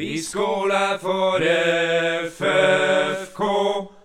Vi 0.00 0.18
skåler 0.22 0.98
for 0.98 1.42
FFK 1.44 3.40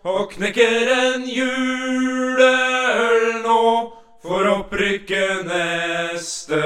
og 0.04 0.34
knekker 0.34 0.90
en 0.92 1.22
juleøl 1.24 3.22
nå 3.46 3.62
for 4.26 4.50
opprykket 4.58 5.48
neste 5.48 6.60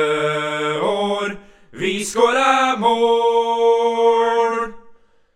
år. 0.81 1.37
Vi 1.77 1.93
skårer 2.09 2.81
mål, 2.81 4.73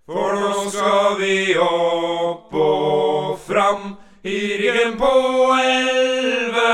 for 0.10 0.41
nå 0.41 0.65
skal 0.73 1.21
vi 1.21 1.54
opp 1.61 2.50
og 2.65 3.37
fram 3.46 3.93
i 4.25 4.57
ryggen 4.64 4.97
på 4.97 5.14
elleve 5.61 6.73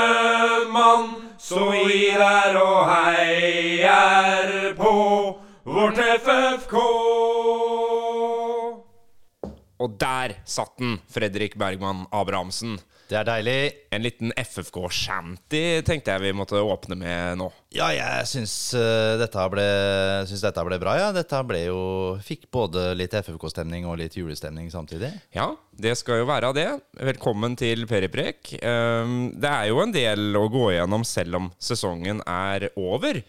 mann. 0.72 1.12
Så 1.36 1.67
vi 1.84 2.16
der 2.16 2.48
vårt 5.89 5.98
FFK. 5.98 6.75
Og 9.79 9.95
der 9.95 10.35
satt 10.45 10.75
den, 10.77 10.99
Fredrik 11.09 11.55
Bergman 11.57 12.05
Abrahamsen. 12.12 12.77
Det 13.09 13.15
er 13.17 13.25
deilig. 13.25 13.62
En 13.95 14.03
liten 14.05 14.34
FFK-shanty 14.38 15.79
tenkte 15.88 16.13
jeg 16.13 16.21
vi 16.27 16.34
måtte 16.35 16.59
åpne 16.62 16.98
med 16.99 17.39
nå. 17.39 17.48
Ja, 17.73 17.88
jeg 17.95 18.27
syns 18.29 18.53
uh, 18.77 19.15
dette, 19.17 19.45
ble, 19.49 19.65
syns 20.29 20.43
dette 20.45 20.65
ble 20.67 20.77
bra, 20.84 20.93
ja. 20.99 21.07
Dette 21.15 21.39
ble 21.48 21.63
jo 21.63 21.79
Fikk 22.21 22.45
både 22.53 22.91
litt 22.99 23.15
FFK-stemning 23.17 23.87
og 23.90 23.98
litt 24.03 24.20
julestemning 24.20 24.70
samtidig. 24.70 25.09
Ja, 25.34 25.48
det 25.73 25.95
skal 25.98 26.21
jo 26.21 26.29
være 26.29 26.53
det. 26.53 26.67
Velkommen 27.09 27.57
til 27.57 27.87
Periprek. 27.90 28.59
Um, 28.62 29.31
det 29.41 29.55
er 29.55 29.71
jo 29.71 29.81
en 29.81 29.95
del 29.95 30.37
å 30.37 30.45
gå 30.53 30.70
gjennom 30.76 31.07
selv 31.07 31.41
om 31.41 31.51
sesongen 31.57 32.21
er 32.29 32.70
over. 32.77 33.24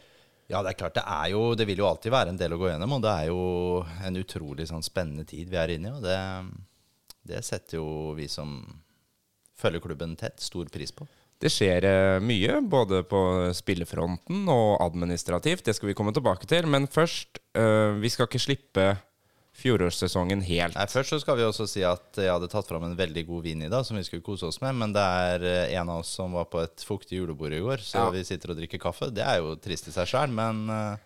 Ja, 0.51 0.65
det 0.67 0.73
er 0.73 0.81
klart. 0.81 0.97
Det 0.98 1.05
er 1.06 1.31
jo 1.31 1.55
Det 1.55 1.67
vil 1.69 1.79
jo 1.79 1.87
alltid 1.87 2.12
være 2.12 2.34
en 2.34 2.41
del 2.41 2.56
å 2.56 2.59
gå 2.61 2.73
gjennom, 2.73 2.97
og 2.97 3.05
det 3.05 3.15
er 3.15 3.31
jo 3.31 3.45
en 4.06 4.20
utrolig 4.20 4.67
sånn 4.70 4.84
spennende 4.84 5.25
tid 5.29 5.51
vi 5.51 5.59
er 5.61 5.77
inne 5.77 5.92
i, 5.92 5.97
og 5.97 6.05
det, 6.05 6.19
det 7.31 7.45
setter 7.47 7.79
jo 7.79 8.17
vi 8.19 8.27
som 8.31 8.59
følger 9.61 9.83
klubben 9.84 10.17
tett, 10.19 10.41
stor 10.41 10.70
pris 10.73 10.92
på. 10.97 11.07
Det 11.41 11.48
skjer 11.53 11.84
eh, 11.89 12.19
mye, 12.20 12.59
både 12.69 13.01
på 13.09 13.20
spillefronten 13.57 14.48
og 14.53 14.81
administrativt. 14.84 15.65
Det 15.65 15.75
skal 15.77 15.89
vi 15.89 15.95
komme 15.97 16.12
tilbake 16.17 16.48
til. 16.48 16.69
Men 16.69 16.89
først, 16.91 17.41
eh, 17.57 17.97
vi 18.01 18.11
skal 18.12 18.29
ikke 18.29 18.42
slippe 18.42 18.87
fjorårssesongen 19.61 20.42
helt. 20.47 20.75
Nei, 20.78 20.86
Først 20.91 21.12
så 21.14 21.19
skal 21.22 21.36
vi 21.39 21.44
også 21.47 21.66
si 21.70 21.83
at 21.86 22.16
jeg 22.20 22.30
hadde 22.33 22.48
tatt 22.53 22.69
fram 22.69 22.84
en 22.89 22.97
veldig 22.98 23.27
god 23.28 23.44
vin 23.47 23.62
i 23.67 23.70
dag, 23.72 23.84
som 23.86 23.97
vi 23.98 24.05
skulle 24.06 24.25
kose 24.27 24.48
oss 24.48 24.61
med. 24.64 24.75
Men 24.80 24.92
det 24.97 25.05
er 25.05 25.44
eh, 25.47 25.77
en 25.80 25.89
av 25.92 26.02
oss 26.02 26.12
som 26.19 26.33
var 26.36 26.48
på 26.50 26.62
et 26.64 26.84
fuktig 26.86 27.20
julebord 27.20 27.52
i 27.56 27.62
går, 27.64 27.84
så 27.84 28.06
Ja. 28.06 28.11
vi 28.14 28.25
sitter 28.25 28.52
og 28.55 28.61
drikker 28.62 28.80
kaffe. 28.83 29.11
Det 29.14 29.22
er 29.25 29.39
jo 29.44 29.55
trist 29.61 29.89
i 29.89 29.94
seg 29.94 30.08
sjøl, 30.11 30.33
men, 30.33 30.64
eh, 30.70 30.97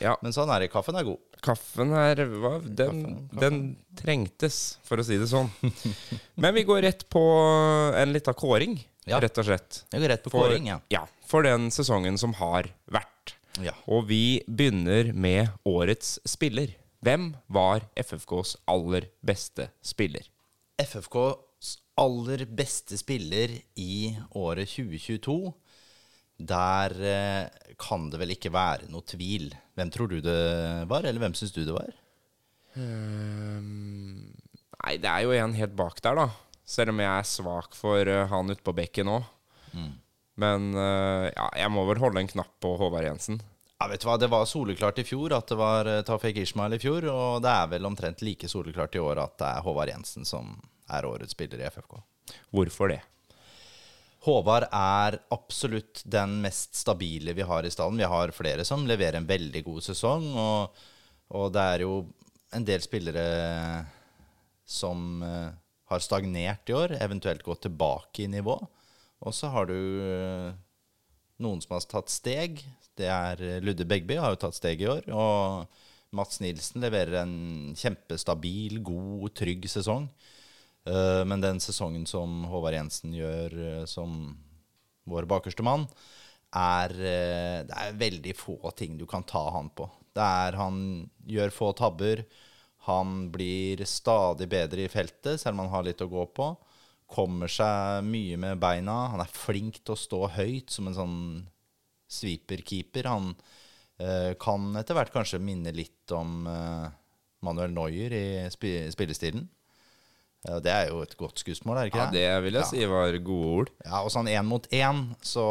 Ja, 0.00 0.12
men 0.22 0.30
sånn 0.30 0.46
er 0.54 0.60
det. 0.62 0.70
Kaffen 0.70 0.94
er 0.94 1.02
god. 1.02 1.18
kaffen 1.42 1.90
her 1.90 2.14
hva, 2.38 2.52
den, 2.62 3.28
den 3.34 3.76
trengtes, 3.98 4.76
for 4.86 4.98
å 4.98 5.04
si 5.06 5.18
det 5.18 5.26
sånn. 5.30 5.50
Men 6.38 6.54
vi 6.54 6.62
går 6.66 6.82
rett 6.82 7.02
på 7.10 7.22
en 7.98 8.12
lita 8.14 8.32
kåring, 8.32 8.76
Ja. 9.06 9.18
rett 9.22 9.38
og 9.38 9.44
slett. 9.46 9.82
Det 9.90 9.98
går 10.02 10.08
rett 10.12 10.22
på 10.24 10.30
For, 10.30 10.46
kåring, 10.48 10.66
ja. 10.70 10.78
ja, 10.90 11.04
for 11.26 11.42
den 11.42 11.70
sesongen 11.74 12.18
som 12.18 12.32
har 12.38 12.70
vært. 12.90 13.34
ja. 13.62 13.72
Og 13.88 14.06
vi 14.06 14.40
begynner 14.46 15.12
med 15.14 15.50
årets 15.66 16.18
spiller. 16.26 16.74
Hvem 17.04 17.30
var 17.46 17.84
FFKs 17.94 18.56
aller 18.66 19.06
beste 19.22 19.68
spiller? 19.86 20.24
FFKs 20.82 21.76
aller 21.98 22.42
beste 22.46 22.98
spiller 22.98 23.52
i 23.78 24.16
året 24.38 24.70
2022. 24.70 25.38
Der 26.48 26.94
eh, 27.02 27.72
kan 27.78 28.10
det 28.10 28.20
vel 28.20 28.34
ikke 28.34 28.52
være 28.54 28.90
noe 28.90 29.06
tvil. 29.06 29.50
Hvem 29.78 29.94
tror 29.94 30.10
du 30.10 30.18
det 30.22 30.42
var, 30.90 31.06
eller 31.06 31.22
hvem 31.22 31.34
syns 31.38 31.54
du 31.54 31.64
det 31.64 31.74
var? 31.74 31.94
Um, 32.78 34.30
nei, 34.84 34.98
det 35.02 35.10
er 35.10 35.24
jo 35.26 35.34
en 35.34 35.56
helt 35.58 35.74
bak 35.78 36.02
der, 36.02 36.18
da. 36.18 36.28
Selv 36.68 36.92
om 36.92 37.02
jeg 37.02 37.10
er 37.10 37.26
svak 37.26 37.78
for 37.78 38.10
eh, 38.10 38.26
han 38.30 38.50
ute 38.54 38.62
på 38.66 38.74
bekken 38.76 39.10
òg. 39.14 39.26
Men 40.38 40.70
uh, 40.74 41.26
ja, 41.30 41.48
jeg 41.64 41.70
må 41.74 41.82
vel 41.88 41.98
holde 42.02 42.22
en 42.22 42.30
knapp 42.30 42.52
på 42.62 42.74
Håvard 42.78 43.06
Jensen. 43.06 43.40
Ja, 43.78 43.86
vet 43.86 44.02
du 44.02 44.08
hva, 44.08 44.16
Det 44.18 44.26
var 44.26 44.46
soleklart 44.50 44.98
i 44.98 45.06
fjor 45.06 45.32
at 45.36 45.46
det 45.50 45.58
var 45.58 45.86
Tafik 45.86 46.06
Tafek 46.08 46.40
Ishmael 46.42 46.74
i 46.74 46.80
fjor, 46.82 47.04
og 47.12 47.42
det 47.44 47.52
er 47.52 47.68
vel 47.70 47.86
omtrent 47.86 48.24
like 48.26 48.48
soleklart 48.50 48.96
i 48.98 49.02
år 49.02 49.20
at 49.22 49.36
det 49.38 49.50
er 49.52 49.62
Håvard 49.62 49.92
Jensen 49.92 50.26
som 50.26 50.56
er 50.90 51.06
årets 51.06 51.36
spiller 51.36 51.62
i 51.62 51.68
FFK. 51.70 52.00
Hvorfor 52.50 52.90
det? 52.90 52.98
Håvard 54.26 54.66
er 54.74 55.20
absolutt 55.30 56.02
den 56.04 56.40
mest 56.42 56.74
stabile 56.74 57.36
vi 57.38 57.46
har 57.46 57.64
i 57.64 57.70
stallen. 57.70 58.00
Vi 58.00 58.08
har 58.10 58.34
flere 58.34 58.64
som 58.66 58.82
leverer 58.88 59.20
en 59.20 59.28
veldig 59.28 59.62
god 59.68 59.86
sesong, 59.86 60.26
og, 60.34 60.82
og 61.38 61.52
det 61.54 61.66
er 61.74 61.84
jo 61.86 61.92
en 62.58 62.66
del 62.66 62.82
spillere 62.82 63.24
som 64.68 65.22
eh, 65.22 65.52
har 65.88 66.02
stagnert 66.04 66.68
i 66.68 66.76
år, 66.76 66.96
eventuelt 66.98 67.46
gått 67.46 67.62
tilbake 67.68 68.24
i 68.24 68.32
nivå. 68.32 68.58
Og 69.22 69.34
så 69.34 69.52
har 69.54 69.70
du 69.70 69.78
eh, 69.78 70.50
noen 71.38 71.62
som 71.62 71.76
har 71.76 71.86
tatt 71.88 72.12
steg. 72.12 72.64
Det 72.98 73.08
er 73.08 73.42
eh, 73.44 73.60
Ludde 73.64 73.86
Begby 73.88 74.18
har 74.18 74.34
jo 74.34 74.40
tatt 74.42 74.56
steg 74.58 74.82
i 74.82 74.88
år. 74.90 75.06
Og 75.14 76.16
Mats 76.18 76.40
Nilsen 76.42 76.82
leverer 76.82 77.20
en 77.22 77.36
kjempestabil, 77.78 78.80
god, 78.84 79.28
trygg 79.38 79.68
sesong. 79.70 80.08
Eh, 80.88 81.22
Men 81.28 81.44
den 81.44 81.62
sesongen 81.62 82.06
som 82.08 82.44
Håvard 82.50 82.78
Jensen 82.78 83.14
gjør 83.16 83.58
eh, 83.66 83.84
som 83.90 84.34
vår 85.08 85.28
bakerste 85.28 85.64
mann, 85.64 85.86
er 86.56 86.92
Det 86.96 87.76
er 87.76 87.96
veldig 88.00 88.32
få 88.36 88.70
ting 88.76 88.96
du 88.96 89.04
kan 89.06 89.22
ta 89.22 89.50
han 89.52 89.68
på. 89.68 89.84
Det 90.16 90.24
er 90.24 90.56
Han 90.56 91.08
gjør 91.28 91.52
få 91.52 91.72
tabber. 91.76 92.22
Han 92.88 93.28
blir 93.32 93.84
stadig 93.84 94.48
bedre 94.48 94.86
i 94.86 94.88
feltet, 94.88 95.40
selv 95.40 95.58
om 95.58 95.66
han 95.66 95.74
har 95.74 95.84
litt 95.84 96.00
å 96.00 96.08
gå 96.08 96.24
på. 96.32 96.48
Kommer 97.08 97.52
seg 97.52 98.04
mye 98.08 98.36
med 98.40 98.60
beina. 98.60 99.10
Han 99.12 99.20
er 99.20 99.32
flink 99.32 99.82
til 99.82 99.92
å 99.92 100.00
stå 100.00 100.22
høyt 100.38 100.72
som 100.72 100.88
en 100.88 100.96
sånn 100.96 101.18
sweeperkeeper. 102.08 103.08
Han 103.10 103.30
eh, 104.00 104.32
kan 104.40 104.72
etter 104.80 104.98
hvert 104.98 105.14
kanskje 105.14 105.40
minne 105.42 105.72
litt 105.76 106.14
om 106.16 106.48
eh, 106.50 106.88
Manuel 107.46 107.74
Neuer 107.74 108.14
i 108.16 108.26
sp 108.50 108.90
spillestilen. 108.94 109.46
Ja, 110.46 110.60
det 110.62 110.70
er 110.70 110.90
jo 110.92 111.00
et 111.02 111.16
godt 111.18 111.40
skussmål, 111.42 111.76
er 111.80 111.86
det 111.86 111.90
ikke 111.90 112.04
det? 112.12 112.20
Ja, 112.22 112.36
Det 112.36 112.44
vil 112.44 112.58
jeg 112.60 112.68
si 112.70 112.84
var 112.86 113.16
gode 113.26 113.48
ord. 113.56 113.72
Ja, 113.82 114.02
og 114.06 114.12
sånn 114.14 114.30
én 114.30 114.46
mot 114.46 114.68
én 114.70 115.00
så 115.24 115.46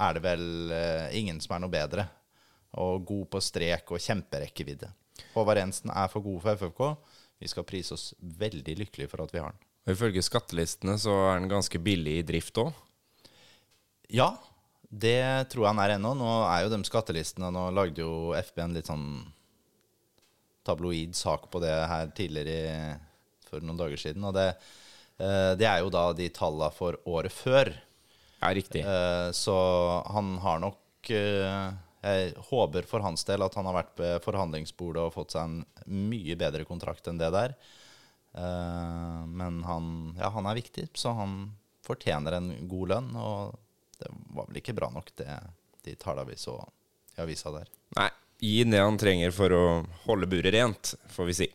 er 0.00 0.16
det 0.16 0.22
vel 0.24 0.72
eh, 0.72 1.18
ingen 1.20 1.42
som 1.44 1.56
er 1.56 1.64
noe 1.64 1.72
bedre. 1.72 2.06
Og 2.80 3.04
god 3.04 3.26
på 3.34 3.40
strek 3.42 3.90
og 3.92 4.00
kjemperekkevidde. 4.00 4.88
Håvard 5.34 5.60
Jensen 5.60 5.92
er 5.92 6.08
for 6.08 6.24
god 6.24 6.40
for 6.44 6.56
FFK. 6.56 6.84
Vi 7.40 7.50
skal 7.50 7.66
prise 7.68 7.96
oss 7.96 8.06
veldig 8.20 8.78
lykkelige 8.84 9.10
for 9.12 9.24
at 9.24 9.34
vi 9.34 9.42
har 9.42 9.52
den. 9.52 9.66
Og 9.86 9.92
Ifølge 9.94 10.22
skattelistene 10.24 10.96
så 11.00 11.12
er 11.30 11.40
den 11.40 11.50
ganske 11.50 11.80
billig 11.82 12.18
i 12.20 12.24
drift 12.26 12.60
òg. 12.62 12.72
Ja, 14.12 14.32
det 14.90 15.48
tror 15.52 15.64
jeg 15.64 15.70
han 15.70 15.82
er 15.84 15.94
ennå. 15.96 16.14
Nå 16.18 16.30
er 16.50 16.64
jo 16.64 16.72
de 16.72 16.80
skattelistene 16.86 17.50
Nå 17.54 17.68
lagde 17.74 18.02
jo 18.02 18.32
FB 18.34 18.58
en 18.64 18.74
litt 18.74 18.88
sånn 18.90 19.06
tabloid 20.66 21.14
sak 21.16 21.46
på 21.50 21.60
det 21.62 21.72
her 21.72 22.10
tidligere 22.16 22.98
for 23.48 23.62
noen 23.64 23.78
dager 23.78 24.00
siden. 24.00 24.26
Og 24.26 24.34
det, 24.36 24.48
eh, 25.22 25.52
det 25.58 25.68
er 25.68 25.84
jo 25.84 25.92
da 25.94 26.08
de 26.16 26.28
tallene 26.34 26.72
for 26.74 26.98
året 27.06 27.32
før. 27.34 27.72
Ja, 28.40 28.50
riktig. 28.56 28.82
Eh, 28.82 29.30
Så 29.36 29.54
han 30.10 30.38
har 30.38 30.58
nok 30.62 31.10
eh, 31.10 31.70
Jeg 32.02 32.34
håper 32.50 32.86
for 32.88 33.04
hans 33.04 33.24
del 33.28 33.42
at 33.44 33.54
han 33.54 33.66
har 33.68 33.74
vært 33.76 33.98
ved 34.00 34.22
forhandlingsbordet 34.24 35.02
og 35.04 35.12
fått 35.14 35.34
seg 35.36 35.42
en 35.44 35.64
mye 36.10 36.34
bedre 36.40 36.64
kontrakt 36.64 37.06
enn 37.06 37.18
det 37.20 37.28
der. 37.34 37.54
Men 38.32 39.58
han, 39.66 40.14
ja, 40.16 40.30
han 40.30 40.46
er 40.46 40.54
viktig, 40.56 40.86
så 40.96 41.12
han 41.18 41.50
fortjener 41.84 42.38
en 42.38 42.68
god 42.70 42.88
lønn. 42.88 43.10
Og 43.20 43.58
det 44.00 44.10
var 44.36 44.48
vel 44.48 44.60
ikke 44.60 44.76
bra 44.76 44.90
nok, 44.94 45.12
det, 45.20 45.38
de 45.86 45.96
tallene 46.00 46.32
vi 46.32 46.38
så 46.40 46.56
i 47.16 47.22
avisa 47.24 47.52
der. 47.54 47.70
Nei, 47.98 48.10
gi 48.40 48.62
det 48.64 48.82
han 48.82 48.98
trenger 49.00 49.34
for 49.36 49.54
å 49.54 49.64
holde 50.06 50.28
buret 50.30 50.54
rent, 50.56 50.94
får 51.12 51.30
vi 51.30 51.36
si. 51.42 51.50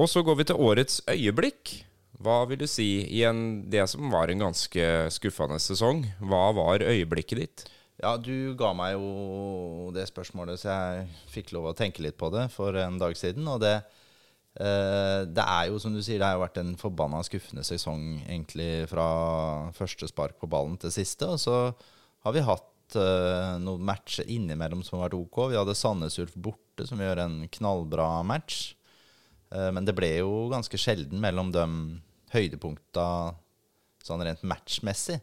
Og 0.00 0.10
så 0.10 0.22
går 0.26 0.38
vi 0.40 0.48
til 0.50 0.60
årets 0.62 1.00
øyeblikk. 1.10 1.80
Hva 2.20 2.42
vil 2.50 2.60
du 2.60 2.66
si 2.68 3.00
i 3.08 3.22
en, 3.24 3.62
det 3.72 3.86
som 3.88 4.12
var 4.12 4.30
en 4.30 4.44
ganske 4.44 4.86
skuffende 5.14 5.56
sesong? 5.62 6.04
Hva 6.20 6.50
var 6.56 6.84
øyeblikket 6.84 7.40
ditt? 7.40 7.64
Ja, 8.00 8.14
du 8.16 8.54
ga 8.56 8.70
meg 8.76 8.94
jo 8.94 9.90
det 9.92 10.06
spørsmålet, 10.08 10.60
så 10.62 10.72
jeg 10.72 11.08
fikk 11.32 11.52
lov 11.52 11.70
å 11.70 11.76
tenke 11.76 12.04
litt 12.04 12.16
på 12.20 12.30
det 12.32 12.46
for 12.54 12.76
en 12.80 12.96
dag 13.00 13.16
siden. 13.18 13.48
Og 13.48 13.60
det, 13.60 13.80
det 14.60 15.44
er 15.44 15.70
jo, 15.70 15.78
som 15.80 15.94
du 15.94 16.02
sier, 16.04 16.18
det 16.20 16.26
har 16.26 16.34
jo 16.36 16.42
vært 16.42 16.58
en 16.60 16.74
forbanna 16.76 17.22
skuffende 17.24 17.62
sesong 17.64 18.18
egentlig 18.26 18.84
fra 18.90 19.06
første 19.72 20.08
spark 20.10 20.36
på 20.40 20.50
ballen 20.52 20.76
til 20.82 20.92
siste. 20.92 21.24
Og 21.24 21.40
så 21.40 21.54
har 22.26 22.34
vi 22.36 22.42
hatt 22.44 22.98
uh, 23.00 23.56
noen 23.62 23.86
matcher 23.88 24.28
innimellom 24.28 24.82
som 24.84 24.98
har 24.98 25.08
vært 25.08 25.16
OK. 25.20 25.38
Vi 25.52 25.58
hadde 25.58 25.76
Sandnes 25.78 26.18
Ulf 26.20 26.36
borte, 26.36 26.84
som 26.88 27.00
gjør 27.00 27.22
en 27.24 27.38
knallbra 27.56 28.10
match. 28.26 28.74
Uh, 29.48 29.70
men 29.72 29.88
det 29.88 29.96
ble 29.96 30.12
jo 30.18 30.50
ganske 30.52 30.80
sjelden 30.80 31.22
mellom 31.22 31.54
de 31.54 31.64
høydepunkta 32.34 33.06
sånn 34.06 34.24
rent 34.24 34.44
matchmessig. 34.46 35.20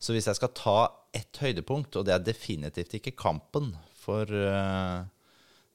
Så 0.00 0.12
hvis 0.12 0.28
jeg 0.28 0.36
skal 0.36 0.52
ta 0.56 0.78
ett 1.16 1.38
høydepunkt, 1.40 1.96
og 1.96 2.06
det 2.06 2.16
er 2.16 2.24
definitivt 2.26 2.96
ikke 2.98 3.14
kampen 3.16 3.70
For 4.04 4.28
eh, 4.28 5.04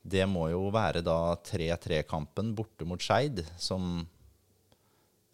det 0.09 0.25
må 0.29 0.47
jo 0.51 0.67
være 0.73 1.03
da 1.05 1.35
3-3-kampen 1.45 2.53
borte 2.57 2.87
mot 2.87 3.01
Skeid 3.03 3.43
som 3.59 4.01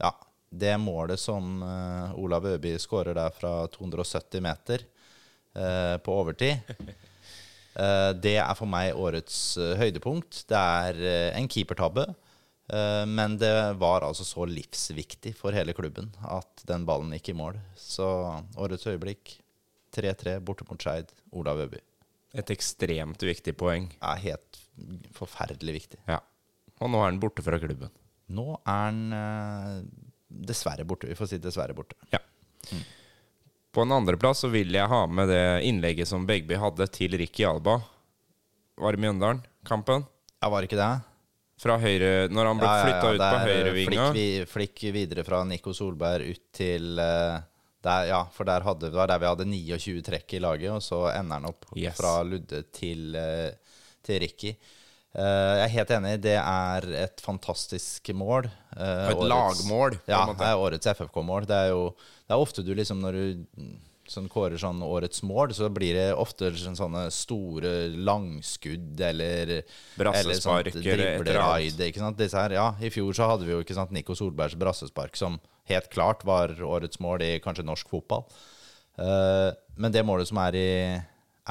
Ja, 0.01 0.11
det 0.49 0.75
målet 0.81 1.19
som 1.19 1.63
uh, 1.63 2.11
Olav 2.19 2.45
Øby 2.55 2.75
skårer 2.81 3.15
der 3.15 3.31
fra 3.35 3.53
270 3.71 4.43
meter 4.43 4.83
uh, 5.55 5.95
på 6.03 6.17
overtid, 6.19 6.75
uh, 7.79 8.11
det 8.25 8.37
er 8.39 8.53
for 8.57 8.69
meg 8.71 8.95
årets 8.95 9.57
høydepunkt. 9.79 10.45
Det 10.49 10.59
er 10.59 11.01
en 11.35 11.49
keepertabbe, 11.51 12.07
men 13.05 13.35
det 13.37 13.51
var 13.77 14.01
altså 14.01 14.23
så 14.25 14.45
livsviktig 14.49 15.35
for 15.37 15.53
hele 15.53 15.75
klubben 15.77 16.07
at 16.25 16.63
den 16.65 16.81
ballen 16.87 17.11
gikk 17.13 17.29
i 17.29 17.35
mål. 17.37 17.59
Så 17.77 18.07
årets 18.57 18.87
øyeblikk 18.89 19.35
3-3 19.93 20.39
borte 20.41 20.65
mot 20.65 20.81
Skeid, 20.81 21.11
Olav 21.35 21.61
Øby. 21.67 21.83
Et 22.33 22.55
ekstremt 22.55 23.21
viktig 23.21 23.53
poeng. 23.59 23.91
Ja, 24.01 24.15
helt 24.17 24.64
forferdelig 25.15 25.73
viktig. 25.79 25.99
Ja. 26.09 26.19
Og 26.81 26.91
nå 26.91 26.99
er 27.01 27.09
han 27.11 27.19
borte 27.23 27.43
fra 27.45 27.59
klubben. 27.61 27.91
Nå 28.35 28.47
er 28.65 28.81
han 28.89 29.01
eh, 29.15 29.79
dessverre 30.49 30.85
borte. 30.87 31.07
Vi 31.07 31.15
får 31.17 31.29
si 31.31 31.39
dessverre 31.43 31.75
borte. 31.77 31.95
Ja. 32.11 32.19
På 33.75 33.83
en 33.83 33.91
andreplass 33.91 34.39
så 34.45 34.49
vil 34.51 34.71
jeg 34.75 34.87
ha 34.91 35.01
med 35.07 35.29
det 35.29 35.43
innlegget 35.67 36.07
som 36.09 36.25
Begby 36.27 36.55
hadde 36.59 36.87
til 36.95 37.15
Ricky 37.19 37.43
Alba. 37.47 37.77
Var 38.79 38.95
det 38.95 39.03
Mjøndalen-kampen? 39.03 40.05
Ja, 40.41 40.49
var 40.51 40.61
det 40.63 40.69
ikke 40.71 40.79
det? 40.79 40.93
Fra 41.63 41.77
høyre 41.79 42.27
Når 42.27 42.47
han 42.49 42.57
ble 42.59 42.67
Ja, 42.67 42.75
ja, 42.75 42.83
flytta 42.83 43.11
ut 43.15 43.21
på 43.23 43.37
høyrevinga. 43.47 44.07
Flikk, 44.11 44.15
vi, 44.17 44.25
flikk 44.51 44.81
videre 44.95 45.23
fra 45.23 45.37
Nico 45.47 45.71
Solberg 45.75 46.27
ut 46.33 46.41
til 46.55 46.99
uh, 46.99 47.37
der, 47.85 48.09
Ja, 48.09 48.19
for 48.35 48.47
der 48.49 48.65
hadde, 48.67 48.89
det 48.89 48.97
var 48.99 49.07
der 49.07 49.21
vi 49.23 49.29
hadde 49.29 49.47
29 49.47 50.01
trekk 50.03 50.35
i 50.35 50.41
laget, 50.43 50.71
og 50.75 50.83
så 50.83 51.05
ender 51.13 51.39
han 51.39 51.47
opp 51.53 51.69
Yes. 51.79 51.95
fra 51.99 52.17
Ludde 52.27 52.63
til, 52.75 53.15
eh, 53.15 53.53
til 54.05 54.21
Ricky. 54.23 54.55
Uh, 55.15 55.21
jeg 55.61 55.63
er 55.63 55.73
helt 55.77 55.91
enig, 55.95 56.13
det 56.25 56.35
er 56.41 56.87
et 57.05 57.21
fantastisk 57.23 58.11
mål. 58.17 58.49
Uh, 58.75 59.11
Et 59.13 59.25
lagmål, 59.31 59.99
Ja, 60.11 60.25
det 60.27 60.47
er 60.49 60.59
årets 60.59 60.91
FFK-mål. 60.91 61.47
Det 61.47 61.55
er 61.55 61.71
jo 61.71 61.89
det 62.25 62.33
er 62.33 62.41
ofte 62.41 62.63
du 62.65 62.73
liksom 62.75 63.03
når 63.03 63.19
du 63.19 63.43
sånn 64.09 64.27
kårer 64.29 64.59
sånn 64.61 64.83
årets 64.85 65.23
mål, 65.25 65.53
så 65.57 65.69
blir 65.73 65.95
det 65.97 66.09
ofte 66.13 66.51
sånn, 66.59 66.77
sånne 66.77 67.07
store 67.13 67.73
langskudd 67.95 69.01
eller 69.01 69.55
Brassesparker, 69.97 70.75
sånt 70.75 71.25
eller 71.25 71.41
annet. 71.41 72.19
Disse 72.19 72.37
her, 72.37 72.53
ja, 72.57 72.67
I 72.77 72.91
fjor 72.93 73.15
så 73.17 73.31
hadde 73.31 73.47
vi 73.47 73.55
jo 73.55 73.63
ikke 73.65 73.77
sant, 73.77 73.93
Nico 73.95 74.17
Solbergs 74.17 74.57
brassespark, 74.61 75.17
som 75.17 75.39
helt 75.71 75.89
klart 75.93 76.21
var 76.27 76.53
årets 76.61 77.01
mål 77.01 77.25
i 77.25 77.31
kanskje 77.41 77.65
norsk 77.65 77.89
fotball. 77.89 78.27
Uh, 78.99 79.49
men 79.81 79.93
det 79.93 80.05
målet 80.05 80.29
som 80.29 80.39
er 80.43 80.59
i, 80.59 80.69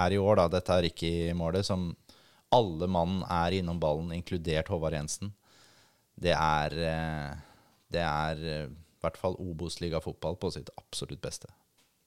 er 0.04 0.14
i 0.14 0.20
år, 0.22 0.38
da, 0.38 0.48
dette 0.54 0.78
er 0.78 0.88
ikke 0.92 1.34
målet 1.38 1.66
som 1.66 1.90
alle 2.54 2.88
mann 2.90 3.22
er 3.30 3.58
innom 3.58 3.80
ballen, 3.82 4.12
inkludert 4.14 4.70
Håvard 4.72 4.96
Jensen, 4.96 5.32
det 6.14 6.34
er 6.34 6.76
eh, 6.78 7.30
Det 7.90 8.02
er 8.02 8.44
eh, 8.50 8.68
i 8.70 9.04
hvert 9.04 9.18
fall 9.20 9.34
Obos-liga-fotball 9.42 10.38
på 10.40 10.48
sitt 10.54 10.70
absolutt 10.80 11.20
beste. 11.20 11.50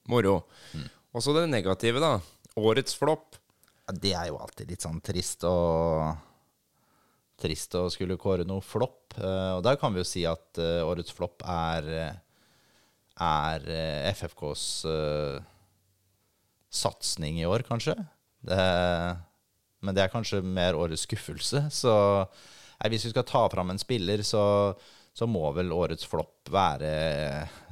Moro. 0.10 0.40
Mm. 0.74 0.88
Og 1.14 1.22
så 1.22 1.36
det 1.36 1.44
negative, 1.52 2.02
da. 2.02 2.16
Årets 2.58 2.96
flopp. 2.98 3.38
Ja, 3.86 3.94
det 3.94 4.14
er 4.18 4.32
jo 4.32 4.40
alltid 4.42 4.72
litt 4.72 4.86
sånn 4.86 5.04
trist 5.06 5.46
å 5.48 5.58
Trist 7.38 7.76
å 7.78 7.84
skulle 7.94 8.16
kåre 8.18 8.48
noe 8.50 8.64
flopp. 8.66 9.14
Eh, 9.20 9.52
og 9.60 9.62
der 9.62 9.78
kan 9.78 9.94
vi 9.94 10.02
jo 10.02 10.08
si 10.10 10.24
at 10.26 10.58
årets 10.58 11.14
flopp 11.14 11.46
er 11.46 11.92
Er 13.18 13.64
FFKs 14.14 14.64
uh, 14.86 15.38
satsing 16.70 17.40
i 17.42 17.46
år, 17.50 17.64
kanskje. 17.66 17.96
Det, 18.46 18.58
men 19.84 19.96
det 19.96 20.06
er 20.06 20.14
kanskje 20.14 20.42
mer 20.42 20.78
årets 20.78 21.06
skuffelse. 21.08 21.68
Så 21.74 21.94
nei, 21.94 22.92
hvis 22.94 23.08
vi 23.08 23.14
skal 23.14 23.28
ta 23.28 23.44
fram 23.52 23.74
en 23.74 23.82
spiller, 23.82 24.24
så, 24.26 24.44
så 25.14 25.30
må 25.30 25.46
vel 25.58 25.74
årets 25.76 26.08
flopp 26.10 26.50
være 26.54 26.92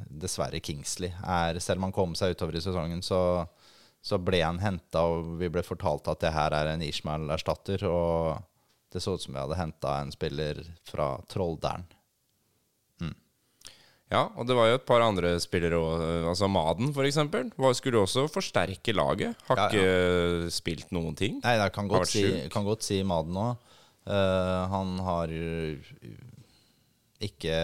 dessverre 0.10 0.62
Kingsley. 0.64 1.14
Er, 1.22 1.60
selv 1.60 1.82
om 1.82 1.90
han 1.90 1.96
kom 1.96 2.16
seg 2.18 2.36
utover 2.36 2.58
i 2.58 2.64
sesongen, 2.64 3.02
så, 3.06 3.22
så 4.06 4.20
ble 4.22 4.44
han 4.44 4.62
henta, 4.64 5.06
og 5.08 5.36
vi 5.42 5.50
ble 5.52 5.66
fortalt 5.66 6.10
at 6.12 6.22
det 6.24 6.36
her 6.36 6.56
er 6.56 6.74
en 6.74 6.86
Ishmael-erstatter. 6.86 7.88
Og 7.90 8.44
det 8.94 9.02
så 9.04 9.18
ut 9.18 9.26
som 9.26 9.36
vi 9.36 9.42
hadde 9.42 9.60
henta 9.60 10.00
en 10.00 10.14
spiller 10.14 10.62
fra 10.88 11.16
Trolldalen. 11.32 11.90
Ja, 14.14 14.28
og 14.38 14.46
det 14.46 14.54
var 14.54 14.68
jo 14.70 14.78
et 14.78 14.86
par 14.86 15.02
andre 15.02 15.32
spillere 15.42 15.80
òg. 15.82 16.02
Altså 16.30 16.48
Maden, 16.52 16.92
eksempel. 17.10 17.50
Skulle 17.74 18.04
også 18.04 18.28
forsterke 18.30 18.94
laget. 18.94 19.34
Har 19.48 19.58
Ja, 19.58 19.68
ikke 19.72 20.52
spilt 20.54 20.92
noen 20.94 21.16
ting. 21.18 21.40
Nei, 21.44 21.56
jeg 21.58 21.74
kan 21.74 21.88
godt, 21.90 22.12
si, 22.14 22.50
kan 22.54 22.64
godt 22.68 22.86
si 22.86 23.02
Maden 23.04 23.34
òg. 23.36 23.58
han 24.70 25.00
har 25.02 25.28
ikke 27.26 27.56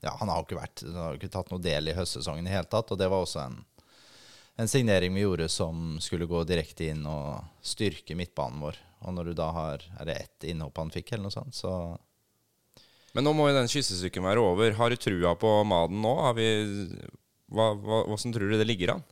Ja, 0.00 0.16
han 0.18 0.28
har 0.28 0.42
ikke 0.44 0.56
vært 0.56 0.82
Han 0.86 0.94
har 0.96 1.18
ikke 1.18 1.32
tatt 1.32 1.50
noe 1.52 1.60
del 1.60 1.90
i 1.90 1.96
høstsesongen 1.96 2.46
i 2.46 2.48
det 2.48 2.56
hele 2.56 2.70
tatt. 2.72 2.90
Og 2.94 2.98
det 2.98 3.08
var 3.12 3.20
også 3.26 3.44
en, 3.44 3.58
en 4.56 4.68
signering 4.70 5.12
vi 5.14 5.26
gjorde 5.26 5.48
som 5.52 5.98
skulle 6.00 6.26
gå 6.30 6.44
direkte 6.48 6.88
inn 6.94 7.04
og 7.04 7.44
styrke 7.60 8.16
midtbanen 8.16 8.62
vår. 8.64 8.80
Og 9.04 9.14
når 9.16 9.30
du 9.30 9.34
da 9.34 9.50
har 9.52 9.84
Er 10.00 10.08
det 10.08 10.16
ett 10.16 10.44
innhopp 10.52 10.78
han 10.80 10.90
fikk, 10.92 11.12
eller 11.12 11.28
noe 11.28 11.36
sånt, 11.36 11.54
så 11.56 11.98
Men 13.16 13.26
nå 13.26 13.32
må 13.34 13.48
jo 13.48 13.56
den 13.56 13.70
kyssesyken 13.70 14.24
være 14.26 14.42
over. 14.42 14.74
Har 14.78 14.92
du 14.92 14.98
trua 15.00 15.34
på 15.38 15.54
Maden 15.66 15.98
nå? 16.02 16.12
Har 16.22 16.36
vi 16.38 16.46
hva, 17.50 17.72
hva, 17.74 18.04
Hvordan 18.06 18.34
tror 18.36 18.52
du 18.52 18.58
det 18.58 18.68
ligger 18.68 18.94
an? 18.94 19.02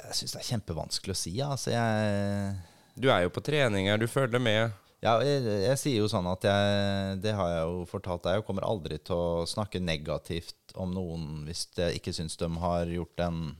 Jeg 0.00 0.18
syns 0.18 0.34
det 0.34 0.42
er 0.42 0.50
kjempevanskelig 0.50 1.14
å 1.14 1.18
si. 1.18 1.32
Altså, 1.44 1.72
jeg 1.72 3.00
Du 3.00 3.08
er 3.12 3.24
jo 3.24 3.32
på 3.32 3.42
treninger, 3.44 4.00
du 4.00 4.08
følger 4.10 4.42
med. 4.42 4.76
Ja, 5.00 5.14
jeg, 5.24 5.40
jeg 5.64 5.80
sier 5.80 6.02
jo 6.02 6.10
sånn 6.12 6.28
at 6.28 6.44
jeg 6.44 7.20
Det 7.24 7.32
har 7.32 7.52
jeg 7.54 7.64
jo 7.64 7.84
fortalt 7.88 8.26
deg. 8.26 8.40
Jeg 8.40 8.46
kommer 8.48 8.68
aldri 8.68 9.00
til 9.00 9.16
å 9.16 9.46
snakke 9.48 9.80
negativt 9.80 10.74
om 10.76 10.92
noen 10.94 11.46
hvis 11.46 11.64
jeg 11.78 12.00
ikke 12.00 12.14
syns 12.14 12.36
de 12.40 12.50
har 12.60 12.92
gjort, 12.92 13.24
en, 13.24 13.54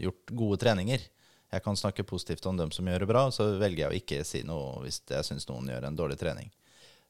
gjort 0.00 0.34
gode 0.36 0.60
treninger. 0.60 1.08
Jeg 1.54 1.62
kan 1.64 1.78
snakke 1.78 2.04
positivt 2.04 2.44
om 2.50 2.58
dem 2.58 2.72
som 2.74 2.86
gjør 2.88 3.04
det 3.04 3.08
bra, 3.08 3.24
så 3.32 3.54
velger 3.60 3.86
jeg 3.86 3.92
å 3.92 3.98
ikke 4.02 4.20
si 4.26 4.42
noe 4.44 4.82
hvis 4.84 5.00
jeg 5.08 5.26
syns 5.26 5.48
noen 5.48 5.70
gjør 5.70 5.88
en 5.88 5.96
dårlig 5.96 6.18
trening. 6.20 6.50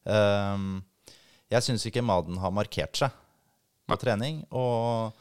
Ehm, 0.05 0.81
jeg 1.51 1.65
syns 1.65 1.85
ikke 1.89 2.03
Maden 2.05 2.37
har 2.41 2.53
markert 2.53 2.97
seg 2.99 3.13
på 3.85 3.97
trening, 4.01 4.41
og 4.49 5.13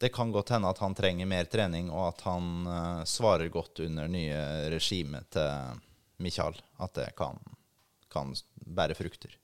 det 0.00 0.12
kan 0.14 0.32
godt 0.32 0.54
hende 0.54 0.70
at 0.72 0.80
han 0.80 0.96
trenger 0.96 1.28
mer 1.28 1.48
trening, 1.52 1.90
og 1.92 2.10
at 2.14 2.24
han 2.28 2.50
eh, 2.64 3.02
svarer 3.08 3.52
godt 3.52 3.82
under 3.84 4.08
nye 4.08 4.40
regimet 4.72 5.28
til 5.36 5.80
Michael. 6.24 6.56
At 6.80 6.96
det 6.96 7.10
kan, 7.18 7.40
kan 8.12 8.32
bære 8.64 8.96
frukter. 8.96 9.36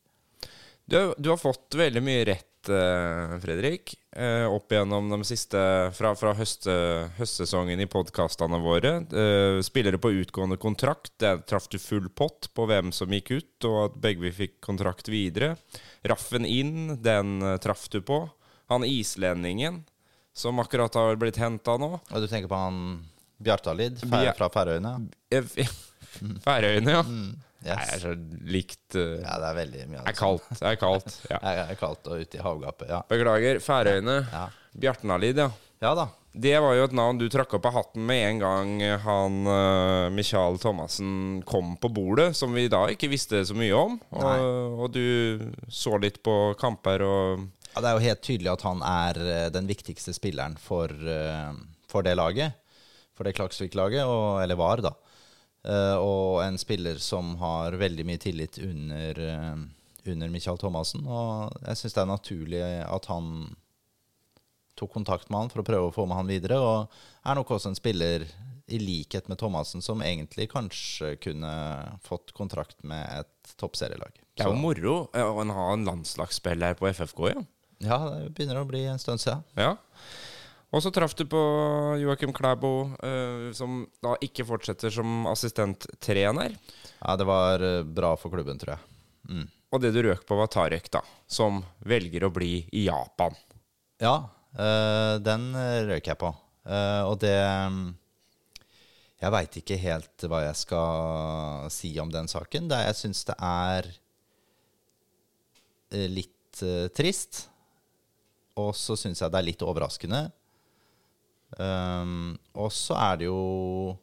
Du, 0.86 1.14
du 1.18 1.30
har 1.32 1.36
fått 1.40 1.74
veldig 1.74 2.02
mye 2.04 2.24
rett, 2.28 2.68
eh, 2.70 3.32
Fredrik, 3.42 3.94
eh, 4.14 4.44
opp 4.46 4.70
gjennom 4.70 5.08
de 5.10 5.18
siste 5.26 5.58
Fra, 5.96 6.12
fra 6.14 6.30
høste, 6.38 6.70
høstsesongen 7.18 7.80
i 7.82 7.88
podkastene 7.90 8.60
våre. 8.62 8.92
Eh, 9.10 9.58
Spillere 9.66 9.98
på 9.98 10.12
utgående 10.20 10.56
kontrakt. 10.62 11.10
Der 11.18 11.42
traff 11.42 11.66
du 11.72 11.78
full 11.82 12.06
pott 12.08 12.46
på 12.54 12.68
hvem 12.70 12.92
som 12.94 13.10
gikk 13.10 13.32
ut, 13.34 13.66
og 13.66 13.80
at 13.88 13.98
begge 14.04 14.28
vi 14.28 14.32
fikk 14.44 14.60
kontrakt 14.62 15.10
videre. 15.10 15.56
Raffen 16.06 16.46
inn, 16.46 17.02
den 17.02 17.40
traff 17.58 17.88
du 17.90 17.98
på. 18.06 18.22
Han 18.70 18.86
islendingen 18.86 19.82
som 20.36 20.62
akkurat 20.62 20.94
har 20.94 21.18
blitt 21.18 21.38
henta 21.42 21.74
nå. 21.80 21.96
Og 21.98 22.22
du 22.22 22.28
tenker 22.30 22.50
på 22.50 22.62
han 22.62 23.02
Bjartalid 23.42 23.98
fra 24.38 24.48
Færøyene? 24.54 24.94
Færøyene, 26.46 26.94
ja. 26.94 27.02
Yes. 27.64 27.72
Jeg 27.72 27.94
er 27.96 28.02
så 28.02 28.12
likt 28.46 28.96
uh, 28.98 29.16
Ja, 29.22 29.38
det 29.40 29.48
er 29.48 29.56
veldig 29.56 29.86
mye 29.88 30.02
Det 30.02 30.04
det 30.04 30.12
er 30.12 30.18
kaldt. 30.18 30.50
Det 30.52 30.68
er 30.68 30.76
kaldt. 30.80 31.16
Ja. 31.30 31.38
Det 31.40 31.54
er 31.62 31.80
kaldt 31.80 32.10
og 32.12 32.20
ute 32.22 32.38
i 32.38 32.44
havgapet. 32.44 32.92
Ja. 32.92 33.00
Beklager. 33.08 33.60
Færøyene. 33.64 34.20
Ja. 34.30 34.44
Bjartnalid, 34.76 35.40
ja. 35.40 35.50
ja 35.82 35.94
da. 35.96 36.06
Det 36.36 36.52
var 36.60 36.74
jo 36.76 36.84
et 36.84 36.92
navn 36.92 37.16
du 37.16 37.30
trakk 37.32 37.54
opp 37.56 37.66
av 37.70 37.78
hatten 37.78 38.02
med 38.04 38.22
en 38.26 38.40
gang 38.42 38.72
han 39.06 39.38
uh, 39.48 40.12
Michael 40.12 40.58
Thomassen 40.60 41.40
kom 41.48 41.78
på 41.80 41.88
bordet, 41.88 42.34
som 42.36 42.52
vi 42.52 42.66
da 42.68 42.82
ikke 42.92 43.08
visste 43.08 43.40
så 43.48 43.56
mye 43.56 43.72
om. 43.72 43.96
Og, 44.12 44.82
og 44.84 44.90
du 44.92 45.40
så 45.72 45.96
litt 46.02 46.20
på 46.26 46.36
kamper 46.60 47.06
og 47.06 47.46
Ja, 47.72 47.80
det 47.80 47.88
er 47.88 47.96
jo 47.96 48.04
helt 48.04 48.22
tydelig 48.24 48.52
at 48.52 48.62
han 48.64 48.84
er 48.88 49.18
eh, 49.20 49.48
den 49.52 49.66
viktigste 49.68 50.14
spilleren 50.16 50.54
for, 50.60 50.92
uh, 50.92 51.56
for 51.88 52.04
det 52.04 52.14
laget. 52.16 52.56
For 53.16 53.24
det 53.24 53.34
Klaksvik-laget, 53.36 54.04
eller 54.44 54.60
var, 54.60 54.80
da. 54.84 54.92
Eh, 55.66 55.96
og 55.98 56.42
en 56.44 56.58
spiller 56.60 57.00
som 57.02 57.34
har 57.42 57.74
veldig 57.80 58.06
mye 58.06 58.22
tillit 58.22 58.58
under, 58.62 59.20
eh, 59.20 59.56
under 60.12 60.28
Michael 60.30 60.58
Thomassen. 60.58 61.06
Og 61.06 61.56
jeg 61.66 61.80
syns 61.80 61.96
det 61.96 62.02
er 62.02 62.12
naturlig 62.12 62.62
at 62.86 63.08
han 63.10 63.56
tok 64.76 64.92
kontakt 64.92 65.30
med 65.30 65.40
han 65.40 65.50
for 65.50 65.62
å 65.62 65.66
prøve 65.66 65.88
å 65.88 65.94
få 65.94 66.06
med 66.06 66.20
han 66.20 66.30
videre. 66.30 66.60
Og 66.60 66.88
er 67.24 67.34
nok 67.38 67.56
også 67.56 67.72
en 67.72 67.78
spiller, 67.78 68.26
i 68.66 68.80
likhet 68.82 69.28
med 69.30 69.38
Thomassen, 69.38 69.82
som 69.82 70.00
egentlig 70.02 70.48
kanskje 70.50 71.12
kunne 71.22 71.98
fått 72.02 72.32
kontrakt 72.34 72.82
med 72.82 73.06
et 73.20 73.52
toppserielag. 73.60 74.10
Det 74.34 74.42
er 74.42 74.50
jo 74.50 74.58
moro 74.58 74.96
å 75.14 75.44
ha 75.54 75.66
en 75.72 75.84
landslagsspiller 75.86 76.74
på 76.74 76.88
FFK 76.90 77.28
igjen. 77.30 77.46
Ja, 77.78 77.98
det 78.10 78.32
begynner 78.34 78.58
å 78.58 78.66
bli 78.66 78.82
en 78.90 78.98
stund 78.98 79.22
siden. 79.22 79.44
Ja. 79.54 79.76
Og 80.74 80.82
så 80.82 80.90
traff 80.90 81.14
du 81.14 81.22
på 81.30 81.40
Joakim 82.00 82.32
Klæbo, 82.34 82.72
uh, 82.98 83.50
som 83.54 83.84
da 84.02 84.16
ikke 84.24 84.46
fortsetter 84.48 84.90
som 84.92 85.28
assistenttrener. 85.30 86.56
Ja, 86.98 87.14
det 87.18 87.26
var 87.28 87.62
eh, 87.62 87.84
bra 87.84 88.14
for 88.18 88.32
klubben, 88.32 88.58
tror 88.58 88.74
jeg. 88.74 88.96
Mm. 89.30 89.44
Og 89.74 89.82
det 89.82 89.92
du 89.94 90.00
røk 90.02 90.24
på, 90.26 90.38
var 90.38 90.50
Tarek, 90.50 90.88
da, 90.90 91.02
som 91.28 91.60
velger 91.86 92.26
å 92.26 92.32
bli 92.34 92.64
i 92.74 92.86
Japan. 92.88 93.36
Ja, 94.02 94.16
uh, 94.58 95.14
den 95.22 95.52
røk 95.90 96.10
jeg 96.10 96.18
på. 96.18 96.32
Uh, 96.66 97.02
og 97.06 97.20
det 97.22 97.36
um, 97.70 97.94
Jeg 99.22 99.32
veit 99.36 99.58
ikke 99.60 99.78
helt 99.78 100.24
hva 100.26 100.40
jeg 100.48 100.58
skal 100.58 101.70
si 101.70 101.92
om 102.02 102.10
den 102.10 102.26
saken. 102.28 102.66
Det, 102.72 102.80
jeg 102.88 102.98
syns 103.04 103.22
det 103.28 103.36
er 103.38 103.92
litt 106.10 106.64
trist. 106.96 107.46
Og 108.58 108.74
så 108.76 108.96
syns 108.98 109.22
jeg 109.22 109.32
det 109.32 109.40
er 109.40 109.46
litt 109.46 109.64
overraskende. 109.64 110.26
Um, 111.56 112.34
og 112.52 112.68
så 112.74 112.98
er 113.00 113.14
det 113.16 113.28
jo 113.30 113.96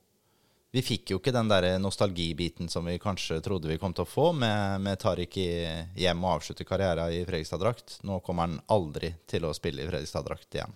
Vi 0.74 0.82
fikk 0.82 1.12
jo 1.12 1.20
ikke 1.20 1.34
den 1.36 1.52
der 1.52 1.68
nostalgibiten 1.78 2.66
som 2.72 2.88
vi 2.90 2.96
kanskje 2.98 3.38
trodde 3.46 3.70
vi 3.70 3.78
kom 3.78 3.94
til 3.94 4.08
å 4.08 4.10
få 4.10 4.32
med, 4.34 4.82
med 4.82 4.98
Tariq 5.04 5.38
hjem 5.38 6.24
og 6.26 6.40
avslutte 6.40 6.66
karrieren 6.66 7.14
i 7.14 7.22
Fredrikstad-drakt. 7.28 8.00
Nå 8.10 8.18
kommer 8.26 8.48
han 8.48 8.58
aldri 8.74 9.12
til 9.30 9.46
å 9.46 9.54
spille 9.54 9.84
i 9.84 9.90
Fredrikstad-drakt 9.92 10.58
igjen. 10.58 10.74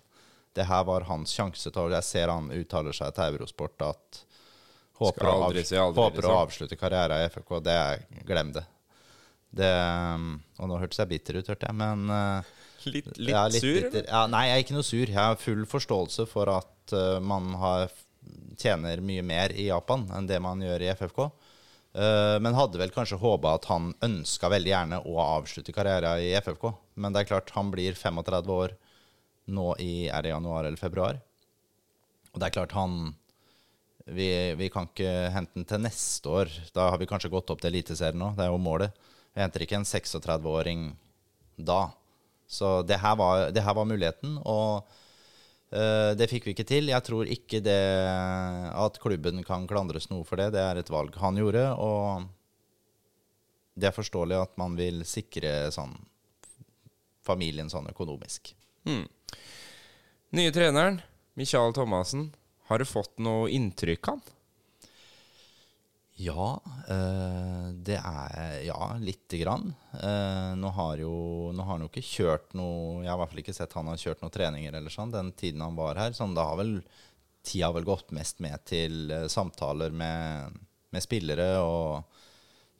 Det 0.53 0.67
her 0.69 0.85
var 0.85 1.09
hans 1.09 1.33
sjanse 1.33 1.69
til 1.73 1.81
å 1.81 1.89
Jeg 1.95 2.05
ser 2.05 2.29
han 2.29 2.51
uttaler 2.53 2.93
seg 2.93 3.13
til 3.17 3.33
Eurosport 3.33 3.83
at 3.85 4.21
håper, 4.97 5.27
aldri, 5.29 5.61
å, 5.77 5.83
aldri, 5.87 6.01
håper 6.01 6.17
å 6.17 6.29
liksom. 6.29 6.37
avslutte 6.41 6.77
karrieren 6.79 7.21
i 7.21 7.27
FFK. 7.29 7.59
Det 7.65 7.77
Glem 8.25 8.53
det. 8.55 8.63
det. 9.49 9.73
um, 10.13 10.31
Og 10.57 10.71
nå 10.71 10.79
hørtes 10.81 11.01
jeg 11.01 11.11
bitter 11.11 11.39
ut, 11.39 11.51
hørte 11.53 11.69
jeg, 11.69 11.77
men 11.77 12.09
uh, 12.09 12.56
Litt, 12.93 13.11
litt, 13.17 13.33
ja, 13.33 13.43
sur? 13.53 13.75
bitter. 13.77 14.07
Ja, 14.07 14.25
nei, 14.31 14.47
jeg 14.49 14.55
er 14.55 14.65
ikke 14.65 14.77
noe 14.77 14.87
sur. 14.87 15.03
Jeg 15.05 15.19
har 15.19 15.39
full 15.41 15.65
forståelse 15.69 16.27
for 16.29 16.51
at 16.53 16.95
uh, 16.95 17.17
man 17.23 17.51
har, 17.61 17.93
tjener 18.59 19.03
mye 19.05 19.23
mer 19.25 19.53
i 19.55 19.69
Japan 19.69 20.07
enn 20.17 20.27
det 20.29 20.39
man 20.43 20.63
gjør 20.63 20.85
i 20.85 20.89
FFK. 20.97 21.21
Uh, 21.97 22.37
men 22.43 22.57
hadde 22.57 22.81
vel 22.81 22.93
kanskje 22.93 23.19
håpa 23.21 23.55
at 23.57 23.69
han 23.71 23.91
ønska 24.05 24.51
veldig 24.53 24.73
gjerne 24.73 25.01
å 25.05 25.19
avslutte 25.23 25.75
karrieren 25.75 26.23
i 26.23 26.33
FFK. 26.41 26.69
Men 27.01 27.13
det 27.15 27.23
er 27.23 27.31
klart, 27.31 27.53
han 27.55 27.71
blir 27.73 27.97
35 27.97 28.51
år 28.57 28.75
nå 29.47 29.69
i 29.79 29.93
er 30.11 30.25
det 30.25 30.33
januar 30.33 30.65
eller 30.65 30.79
februar. 30.79 31.21
Og 32.33 32.41
det 32.41 32.49
er 32.49 32.57
klart, 32.59 32.75
han 32.77 33.15
vi, 34.07 34.55
vi 34.55 34.69
kan 34.71 34.87
ikke 34.87 35.11
hente 35.35 35.57
den 35.57 35.67
til 35.67 35.83
neste 35.83 36.31
år. 36.31 36.51
Da 36.75 36.91
har 36.91 36.99
vi 37.01 37.07
kanskje 37.09 37.31
gått 37.31 37.49
opp 37.51 37.61
til 37.63 37.73
Eliteserien 37.73 38.19
nå. 38.19 38.31
Det 38.37 38.45
er 38.45 38.53
jo 38.53 38.61
målet. 38.61 38.95
Vi 39.35 39.43
henter 39.43 39.63
ikke 39.65 39.79
en 39.81 39.87
36-åring 39.87 40.87
da. 41.57 41.89
Så 42.47 42.81
det 42.87 43.01
her 43.03 43.17
var, 43.19 43.49
det 43.51 43.63
her 43.63 43.75
var 43.75 43.87
muligheten, 43.89 44.37
og 44.47 44.87
uh, 45.75 46.11
det 46.15 46.29
fikk 46.31 46.47
vi 46.47 46.55
ikke 46.55 46.67
til. 46.67 46.87
Jeg 46.93 47.03
tror 47.03 47.27
ikke 47.27 47.59
det 47.63 47.81
at 48.71 48.99
klubben 49.03 49.43
kan 49.47 49.67
klandres 49.67 50.07
noe 50.11 50.23
for 50.27 50.39
det. 50.39 50.53
Det 50.55 50.63
er 50.63 50.79
et 50.79 50.91
valg 50.93 51.17
han 51.19 51.39
gjorde, 51.39 51.65
og 51.75 52.29
det 53.77 53.91
er 53.91 53.97
forståelig 53.97 54.39
at 54.39 54.55
man 54.59 54.79
vil 54.79 55.03
sikre 55.05 55.67
sånn, 55.75 55.93
familien 57.27 57.69
sånn 57.69 57.91
økonomisk. 57.91 58.55
Nye 60.37 60.55
treneren, 60.55 61.01
Michael 61.35 61.75
Thomassen. 61.75 62.29
Har 62.71 62.79
du 62.79 62.87
fått 62.87 63.19
noe 63.23 63.51
inntrykk 63.53 64.09
av 64.09 64.17
han? 64.17 64.36
Ja, 66.17 66.61
eh, 66.89 67.65
det 67.73 67.99
er 68.01 68.61
Ja, 68.65 68.97
lite 68.99 69.37
grann. 69.37 69.73
Eh, 69.93 70.55
nå 70.57 70.69
har 70.73 70.97
jo 70.97 71.51
Nå 71.53 71.63
har 71.63 71.75
han 71.75 71.85
jo 71.85 71.91
ikke 71.91 72.05
kjørt 72.05 72.55
noe 72.57 73.03
Jeg 73.03 73.11
har 73.11 73.19
i 73.19 73.21
hvert 73.21 73.33
fall 73.33 73.43
ikke 73.43 73.57
sett 73.57 73.75
han 73.77 73.91
har 73.91 74.01
kjørt 74.01 74.23
noen 74.23 74.33
treninger 74.33 74.79
eller 74.79 74.93
sånn 74.93 75.13
den 75.13 75.31
tiden 75.37 75.61
han 75.61 75.77
var 75.77 75.99
her. 76.01 76.15
Sånn, 76.17 76.33
da 76.37 76.47
har 76.49 76.57
vel 76.57 76.79
tida 77.45 77.69
vel 77.71 77.85
gått 77.87 78.09
mest 78.17 78.41
med 78.43 78.65
til 78.65 79.11
eh, 79.13 79.27
samtaler 79.29 79.93
med, 79.93 80.57
med 80.89 81.05
spillere 81.05 81.51
og 81.61 82.17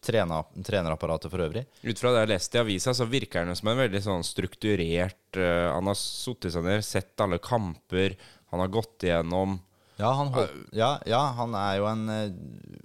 trena, 0.04 0.42
trenerapparatet 0.66 1.32
for 1.32 1.46
øvrig. 1.46 1.64
Ut 1.84 2.00
fra 2.00 2.10
det 2.12 2.20
jeg 2.20 2.26
har 2.26 2.34
lest 2.34 2.58
i 2.58 2.60
avisa, 2.62 2.94
så 2.98 3.06
virker 3.10 3.46
han 3.46 3.58
som 3.58 3.70
en 3.72 3.80
veldig 3.80 4.02
sånn 4.06 4.26
strukturert 4.26 5.38
Han 5.38 5.90
har 5.90 5.98
sittet 5.98 6.54
seg 6.54 6.66
ned, 6.66 6.86
sett 6.86 7.22
alle 7.22 7.40
kamper, 7.44 8.16
han 8.52 8.62
har 8.64 8.72
gått 8.72 9.08
igjennom 9.08 9.58
Ja, 9.98 10.12
han, 10.14 10.28
holdt, 10.34 10.52
ja, 10.78 10.92
ja, 11.10 11.20
han 11.40 11.56
er 11.58 11.78
jo 11.80 11.88
en 11.90 12.04
uh, 12.10 12.34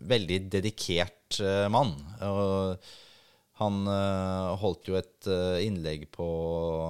veldig 0.08 0.38
dedikert 0.52 1.40
uh, 1.44 1.68
mann. 1.72 1.92
Og 2.24 2.86
han 3.60 3.80
uh, 3.84 4.54
holdt 4.62 4.88
jo 4.88 4.96
et 4.98 5.28
innlegg 5.62 6.08
på 6.10 6.26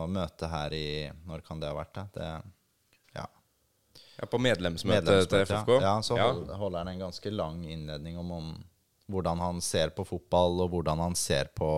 møtet 0.08 0.46
her 0.48 0.72
i 0.72 0.86
Når 1.28 1.42
kan 1.44 1.60
det 1.60 1.68
ha 1.68 1.76
vært? 1.76 1.98
Det? 1.98 2.06
det 2.16 2.28
ja, 3.18 3.26
ja, 4.20 4.28
på 4.30 4.40
medlemsmøtet 4.40 5.02
medlemsmøte, 5.02 5.42
til 5.42 5.56
FFK. 5.56 5.74
Ja, 5.82 5.96
så 6.06 6.16
hold- 6.20 6.54
holder 6.62 6.84
han 6.84 6.94
en 6.94 7.04
ganske 7.08 7.34
lang 7.34 7.60
innledning 7.66 8.16
om, 8.22 8.30
om 8.38 8.48
hvordan 9.12 9.42
han 9.42 9.60
ser 9.60 9.90
på 9.92 10.06
fotball, 10.08 10.62
og 10.64 10.72
hvordan 10.76 11.02
han 11.02 11.18
ser 11.18 11.50
på, 11.52 11.68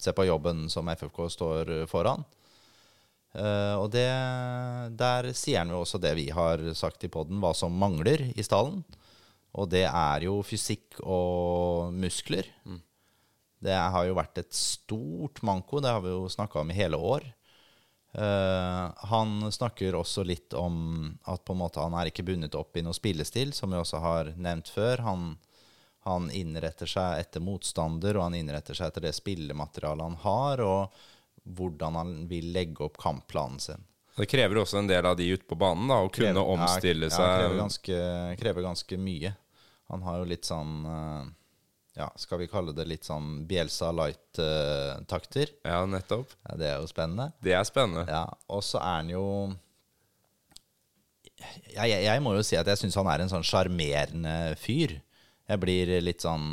ser 0.00 0.14
på 0.16 0.24
jobben 0.30 0.68
som 0.72 0.88
FFK 0.94 1.24
står 1.34 1.74
foran. 1.90 2.24
Eh, 3.38 3.74
og 3.78 3.90
det, 3.94 4.08
der 4.98 5.30
sier 5.36 5.62
han 5.62 5.72
jo 5.72 5.82
også 5.84 6.00
det 6.02 6.14
vi 6.18 6.28
har 6.34 6.62
sagt 6.78 7.06
i 7.06 7.12
poden, 7.12 7.38
hva 7.42 7.54
som 7.56 7.76
mangler 7.78 8.30
i 8.34 8.44
stallen. 8.44 8.82
Og 9.58 9.70
det 9.72 9.86
er 9.88 10.26
jo 10.26 10.40
fysikk 10.46 11.00
og 11.02 11.94
muskler. 11.96 12.50
Det 13.58 13.74
har 13.74 14.06
jo 14.06 14.16
vært 14.18 14.42
et 14.42 14.54
stort 14.54 15.42
manko, 15.46 15.80
det 15.82 15.90
har 15.90 16.04
vi 16.04 16.12
jo 16.12 16.28
snakka 16.30 16.62
om 16.62 16.70
i 16.70 16.78
hele 16.78 16.98
år. 17.00 17.26
Uh, 18.18 18.88
han 19.10 19.50
snakker 19.52 19.96
også 19.98 20.22
litt 20.24 20.54
om 20.56 21.10
at 21.28 21.42
på 21.44 21.52
en 21.52 21.60
måte 21.60 21.82
han 21.82 21.92
er 21.98 22.08
ikke 22.08 22.24
bundet 22.24 22.56
opp 22.56 22.78
i 22.78 22.82
noe 22.82 22.96
spillestil, 22.96 23.52
som 23.52 23.74
vi 23.74 23.80
også 23.80 24.00
har 24.04 24.32
nevnt 24.38 24.70
før. 24.72 25.02
Han, 25.04 25.26
han 26.06 26.30
innretter 26.30 26.88
seg 26.88 27.24
etter 27.24 27.44
motstander, 27.44 28.16
og 28.16 28.28
han 28.28 28.38
innretter 28.38 28.78
seg 28.78 28.92
etter 28.92 29.08
det 29.08 29.14
spillematerialet 29.18 30.06
han 30.06 30.20
har, 30.24 30.64
og 30.64 31.02
hvordan 31.56 31.96
han 31.96 32.12
vil 32.30 32.50
legge 32.52 32.84
opp 32.84 32.98
kampplanen 33.00 33.60
sin. 33.62 33.84
Det 34.18 34.26
krever 34.26 34.58
også 34.58 34.80
en 34.80 34.88
del 34.90 35.06
av 35.06 35.14
de 35.16 35.28
ute 35.30 35.46
på 35.46 35.54
banen, 35.58 35.86
da, 35.88 36.00
å 36.02 36.08
kunne 36.10 36.32
Krever- 36.34 36.54
omstille 36.58 37.06
ja, 37.06 37.14
seg. 37.14 37.24
Ja, 37.24 37.36
krever 37.38 37.60
ganske, 37.62 37.98
krever 38.40 38.64
ganske 38.66 38.98
mye. 38.98 39.30
Han 39.92 40.02
har 40.02 40.18
jo 40.18 40.26
litt 40.28 40.44
sånn 40.48 40.72
eh, 40.90 41.28
Ja, 41.98 42.08
skal 42.20 42.38
vi 42.42 42.48
kalle 42.50 42.74
det 42.76 42.84
litt 42.90 43.06
sånn 43.06 43.44
Bielsa 43.48 43.88
light-takter? 43.94 45.54
Ja, 45.64 45.84
nettopp. 45.86 46.34
ja, 46.48 46.56
det 46.60 46.66
er 46.72 46.82
jo 46.82 46.90
spennende. 46.90 47.30
Det 47.42 47.54
er 47.56 47.64
spennende. 47.66 48.04
Ja, 48.10 48.24
og 48.52 48.62
så 48.66 48.78
er 48.82 48.98
han 49.00 49.08
jo 49.14 49.24
jeg, 51.38 51.86
jeg, 51.86 52.02
jeg 52.02 52.22
må 52.24 52.32
jo 52.34 52.42
si 52.46 52.56
at 52.58 52.66
jeg 52.66 52.80
syns 52.80 52.96
han 52.98 53.08
er 53.12 53.22
en 53.22 53.30
sånn 53.30 53.46
sjarmerende 53.46 54.34
fyr. 54.58 54.96
Jeg 55.48 55.62
blir 55.62 55.92
litt 56.02 56.24
sånn 56.26 56.48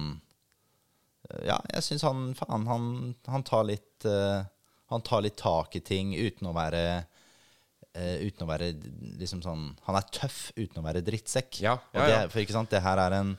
Ja, 1.43 1.57
jeg 1.73 1.81
syns 1.83 2.05
han 2.05 2.27
Faen, 2.37 2.67
han, 2.69 2.85
han 3.27 3.43
tar 3.47 3.65
litt 3.67 4.05
eh, 4.05 4.45
Han 4.93 5.03
tar 5.05 5.23
litt 5.25 5.37
tak 5.39 5.75
i 5.77 5.83
ting 5.83 6.13
uten 6.13 6.49
å 6.49 6.55
være 6.55 6.81
uh, 7.01 8.17
Uten 8.21 8.45
å 8.45 8.49
være 8.49 8.71
liksom 9.17 9.41
sånn 9.41 9.69
Han 9.87 9.97
er 9.97 10.09
tøff 10.13 10.39
uten 10.57 10.81
å 10.81 10.85
være 10.85 11.03
drittsekk. 11.05 11.61
Ja, 11.63 11.77
ja, 11.95 12.01
ja, 12.01 12.07
det. 12.09 12.33
For 12.33 12.43
ikke 12.43 12.57
sant, 12.57 12.73
det 12.73 12.83
her 12.85 13.01
er 13.01 13.19
en 13.21 13.37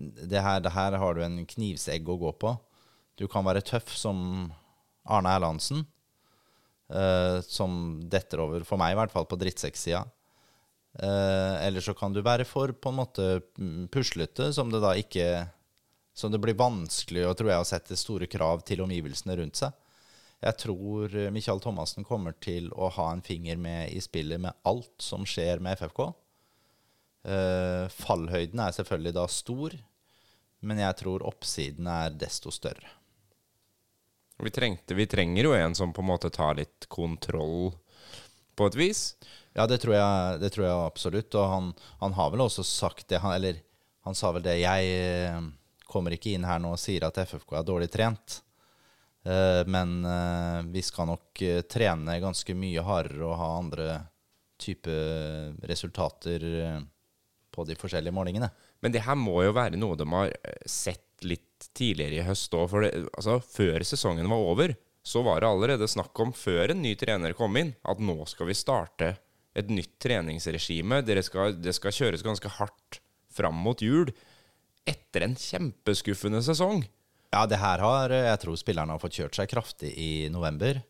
det 0.00 0.40
her, 0.40 0.60
det 0.64 0.72
her 0.72 0.96
har 0.96 1.16
du 1.16 1.22
en 1.24 1.40
knivsegg 1.44 2.08
å 2.08 2.18
gå 2.20 2.30
på. 2.40 2.54
Du 3.18 3.26
kan 3.28 3.44
være 3.44 3.64
tøff 3.66 3.90
som 3.98 4.48
Arne 5.10 5.34
Erlandsen, 5.34 5.82
uh, 6.94 7.40
som 7.44 8.00
detter 8.08 8.40
over, 8.40 8.64
for 8.64 8.80
meg 8.80 8.94
i 8.94 9.00
hvert 9.00 9.12
fall, 9.12 9.26
på 9.28 9.38
drittsekksida. 9.40 10.04
Uh, 11.00 11.60
eller 11.66 11.84
så 11.84 11.94
kan 11.94 12.14
du 12.14 12.22
være 12.24 12.46
for 12.48 12.72
på 12.72 12.90
en 12.90 12.98
måte 12.98 13.26
puslete, 13.92 14.50
som 14.56 14.72
det 14.72 14.80
da 14.82 14.96
ikke 14.98 15.46
Som 16.18 16.32
det 16.32 16.40
blir 16.42 16.56
vanskelig 16.58 17.22
og 17.28 17.36
tror 17.38 17.52
jeg, 17.52 17.62
å 17.62 17.68
sette 17.68 17.96
store 17.96 18.26
krav 18.26 18.64
til 18.66 18.80
omgivelsene 18.82 19.36
rundt 19.38 19.60
seg. 19.60 19.76
Jeg 20.40 20.56
tror 20.62 21.14
eh, 21.16 21.30
Michael 21.34 21.60
Thomassen 21.60 22.06
kommer 22.06 22.36
til 22.40 22.70
å 22.72 22.88
ha 22.96 23.10
en 23.12 23.22
finger 23.24 23.60
med 23.60 23.92
i 23.92 24.00
spillet 24.00 24.40
med 24.40 24.56
alt 24.68 25.04
som 25.04 25.26
skjer 25.28 25.60
med 25.60 25.76
FFK. 25.80 26.06
Eh, 27.28 27.84
fallhøyden 27.92 28.62
er 28.64 28.76
selvfølgelig 28.76 29.16
da 29.18 29.26
stor, 29.28 29.76
men 30.64 30.80
jeg 30.80 30.96
tror 31.02 31.26
oppsiden 31.28 31.88
er 31.92 32.16
desto 32.16 32.52
større. 32.54 32.96
Vi, 34.40 34.48
trengte, 34.48 34.96
vi 34.96 35.04
trenger 35.04 35.50
jo 35.50 35.52
en 35.52 35.76
som 35.76 35.92
på 35.92 36.00
en 36.00 36.08
måte 36.08 36.30
tar 36.32 36.56
litt 36.56 36.88
kontroll, 36.88 37.74
på 38.56 38.68
et 38.68 38.76
vis. 38.76 39.00
Ja, 39.56 39.66
det 39.68 39.80
tror 39.82 39.96
jeg, 39.96 40.40
det 40.42 40.52
tror 40.54 40.66
jeg 40.66 40.76
absolutt. 40.84 41.34
Og 41.36 41.48
han, 41.48 41.72
han 42.00 42.16
har 42.16 42.32
vel 42.32 42.44
også 42.44 42.64
sagt 42.66 43.08
det, 43.08 43.20
han, 43.22 43.34
eller 43.36 43.60
han 44.04 44.16
sa 44.16 44.32
vel 44.36 44.44
det 44.44 44.58
Jeg 44.60 44.92
eh, 45.00 45.40
kommer 45.88 46.14
ikke 46.16 46.34
inn 46.34 46.46
her 46.48 46.60
nå 46.62 46.74
og 46.74 46.80
sier 46.80 47.06
at 47.08 47.20
FFK 47.24 47.56
er 47.58 47.66
dårlig 47.66 47.90
trent. 47.92 48.40
Eh, 49.24 49.66
men 49.66 50.04
eh, 50.04 50.62
vi 50.72 50.82
skal 50.82 51.10
nok 51.10 51.42
eh, 51.44 51.60
trene 51.68 52.20
ganske 52.22 52.54
mye 52.56 52.84
hardere 52.84 53.26
og 53.28 53.36
ha 53.36 53.50
andre 53.58 53.90
type 54.60 54.92
resultater 55.64 56.42
på 57.50 57.64
de 57.64 57.76
forskjellige 57.80 58.12
målingene. 58.12 58.50
Men 58.84 58.92
det 58.92 59.06
her 59.06 59.16
må 59.16 59.38
jo 59.40 59.54
være 59.56 59.80
noe 59.80 59.96
de 59.96 60.04
har 60.12 60.34
sett 60.68 61.24
litt 61.24 61.70
tidligere 61.76 62.18
i 62.18 62.26
høst 62.26 62.52
òg. 62.56 62.66
For 62.68 62.84
det, 62.84 62.90
altså, 63.08 63.38
før 63.40 63.84
sesongen 63.88 64.28
var 64.28 64.44
over, 64.52 64.74
så 65.00 65.24
var 65.24 65.40
det 65.40 65.48
allerede 65.48 65.88
snakk 65.88 66.20
om, 66.20 66.34
før 66.36 66.74
en 66.74 66.82
ny 66.84 66.92
trener 67.00 67.32
kom 67.36 67.56
inn, 67.56 67.72
at 67.88 68.04
nå 68.04 68.18
skal 68.28 68.50
vi 68.50 68.58
starte 68.58 69.14
et 69.56 69.72
nytt 69.72 69.96
treningsregime. 70.04 71.00
det 71.00 71.24
skal, 71.24 71.56
det 71.56 71.72
skal 71.76 71.96
kjøres 71.96 72.26
ganske 72.26 72.52
hardt 72.60 73.00
fram 73.32 73.56
mot 73.64 73.80
jul 73.80 74.12
etter 74.88 75.24
en 75.24 75.40
kjempeskuffende 75.40 76.44
sesong. 76.44 76.84
Ja, 77.30 77.44
det 77.46 77.60
her 77.62 77.78
har 77.78 78.10
jeg 78.10 78.38
tror 78.42 78.58
spillerne 78.58 78.96
har 78.96 79.02
fått 79.02 79.18
kjørt 79.20 79.36
seg 79.38 79.50
kraftig 79.52 79.92
i 79.94 80.28
november. 80.34 80.80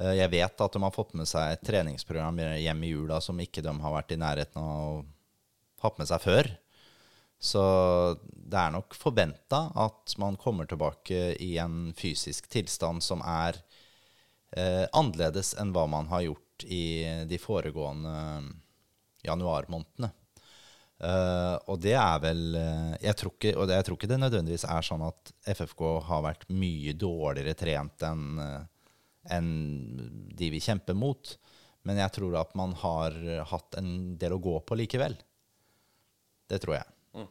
Eh, 0.00 0.14
Jeg 0.16 0.32
vet 0.32 0.60
at 0.64 0.72
de 0.72 0.82
har 0.82 0.94
fått 0.94 1.12
med 1.14 1.28
seg 1.28 1.52
et 1.52 1.64
treningsprogram 1.68 2.40
hjem 2.40 2.84
i 2.84 2.92
jula 2.94 3.20
som 3.20 3.40
ikke 3.40 3.64
de 3.64 3.74
har 3.82 3.96
vært 3.98 4.14
i 4.16 4.20
nærheten 4.20 4.62
av 4.62 4.86
å 4.94 5.04
ha 5.84 5.90
med 5.98 6.08
seg 6.08 6.22
før. 6.24 6.48
Så 7.36 7.62
det 8.32 8.56
er 8.56 8.72
nok 8.72 8.96
forventa 8.96 9.66
at 9.76 10.14
man 10.16 10.38
kommer 10.40 10.64
tilbake 10.64 11.34
i 11.44 11.58
en 11.60 11.92
fysisk 11.96 12.48
tilstand 12.48 13.04
som 13.04 13.20
er 13.20 13.60
eh, 14.56 14.86
annerledes 14.96 15.52
enn 15.60 15.74
hva 15.76 15.84
man 15.92 16.08
har 16.08 16.24
gjort 16.24 16.64
i 16.64 17.04
de 17.28 17.36
foregående 17.36 18.16
januarmånedene. 19.26 20.08
Eh, 20.96 21.56
og 21.68 21.80
det 21.84 21.92
er 21.92 22.20
vel 22.22 22.54
eh, 22.56 22.92
jeg, 23.04 23.16
tror 23.20 23.34
ikke, 23.34 23.52
og 23.60 23.68
det, 23.68 23.76
jeg 23.76 23.86
tror 23.88 23.98
ikke 23.98 24.08
det 24.08 24.20
nødvendigvis 24.22 24.64
er 24.64 24.86
sånn 24.86 25.04
at 25.04 25.32
FFK 25.52 25.82
har 26.06 26.22
vært 26.24 26.46
mye 26.48 26.94
dårligere 26.96 27.52
trent 27.58 28.06
enn 28.08 28.40
eh, 28.40 28.62
enn 29.26 29.50
de 30.38 30.48
vi 30.54 30.60
kjemper 30.62 30.94
mot. 30.94 31.32
Men 31.86 31.98
jeg 31.98 32.14
tror 32.14 32.36
at 32.38 32.52
man 32.58 32.76
har 32.78 33.14
hatt 33.50 33.74
en 33.78 34.14
del 34.18 34.36
å 34.36 34.42
gå 34.42 34.52
på 34.62 34.76
likevel. 34.78 35.16
Det 36.46 36.60
tror 36.62 36.76
jeg. 36.76 37.26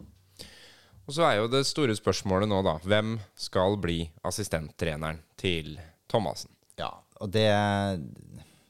Og 1.06 1.16
så 1.16 1.24
er 1.24 1.38
jo 1.38 1.48
det 1.52 1.62
store 1.70 1.96
spørsmålet 1.96 2.52
nå, 2.52 2.60
da. 2.68 2.76
Hvem 2.84 3.16
skal 3.40 3.78
bli 3.80 4.02
assistenttreneren 4.28 5.22
til 5.40 5.78
Thomassen? 6.12 6.52
Ja, 6.76 6.92
og 7.24 7.32
det, 7.32 7.48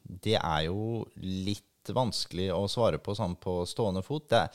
det 0.05 0.37
er 0.37 0.67
jo 0.67 1.01
litt 1.17 1.93
vanskelig 1.97 2.51
å 2.53 2.65
svare 2.69 3.01
på 3.01 3.17
sånn 3.17 3.33
på 3.41 3.63
stående 3.69 4.05
fot. 4.05 4.29
Det, 4.29 4.45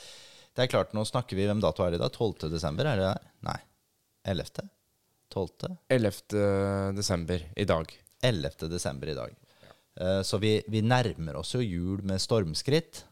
det 0.57 0.64
er 0.66 0.71
klart, 0.73 0.92
nå 0.97 1.04
snakker 1.07 1.38
vi 1.38 1.45
Hvem 1.49 1.61
dato 1.62 1.85
er 1.87 1.95
det 1.95 2.00
da? 2.02 2.09
12. 2.11 2.49
desember? 2.52 2.88
Er 2.90 2.99
det 3.00 3.09
der? 3.11 3.28
Nei. 3.47 3.59
11.? 4.28 4.69
12.? 5.30 5.76
11. 5.95 6.95
desember 6.99 7.45
i 7.57 7.66
dag. 7.71 7.92
11. 8.26 8.66
desember 8.73 9.12
i 9.12 9.14
dag. 9.16 9.37
Eh, 10.00 10.23
Så 10.26 10.40
vi, 10.42 10.57
vi 10.69 10.83
nærmer 10.83 11.38
oss 11.40 11.54
jo 11.54 11.62
jul 11.62 12.02
med 12.02 12.21
stormskritt. 12.21 13.04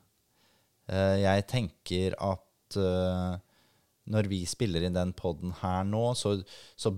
Eh, 0.91 1.21
Jeg 1.23 1.47
tenker 1.49 2.17
at 2.19 2.77
eh, 2.77 3.39
når 4.09 4.29
vi 4.33 4.43
spiller 4.49 4.85
inn 4.89 4.97
den 4.99 5.15
poden 5.17 5.55
her 5.63 5.85
nå, 5.87 6.11
så, 6.19 6.35
så 6.77 6.93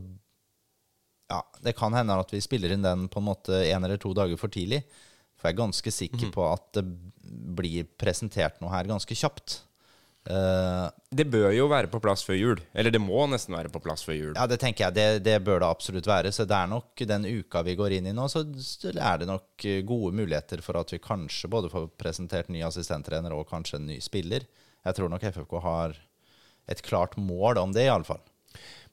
Ja, 1.31 1.45
det 1.63 1.77
kan 1.79 1.95
hende 1.95 2.17
at 2.19 2.33
vi 2.35 2.41
spiller 2.43 2.73
inn 2.75 2.83
den 2.83 3.07
på 3.13 3.21
en 3.21 3.29
måte 3.29 3.61
en 3.69 3.85
eller 3.87 4.01
to 4.03 4.15
dager 4.17 4.39
for 4.41 4.51
tidlig. 4.51 4.81
For 5.39 5.49
jeg 5.49 5.55
er 5.55 5.63
ganske 5.63 5.93
sikker 5.95 6.33
på 6.35 6.43
at 6.49 6.67
det 6.77 6.83
blir 7.57 7.87
presentert 8.01 8.59
noe 8.61 8.73
her 8.75 8.89
ganske 8.91 9.15
kjapt. 9.17 9.61
Eh, 10.31 10.87
Det 11.11 11.27
bør 11.27 11.51
jo 11.51 11.67
være 11.71 11.91
på 11.91 12.01
plass 12.03 12.23
før 12.27 12.37
jul. 12.39 12.61
Eller 12.73 12.95
det 12.95 13.01
må 13.03 13.25
nesten 13.31 13.57
være 13.57 13.73
på 13.73 13.83
plass 13.83 14.05
før 14.07 14.17
jul. 14.17 14.33
Ja, 14.37 14.47
det 14.51 14.61
tenker 14.63 14.87
jeg. 14.87 14.95
Det, 14.95 15.07
det 15.27 15.37
bør 15.47 15.63
det 15.65 15.71
absolutt 15.71 16.07
være. 16.07 16.33
Så 16.35 16.47
det 16.49 16.57
er 16.57 16.71
nok 16.71 17.05
den 17.13 17.27
uka 17.27 17.65
vi 17.67 17.77
går 17.79 17.97
inn 17.99 18.11
i 18.11 18.15
nå, 18.17 18.29
så 18.31 18.45
er 18.95 19.23
det 19.23 19.31
nok 19.31 19.67
eh, 19.67 19.83
gode 19.87 20.15
muligheter 20.21 20.63
for 20.65 20.79
at 20.81 20.95
vi 20.95 21.03
kanskje 21.03 21.51
både 21.51 21.73
får 21.73 21.91
presentert 22.01 22.53
ny 22.53 22.63
assistenttrener 22.67 23.35
og 23.35 23.49
kanskje 23.51 23.81
en 23.81 23.89
ny 23.91 23.99
spiller. 24.05 24.47
Jeg 24.87 24.97
tror 24.97 25.11
nok 25.13 25.27
FFK 25.35 25.57
har 25.65 25.99
et 26.71 26.83
klart 26.87 27.17
mål 27.19 27.59
om 27.59 27.75
det, 27.75 27.89
iallfall. 27.89 28.23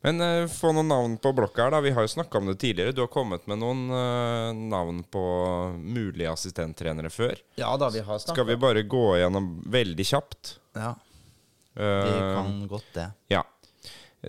Men 0.06 0.22
uh, 0.22 0.48
få 0.52 0.72
noen 0.76 0.92
navn 0.92 1.16
på 1.22 1.32
blokka 1.34 1.66
her, 1.66 1.74
da. 1.74 1.82
Vi 1.82 1.92
har 1.96 2.06
jo 2.06 2.12
snakka 2.12 2.38
om 2.38 2.50
det 2.50 2.60
tidligere. 2.62 2.94
Du 2.94 3.02
har 3.02 3.10
kommet 3.12 3.48
med 3.50 3.62
noen 3.64 3.88
uh, 3.90 4.54
navn 4.54 5.02
på 5.10 5.24
mulige 5.78 6.30
assistenttrenere 6.32 7.10
før. 7.14 7.40
Ja 7.58 7.72
da, 7.82 7.90
vi 7.94 8.04
har 8.06 8.22
Skal 8.22 8.46
vi 8.50 8.60
bare 8.62 8.86
gå 8.86 9.06
gjennom 9.18 9.50
veldig 9.74 10.06
kjapt? 10.06 10.58
Ja, 10.78 10.94
Eh, 11.78 12.34
kan 12.36 12.68
godt 12.68 12.94
det. 12.96 13.08
Ja. 13.34 13.44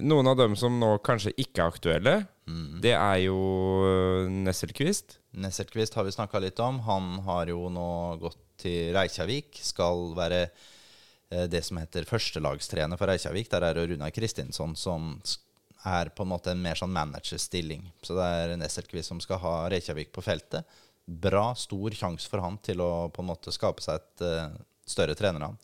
Noen 0.05 0.29
av 0.29 0.37
dem 0.37 0.55
som 0.57 0.77
nå 0.79 0.91
kanskje 1.05 1.33
ikke 1.41 1.65
er 1.65 1.73
aktuelle, 1.73 2.17
det 2.83 2.93
er 2.95 3.23
jo 3.25 3.39
eh, 3.89 4.29
Nesselquist. 4.45 5.19
Nesselquist 5.41 5.97
har 5.97 6.05
vi 6.07 6.13
snakka 6.15 6.41
litt 6.45 6.61
om. 6.61 6.83
Han 6.85 7.19
har 7.27 7.49
jo 7.53 7.69
nå 7.73 7.89
gått 8.21 8.41
til 8.61 8.93
Reykjavik. 8.97 9.61
Skal 9.65 10.13
være 10.19 10.43
eh, 10.45 11.47
det 11.51 11.65
som 11.65 11.81
heter 11.81 12.09
førstelagstrener 12.09 13.01
for 13.01 13.11
Reykjavik. 13.11 13.51
Der 13.53 13.65
er 13.65 13.79
det 13.79 13.89
Runar 13.91 14.13
Kristinsson 14.15 14.77
som 14.77 15.15
er 15.89 16.13
på 16.13 16.25
en 16.27 16.33
måte 16.35 16.53
en 16.53 16.63
mer 16.63 16.77
sånn 16.77 16.93
managerstilling. 16.93 17.89
Så 18.05 18.17
det 18.19 18.29
er 18.29 18.57
Nesselquist 18.61 19.13
som 19.13 19.25
skal 19.25 19.41
ha 19.45 19.57
Reykjavik 19.73 20.13
på 20.13 20.25
feltet. 20.25 20.69
Bra, 21.09 21.55
stor 21.57 21.97
sjanse 21.97 22.29
for 22.29 22.45
han 22.45 22.61
til 22.61 22.85
å 22.85 23.09
på 23.09 23.25
en 23.25 23.31
måte 23.31 23.55
skape 23.55 23.81
seg 23.81 24.03
et 24.03 24.59
større 24.89 25.17
trenernavn. 25.17 25.57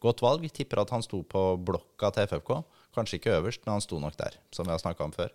Godt 0.00 0.22
valg. 0.24 0.46
Tipper 0.52 0.82
at 0.82 0.92
han 0.94 1.04
sto 1.04 1.22
på 1.28 1.44
blokka 1.60 2.12
til 2.14 2.28
FFK. 2.30 2.54
Kanskje 2.96 3.20
ikke 3.20 3.36
øverst, 3.36 3.64
men 3.64 3.76
han 3.76 3.84
sto 3.84 4.00
nok 4.02 4.16
der, 4.18 4.38
som 4.54 4.66
vi 4.66 4.74
har 4.74 4.82
snakka 4.82 5.06
om 5.06 5.14
før. 5.14 5.32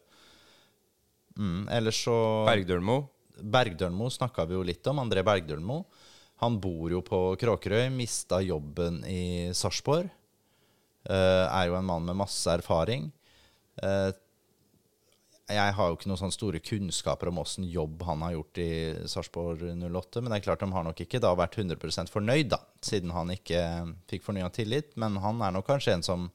Mm, 1.35 1.67
ellers 1.77 1.99
så 2.05 2.17
Bergdølmo. 2.47 3.03
Bergdølmo 3.35 4.09
snakka 4.13 4.47
vi 4.47 4.57
jo 4.57 4.65
litt 4.65 4.87
om. 4.87 5.03
André 5.03 5.23
Bergdølmo. 5.27 5.83
Han 6.43 6.57
bor 6.59 6.91
jo 6.91 7.01
på 7.05 7.19
Kråkerøy, 7.39 7.87
mista 7.95 8.41
jobben 8.43 9.01
i 9.07 9.51
Sarpsborg. 9.55 10.09
Uh, 11.05 11.45
er 11.45 11.69
jo 11.69 11.77
en 11.77 11.85
mann 11.85 12.07
med 12.07 12.17
masse 12.17 12.49
erfaring. 12.49 13.11
Eh, 13.83 14.09
jeg 15.47 15.73
har 15.77 15.89
jo 15.91 15.95
ikke 15.97 16.07
noen 16.09 16.17
sånne 16.17 16.33
store 16.33 16.59
kunnskaper 16.65 17.29
om 17.29 17.37
åssen 17.43 17.67
jobb 17.69 18.01
han 18.07 18.23
har 18.25 18.31
gjort 18.33 18.57
i 18.63 18.69
Sarpsborg 19.11 19.61
08, 19.61 20.21
men 20.23 20.31
det 20.31 20.39
er 20.39 20.45
klart 20.47 20.63
de 20.63 20.69
har 20.73 20.83
nok 20.87 21.01
ikke 21.05 21.19
da 21.21 21.33
vært 21.37 21.57
100 21.61 22.09
fornøyd, 22.09 22.49
da, 22.49 22.59
siden 22.81 23.11
han 23.13 23.29
ikke 23.35 23.59
fikk 24.09 24.23
fornya 24.25 24.49
tillit. 24.49 24.95
Men 24.97 25.17
han 25.21 25.41
er 25.45 25.51
nok 25.53 25.67
kanskje 25.67 25.93
en 25.93 26.03
som 26.07 26.31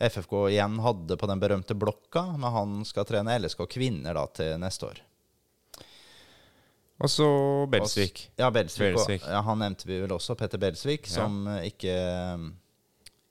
FFK 0.00 0.34
igjen 0.52 0.78
hadde 0.84 1.16
på 1.20 1.28
den 1.28 1.40
berømte 1.40 1.74
blokka, 1.76 2.26
men 2.36 2.52
han 2.52 2.84
skal 2.88 3.04
trene 3.08 3.38
LSK 3.40 3.64
kvinner 3.72 4.14
da 4.16 4.26
til 4.36 4.58
neste 4.60 4.88
år. 4.90 5.00
Og 7.00 7.08
så 7.08 7.26
Belsvik. 7.72 8.26
Ja, 8.36 8.50
Belsvik. 8.52 8.96
og- 9.24 9.30
Ja, 9.32 9.40
han 9.40 9.58
nevnte 9.58 9.86
vi 9.88 10.00
vel 10.02 10.12
også, 10.12 10.36
Petter 10.36 10.58
Belsvik, 10.60 11.06
som 11.08 11.46
eh, 11.48 11.70
ikke, 11.70 11.94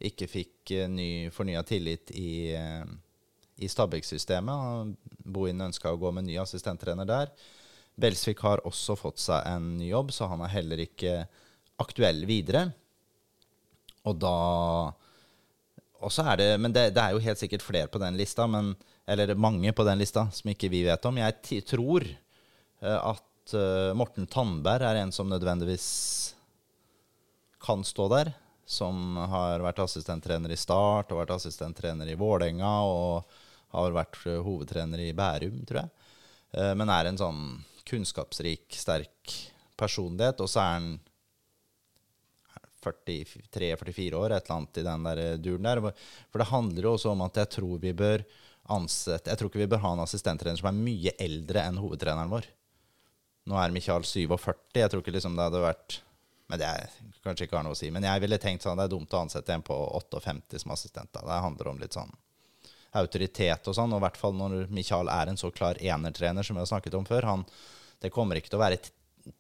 ikke 0.02 0.28
fikk 0.28 0.72
eh, 0.72 0.88
ny 0.90 1.30
fornya 1.30 1.62
tillit 1.64 2.10
i, 2.18 2.54
eh, 2.58 2.84
i 3.60 3.70
Stabæk-systemet. 3.70 4.96
Bohin 5.30 5.68
ønska 5.68 5.92
å 5.92 6.00
gå 6.00 6.12
med 6.16 6.28
ny 6.28 6.38
assistenttrener 6.42 7.08
der. 7.10 7.32
Belsvik 8.00 8.42
har 8.46 8.64
også 8.68 8.96
fått 9.00 9.20
seg 9.22 9.46
en 9.50 9.74
ny 9.80 9.90
jobb, 9.92 10.14
så 10.16 10.30
han 10.32 10.44
er 10.46 10.54
heller 10.54 10.84
ikke 10.84 11.24
aktuell 11.80 12.24
videre. 12.30 12.70
Og 14.08 14.18
da 14.20 14.36
og 16.00 16.14
så 16.16 16.24
er 16.32 16.40
det, 16.40 16.50
Men 16.64 16.72
det, 16.76 16.90
det 16.96 17.04
er 17.04 17.16
jo 17.16 17.24
helt 17.24 17.42
sikkert 17.42 17.66
flere 17.66 17.92
på 17.92 18.00
den 18.00 18.18
lista, 18.20 18.48
men, 18.48 18.72
eller 19.08 19.36
mange 19.36 19.74
på 19.76 19.84
den 19.88 20.00
lista 20.00 20.30
som 20.32 20.52
ikke 20.52 20.72
vi 20.72 20.86
vet 20.88 21.06
om. 21.06 21.20
Jeg 21.20 21.64
tror 21.68 22.06
eh, 22.08 23.00
at 23.00 23.56
uh, 23.56 23.92
Morten 23.98 24.30
Tandberg 24.32 24.88
er 24.88 25.02
en 25.02 25.12
som 25.16 25.30
nødvendigvis 25.30 25.90
kan 27.60 27.84
stå 27.84 28.08
der. 28.16 28.32
Som 28.70 29.18
har 29.18 29.64
vært 29.66 29.82
assistenttrener 29.84 30.54
i 30.54 30.60
Start 30.60 31.12
og 31.12 31.24
vært 31.24 31.36
assistenttrener 31.40 32.08
i 32.08 32.18
Vålerenga 32.20 32.74
og 32.86 33.39
har 33.76 33.96
vært 33.96 34.20
eh, 34.26 34.42
hovedtrener 34.46 35.04
i 35.04 35.14
Bærum, 35.18 35.62
tror 35.68 35.84
jeg. 35.84 36.10
Eh, 36.58 36.74
men 36.78 36.92
er 36.94 37.10
en 37.10 37.20
sånn 37.20 37.44
kunnskapsrik, 37.90 38.68
sterk 38.78 39.36
personlighet. 39.80 40.42
Og 40.44 40.52
så 40.52 40.64
er 40.64 40.76
han 40.78 40.92
43-44 42.80 44.14
år, 44.16 44.34
et 44.34 44.46
eller 44.46 44.56
annet 44.56 44.80
i 44.80 44.86
den 44.88 45.08
der 45.10 45.24
duren 45.42 45.68
der. 45.68 45.82
For 46.32 46.42
det 46.42 46.52
handler 46.54 46.88
jo 46.88 46.94
også 46.96 47.14
om 47.14 47.26
at 47.26 47.42
jeg 47.42 47.54
tror 47.60 47.82
vi 47.82 47.96
bør 47.98 48.24
ansette 48.70 49.32
Jeg 49.32 49.40
tror 49.40 49.50
ikke 49.50 49.64
vi 49.64 49.72
bør 49.72 49.82
ha 49.82 49.92
en 49.96 50.04
assistenttrener 50.04 50.60
som 50.60 50.68
er 50.70 50.78
mye 50.78 51.14
eldre 51.18 51.64
enn 51.66 51.80
hovedtreneren 51.82 52.30
vår. 52.30 52.46
Nå 53.50 53.58
er 53.58 53.74
Michael 53.74 54.06
47. 54.06 54.54
Jeg 54.78 54.92
tror 54.92 55.02
ikke 55.02 55.16
liksom 55.16 55.38
det 55.38 55.48
hadde 55.48 55.64
vært 55.64 56.02
Men 56.50 56.62
det 56.62 56.68
er, 56.68 56.94
kanskje 57.26 57.46
ikke 57.46 57.58
har 57.58 57.66
noe 57.66 57.76
å 57.76 57.78
si. 57.78 57.90
Men 57.94 58.06
jeg 58.06 58.22
ville 58.24 58.40
tenkt 58.42 58.66
sånn 58.66 58.78
det 58.78 58.88
er 58.88 58.94
dumt 58.94 59.14
å 59.14 59.20
ansette 59.22 59.54
en 59.54 59.66
på 59.66 59.76
58 59.76 60.62
som 60.64 60.74
assistent. 60.74 61.12
Da. 61.14 61.22
Det 61.26 61.44
handler 61.46 61.70
om 61.70 61.82
litt 61.82 61.98
sånn 61.98 62.14
autoritet 62.98 63.68
og 63.70 63.76
sånn. 63.78 63.94
Og 63.94 64.02
i 64.02 64.06
hvert 64.08 64.20
fall 64.20 64.38
når 64.38 64.70
Michael 64.74 65.12
er 65.14 65.32
en 65.32 65.40
så 65.40 65.52
klar 65.54 65.80
enertrener 65.82 66.46
som 66.46 66.58
vi 66.58 66.64
har 66.64 66.72
snakket 66.72 66.98
om 67.00 67.08
før. 67.08 67.28
Han, 67.30 67.46
det 68.02 68.14
kommer 68.14 68.40
ikke 68.40 68.54
til 68.54 68.60
å 68.60 68.64
være 68.64 68.80
et 68.80 68.92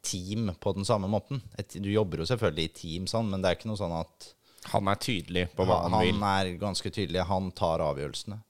team 0.05 0.51
på 0.59 0.73
den 0.77 0.85
samme 0.85 1.09
måten. 1.09 1.41
Et, 1.57 1.79
du 1.81 1.89
jobber 1.91 2.21
jo 2.21 2.27
selvfølgelig 2.29 2.67
i 2.67 2.75
team, 2.81 3.07
sånn, 3.09 3.29
men 3.31 3.41
det 3.41 3.49
er 3.49 3.57
ikke 3.59 3.71
noe 3.71 3.79
sånn 3.79 3.95
at 4.01 4.33
Han 4.73 4.89
er 4.91 4.99
tydelig 4.99 5.45
på 5.55 5.63
hva 5.63 5.77
han, 5.85 5.93
han 5.95 6.03
vil. 6.03 6.23
er 6.27 6.49
ganske 6.59 6.89
tydelig. 6.91 7.21
Han 7.29 7.47
tar 7.55 7.79
avgjørelsene. 7.79 8.41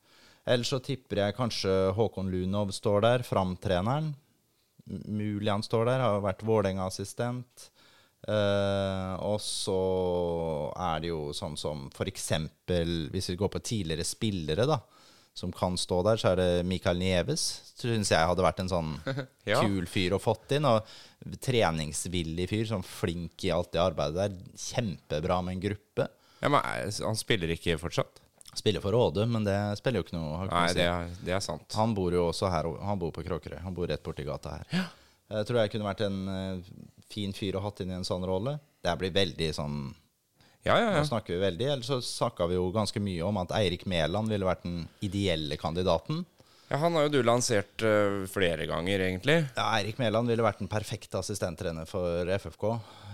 Ellers 0.49 0.71
så 0.73 0.79
tipper 0.81 1.21
jeg 1.21 1.35
kanskje 1.37 1.73
Håkon 1.93 2.31
Lunov 2.33 2.71
står 2.73 3.03
der, 3.05 3.23
framtreneren. 3.27 4.15
Mulig 4.89 5.51
han 5.51 5.63
står 5.63 5.85
der. 5.91 6.01
Har 6.01 6.23
vært 6.25 6.41
Vålerenga-assistent. 6.47 7.69
Eh, 8.27 9.13
og 9.23 9.39
så 9.41 9.79
er 10.75 11.03
det 11.03 11.11
jo 11.13 11.29
sånn 11.33 11.53
som 11.57 11.85
eksempel 12.03 13.07
Hvis 13.13 13.29
vi 13.31 13.37
går 13.39 13.47
på 13.53 13.61
tidligere 13.63 14.03
spillere, 14.03 14.65
da, 14.67 14.81
som 15.33 15.53
kan 15.55 15.77
stå 15.79 16.01
der, 16.03 16.19
så 16.19 16.33
er 16.33 16.41
det 16.41 16.65
Mikael 16.67 16.99
Nieves. 16.99 17.45
Syns 17.79 18.11
jeg 18.11 18.27
hadde 18.27 18.43
vært 18.43 18.59
en 18.59 18.71
sånn 18.71 18.95
Ja. 19.49 19.61
kul 19.63 19.87
fyr 19.87 20.17
å 20.17 20.21
fått 20.21 20.51
inn. 20.57 20.67
Og 20.67 20.83
treningsvillig 21.45 22.49
fyr, 22.51 22.65
sånn 22.69 22.85
flink 22.85 23.45
i 23.47 23.53
alt 23.55 23.71
det 23.75 23.83
arbeidet 23.83 24.19
der. 24.19 24.57
Kjempebra 24.59 25.39
med 25.45 25.57
en 25.57 25.63
gruppe. 25.69 26.09
Ja, 26.43 26.51
men 26.51 26.59
eh, 26.59 26.91
han 27.05 27.19
spiller 27.19 27.55
ikke 27.55 27.79
fortsatt? 27.79 28.19
Spiller 28.57 28.81
for 28.81 28.95
Råde, 28.95 29.27
men 29.29 29.43
det 29.45 29.55
spiller 29.77 30.01
jo 30.01 30.07
ikke 30.07 30.17
noe. 30.17 30.47
Nei, 30.49 30.67
si. 30.71 30.79
det 30.79 30.87
er, 30.89 31.09
det 31.23 31.33
er 31.37 31.43
sant. 31.45 31.67
Han 31.77 31.93
bor 31.95 32.15
jo 32.15 32.27
også 32.31 32.49
her, 32.49 32.67
han 32.81 32.99
bor 32.99 33.11
på 33.15 33.23
Kråkerøy. 33.23 33.59
Han 33.61 33.75
bor 33.77 33.87
rett 33.87 34.03
borti 34.03 34.25
gata 34.27 34.55
her. 34.57 34.71
Ja. 34.73 34.87
Jeg 35.29 35.45
tror 35.45 35.59
jeg 35.61 35.69
kunne 35.75 35.85
vært 35.85 36.01
en 36.07 36.15
eh, 36.33 36.71
fin 37.11 37.33
fyr 37.33 37.55
å 37.57 37.61
hatt 37.63 37.79
inn 37.81 37.91
i 37.91 37.97
en 37.97 38.05
sånn 38.07 38.25
rolle. 38.27 38.57
Det 38.83 38.93
blir 38.99 39.11
veldig 39.11 39.49
sånn 39.55 39.79
Ja, 40.63 40.75
ja, 40.79 40.89
Nå 40.99 41.05
snakker 41.07 41.33
vi 41.35 41.39
veldig. 41.39 41.67
eller 41.71 41.83
så 41.87 42.01
snakka 42.03 42.47
vi 42.47 42.55
jo 42.55 42.71
ganske 42.75 42.99
mye 42.99 43.23
om 43.23 43.37
at 43.37 43.51
Eirik 43.55 43.85
Mæland 43.87 44.27
ville 44.29 44.45
vært 44.45 44.63
den 44.63 44.87
ideelle 45.01 45.55
kandidaten. 45.57 46.25
ja 46.69 46.77
han 46.77 46.93
har 46.93 47.07
jo 47.07 47.09
du 47.09 47.23
lansert 47.23 47.81
uh, 47.81 48.25
flere 48.27 48.67
ganger, 48.67 48.99
egentlig. 48.99 49.37
Ja, 49.55 49.69
Eirik 49.79 49.97
Mæland 49.97 50.27
ville 50.27 50.43
vært 50.43 50.59
den 50.59 50.67
perfekte 50.67 51.17
assistenttrener 51.23 51.87
for 51.87 52.27
FFK. 52.37 52.65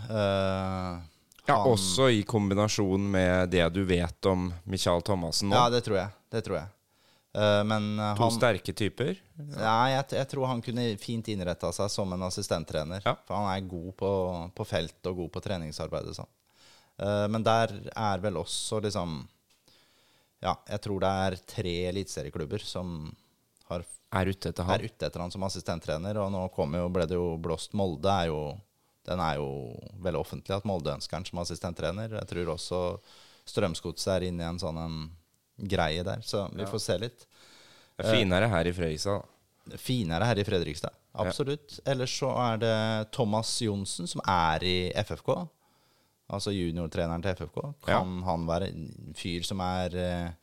Eh, 0.09 0.99
Ja, 1.47 1.55
han- 1.61 1.67
Også 1.71 2.09
i 2.09 2.23
kombinasjon 2.23 2.99
med 3.11 3.51
det 3.51 3.69
du 3.73 3.83
vet 3.85 4.25
om 4.25 4.51
Michael 4.65 5.01
Thomassen 5.05 5.49
nå. 5.49 5.55
Ja, 5.55 5.69
det 5.69 5.83
tror 5.85 5.97
jeg. 5.97 6.09
Det 6.31 6.41
tror 6.43 6.55
jeg. 6.57 6.67
Eh, 7.35 7.63
men 7.63 7.99
eh, 7.99 8.15
to 8.15 8.23
han 8.23 8.31
sterke 8.31 8.73
typer. 8.73 9.17
Nei, 9.35 9.91
jeg, 9.91 10.05
jeg 10.15 10.27
tror 10.31 10.47
han 10.47 10.61
kunne 10.63 10.87
fint 11.01 11.27
innretta 11.33 11.71
seg 11.75 11.91
som 11.91 12.13
en 12.15 12.23
assistenttrener. 12.29 13.03
Ja. 13.03 13.17
For 13.27 13.35
han 13.35 13.49
er 13.51 13.67
god 13.67 13.91
på, 13.99 14.11
på 14.55 14.67
felt 14.67 15.09
og 15.11 15.19
god 15.23 15.33
på 15.33 15.43
treningsarbeidet. 15.43 16.15
Sånn. 16.15 16.31
Eh, 17.03 17.25
men 17.31 17.43
der 17.43 17.73
er 17.91 18.23
vel 18.23 18.39
også 18.39 18.79
liksom 18.85 19.23
Ja, 20.45 20.53
jeg 20.69 20.81
tror 20.85 21.03
det 21.03 21.11
er 21.25 21.37
tre 21.49 21.75
eliteserieklubber 21.89 22.63
som 22.63 23.09
har, 23.67 23.83
Er 24.15 24.29
ute 24.29 24.51
etter 24.53 24.63
han. 24.63 24.77
er 24.77 24.85
ute 24.87 25.07
etter 25.07 25.19
han 25.19 25.33
som 25.33 25.43
assistenttrener. 25.43 26.21
Og 26.21 26.31
nå 26.31 26.45
jo, 26.47 26.87
ble 26.93 27.09
det 27.09 27.19
jo 27.19 27.35
blåst 27.41 27.75
Molde. 27.75 28.07
Er 28.07 28.31
jo, 28.31 28.55
den 29.09 29.19
er 29.19 29.41
jo 29.41 29.49
vel 30.05 30.21
offentlig 30.21 30.55
at 30.55 30.67
Molde 30.69 30.95
ønsker 30.95 31.19
han 31.19 31.27
som 31.27 31.43
assistenttrener. 31.43 32.15
Jeg 32.21 32.31
tror 32.31 32.55
også 32.55 32.81
Strømsgodset 33.45 34.13
er 34.13 34.29
inne 34.31 34.41
i 34.41 34.47
en 34.47 34.61
sånn 34.61 34.79
en 34.81 34.99
greie 35.57 36.03
der. 36.03 36.21
Så 36.25 36.45
vi 36.53 36.67
får 36.69 36.83
se 36.83 36.97
litt. 37.01 37.25
Det 37.95 38.05
er 38.05 38.19
finere 38.19 38.51
her 38.51 38.67
i 38.67 38.73
Fredrikstad, 38.75 39.23
da. 39.71 39.77
finere 39.79 40.27
her 40.27 40.39
i 40.41 40.45
Fredrikstad. 40.47 40.95
Absolutt. 41.15 41.79
Ellers 41.87 42.11
så 42.19 42.31
er 42.43 42.57
det 42.59 42.77
Thomas 43.15 43.53
Johnsen, 43.63 44.07
som 44.07 44.23
er 44.27 44.63
i 44.67 44.77
FFK. 44.99 45.31
Altså 46.35 46.51
juniortreneren 46.51 47.23
til 47.23 47.37
FFK. 47.37 47.61
Kan 47.85 48.19
han 48.25 48.47
være 48.49 48.71
en 48.73 49.15
fyr 49.15 49.45
som 49.47 49.61
er 49.63 49.95
eh, 50.01 50.33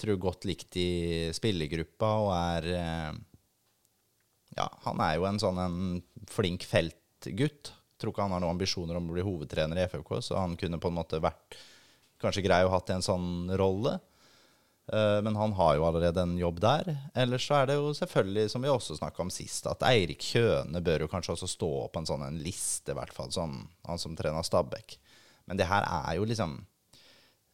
tror 0.00 0.20
godt 0.20 0.46
likt 0.48 0.76
i 0.80 0.90
spillergruppa 1.36 2.12
og 2.24 2.30
er 2.34 2.70
eh, 2.76 3.18
Ja, 4.58 4.66
han 4.86 5.02
er 5.04 5.16
jo 5.16 5.28
en 5.28 5.38
sånn 5.40 5.60
en 5.62 5.76
flink 6.30 6.66
feltgutt. 6.68 7.72
Tror 8.00 8.12
ikke 8.12 8.24
han 8.24 8.34
har 8.34 8.42
noen 8.42 8.56
ambisjoner 8.56 8.98
om 8.98 9.10
å 9.10 9.14
bli 9.14 9.24
hovedtrener 9.24 9.78
i 9.78 9.86
FFK, 9.86 10.16
så 10.24 10.40
han 10.40 10.56
kunne 10.58 10.80
på 10.82 10.90
en 10.90 10.96
måte 10.96 11.20
vært 11.22 11.58
kanskje 12.20 12.44
grei 12.44 12.64
å 12.66 12.72
hatt 12.72 12.90
en 12.92 13.04
sånn 13.04 13.52
rolle. 13.60 13.98
Eh, 14.92 15.20
Men 15.22 15.36
han 15.36 15.52
har 15.52 15.76
jo 15.76 15.84
allerede 15.86 16.22
en 16.22 16.36
jobb 16.38 16.58
der. 16.60 16.96
Ellers 17.14 17.46
så 17.46 17.60
er 17.62 17.66
det 17.70 17.76
jo 17.78 17.92
selvfølgelig, 17.94 18.50
som 18.50 18.62
vi 18.62 18.68
også 18.72 18.96
snakka 18.98 19.22
om 19.22 19.30
sist, 19.30 19.66
at 19.70 19.82
Eirik 19.86 20.18
Kjøne 20.32 20.82
bør 20.82 21.04
jo 21.04 21.08
kanskje 21.12 21.36
også 21.36 21.48
stå 21.48 21.70
på 21.92 22.00
en 22.02 22.06
sånn 22.08 22.26
en 22.26 22.40
liste, 22.42 22.90
i 22.90 22.98
hvert 22.98 23.12
fall, 23.14 23.30
som 23.30 23.68
han 23.86 23.98
som 24.02 24.16
trener 24.18 24.42
Stabæk. 24.42 24.96
Men 25.46 25.56
det 25.60 25.66
her 25.70 25.86
er 25.86 26.16
jo 26.18 26.24
liksom 26.26 26.58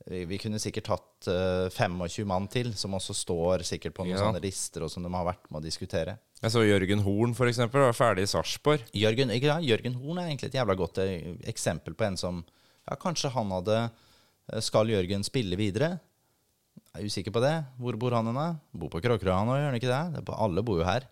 Vi 0.07 0.25
vi 0.25 0.37
kunne 0.39 0.61
sikkert 0.63 0.85
tatt 0.87 1.27
uh, 1.27 1.69
25 1.69 2.25
mann 2.31 2.47
til, 2.47 2.69
som 2.79 2.93
også 2.95 3.13
står 3.17 3.65
sikkert 3.67 3.95
på 3.97 4.05
noen 4.05 4.15
Ja. 4.15 4.21
sånne 4.23 4.41
lister, 4.41 4.85
og 4.85 4.91
som 4.91 5.03
de 5.03 5.11
har 5.11 5.25
vært 5.27 5.51
med 5.51 5.59
å 5.59 5.65
diskutere. 5.65 6.19
Jeg 6.43 6.53
så 6.53 6.63
Jørgen 6.63 7.03
Horn, 7.03 7.33
eksempel, 7.35 7.81
var 7.81 7.93
ferdig 7.93 8.23
i 8.23 8.27
Sarpsborg. 8.31 8.85
Jørgen, 8.95 9.31
ja. 9.43 9.59
Jørgen 9.59 9.95
Horn 9.95 10.19
er 10.19 10.29
egentlig 10.29 10.53
et 10.53 10.61
jævla 10.61 10.77
godt 10.77 10.99
eh, 10.99 11.35
eksempel 11.49 11.95
på 11.95 12.05
en 12.07 12.17
som 12.17 12.45
Ja, 12.89 12.95
kanskje 12.95 13.31
han 13.35 13.51
hadde 13.51 13.91
eh, 14.53 14.61
Skal 14.61 14.87
Jørgen 14.87 15.25
spille 15.25 15.57
videre? 15.57 15.99
Jeg 16.97 17.05
er 17.05 17.11
usikker 17.13 17.35
på 17.35 17.43
det. 17.45 17.55
Hvor 17.77 17.97
bor 18.01 18.15
han 18.17 18.31
hen. 18.33 18.59
Bor 18.73 18.89
på 18.93 19.03
Kråkerøy, 19.05 19.35
han 19.37 19.51
òg, 19.53 19.59
gjør 19.61 19.69
han 19.69 19.77
ikke 19.79 19.91
det? 19.93 20.03
det? 20.17 20.23
på- 20.25 20.37
Alle 20.47 20.63
bor 20.65 20.79
jo 20.81 20.87
her. 20.89 21.05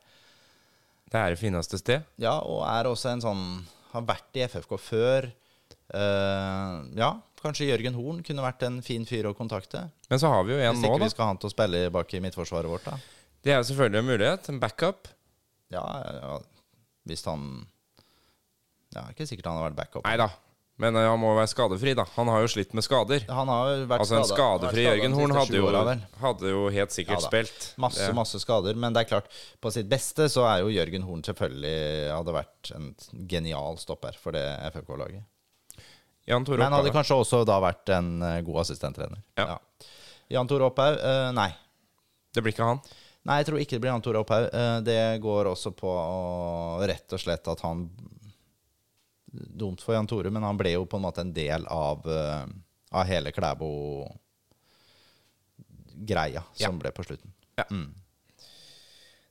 Det 1.12 1.20
er 1.20 1.35
det 1.35 1.38
fineste 1.38 1.79
sted. 1.79 2.07
Ja, 2.18 2.38
og 2.40 2.64
er 2.66 2.88
også 2.88 3.12
en 3.12 3.20
sånn 3.23 3.42
Har 3.92 4.03
vært 4.03 4.35
i 4.35 4.42
FFK 4.49 4.73
før. 4.81 5.29
Uh, 5.94 6.88
ja, 6.99 7.11
kanskje 7.38 7.68
Jørgen 7.68 7.94
Horn 7.94 8.23
kunne 8.27 8.42
vært 8.42 8.64
en 8.66 8.81
fin 8.83 9.05
fyr 9.07 9.29
å 9.29 9.35
kontakte. 9.37 9.85
Men 10.11 10.18
så 10.18 10.33
har 10.33 10.42
vi 10.49 10.57
jo 10.57 10.59
en 10.59 10.75
nå, 10.75 10.81
da. 10.81 10.81
Hvis 10.81 10.88
ikke 10.88 11.05
vi 11.05 11.12
skal 11.12 11.25
ha 11.29 11.31
han 11.31 11.38
til 11.38 11.47
å 11.51 11.53
spille 11.53 11.83
bak 11.94 12.14
i 12.16 12.23
midtforsvaret 12.25 12.73
vårt, 12.73 12.88
da. 12.88 12.97
Det 13.44 13.53
er 13.53 13.61
jo 13.61 13.68
selvfølgelig 13.68 14.01
en 14.01 14.09
mulighet. 14.09 14.49
En 14.51 14.59
backup. 14.59 15.12
Ja, 15.70 15.85
ja 16.11 16.40
hvis 17.07 17.23
han 17.29 17.66
Ja, 18.94 19.05
ikke 19.12 19.27
sikkert 19.29 19.47
han 19.51 19.61
har 19.61 19.68
vært 19.68 19.79
backup. 19.79 20.05
Nei 20.09 20.16
da. 20.18 20.29
Men 20.82 20.96
eh, 20.98 21.04
han 21.06 21.20
må 21.22 21.30
være 21.37 21.46
skadefri, 21.52 21.92
da. 21.94 22.02
Han 22.16 22.26
har 22.32 22.40
jo 22.42 22.48
slitt 22.50 22.72
med 22.74 22.82
skader. 22.82 23.22
Han 23.30 23.50
har 23.52 23.68
jo 23.70 23.84
vært 23.92 24.02
Altså 24.02 24.16
En 24.18 24.24
skadefri 24.26 24.82
skadet 24.82 24.98
Jørgen 24.98 25.12
Horn 25.14 25.34
hadde 25.38 25.60
jo, 25.60 25.68
hadde 26.24 26.50
jo 26.50 26.64
helt 26.74 26.90
sikkert 26.94 27.20
Ja 27.20 27.28
spilt. 27.28 27.68
Masse, 27.78 28.08
Det- 28.08 28.14
masse 28.18 28.40
skader. 28.42 28.74
Men 28.74 28.92
det 28.92 29.04
er 29.04 29.10
klart, 29.12 29.28
på 29.62 29.70
sitt 29.70 29.88
beste 29.88 30.26
så 30.32 30.42
er 30.50 30.64
jo 30.64 30.72
Jørgen 30.74 31.06
Horn 31.06 31.22
selvfølgelig 31.22 32.10
hadde 32.10 32.34
vært 32.34 32.72
en 32.74 32.94
genial 33.30 33.78
stopper 33.78 34.18
for 34.18 34.32
det 34.34 34.42
FFK-laget. 34.72 35.22
Men 36.26 36.44
hadde 36.48 36.88
Opphaug. 36.88 36.92
kanskje 36.96 37.16
også 37.20 37.44
da 37.46 37.60
vært 37.60 37.88
en 37.94 38.22
eh, 38.22 38.40
god 38.42 38.62
assistenttrener. 38.64 39.20
Ja. 39.37 39.58
Jan 40.32 40.48
Tore 40.48 40.70
Opphaug? 40.70 40.96
Uh, 40.98 41.30
nei. 41.37 41.50
Det 42.34 42.42
blir 42.42 42.54
ikke 42.54 42.64
han. 42.66 42.80
Nei, 43.28 43.37
jeg 43.42 43.46
tror 43.46 43.60
ikke 43.60 43.76
det 43.76 43.80
blir 43.84 43.92
Jan 43.92 44.02
Tore 44.02 44.22
Opphaug. 44.24 44.48
Uh, 44.52 44.80
det 44.80 45.20
går 45.22 45.50
også 45.52 45.70
på 45.76 45.87
å- 45.87 46.80
rett 46.88 47.12
og 47.12 47.20
slett 47.20 47.46
at 47.52 47.60
han 47.60 47.90
Dumt 49.35 49.83
for 49.83 49.94
Jan 49.97 50.07
Tore, 50.11 50.31
men 50.31 50.42
han 50.47 50.59
ble 50.61 50.70
jo 50.77 50.85
på 50.87 50.97
en 51.01 51.05
måte 51.07 51.20
en 51.25 51.33
del 51.35 51.66
av, 51.73 52.05
eh, 52.07 52.44
av 52.94 53.07
hele 53.09 53.33
Klæbo-greia 53.35 54.12
Ja. 56.57 56.66
som 56.66 56.79
ble 56.79 56.90
på 56.94 57.05
slutten. 57.07 57.33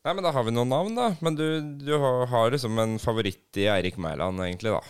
Nei, 0.03 0.13
men 0.13 0.23
Da 0.23 0.31
har 0.35 0.43
vi 0.43 0.51
noen 0.51 0.67
navn, 0.69 0.95
da. 0.95 1.15
Men 1.23 1.35
du, 1.39 1.61
du 1.79 1.93
har, 1.97 2.51
liksom 2.51 2.77
en 2.79 2.97
favoritt 2.99 3.55
i 3.55 3.67
Eirik 3.71 3.95
Mæland, 3.97 4.39
egentlig, 4.43 4.71
da. 4.75 4.81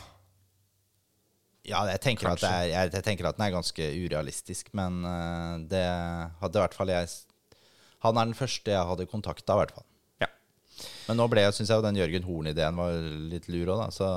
Ja, 1.63 1.86
jeg 1.88 2.02
tenker, 2.04 2.28
er, 2.34 2.65
jeg, 2.67 2.91
jeg 2.91 3.04
tenker 3.06 3.30
at 3.30 3.38
den 3.38 3.45
er 3.45 3.54
ganske 3.54 3.86
urealistisk, 3.95 4.73
men 4.76 5.06
eh, 5.08 5.54
det 5.71 5.86
hadde 6.41 6.58
i 6.60 6.63
hvert 6.65 6.73
fall 6.76 6.89
jeg 6.91 7.08
Han 8.04 8.17
er 8.19 8.26
den 8.28 8.36
første 8.36 8.73
jeg 8.73 8.84
hadde 8.89 9.06
kontakta, 9.08 9.54
i 9.54 9.60
hvert 9.62 9.71
fall. 9.78 9.86
Ja. 10.19 10.28
Men 11.08 11.17
nå 11.21 11.30
ble, 11.32 11.45
jeg, 11.45 11.54
syns 11.56 11.69
jeg 11.71 11.86
den 11.86 11.95
Jørgen 12.02 12.26
Horn-ideen 12.28 12.76
var 12.76 12.97
litt 13.32 13.47
lur 13.54 13.69
òg, 13.78 13.80
da. 13.86 13.88
Så 13.95 14.10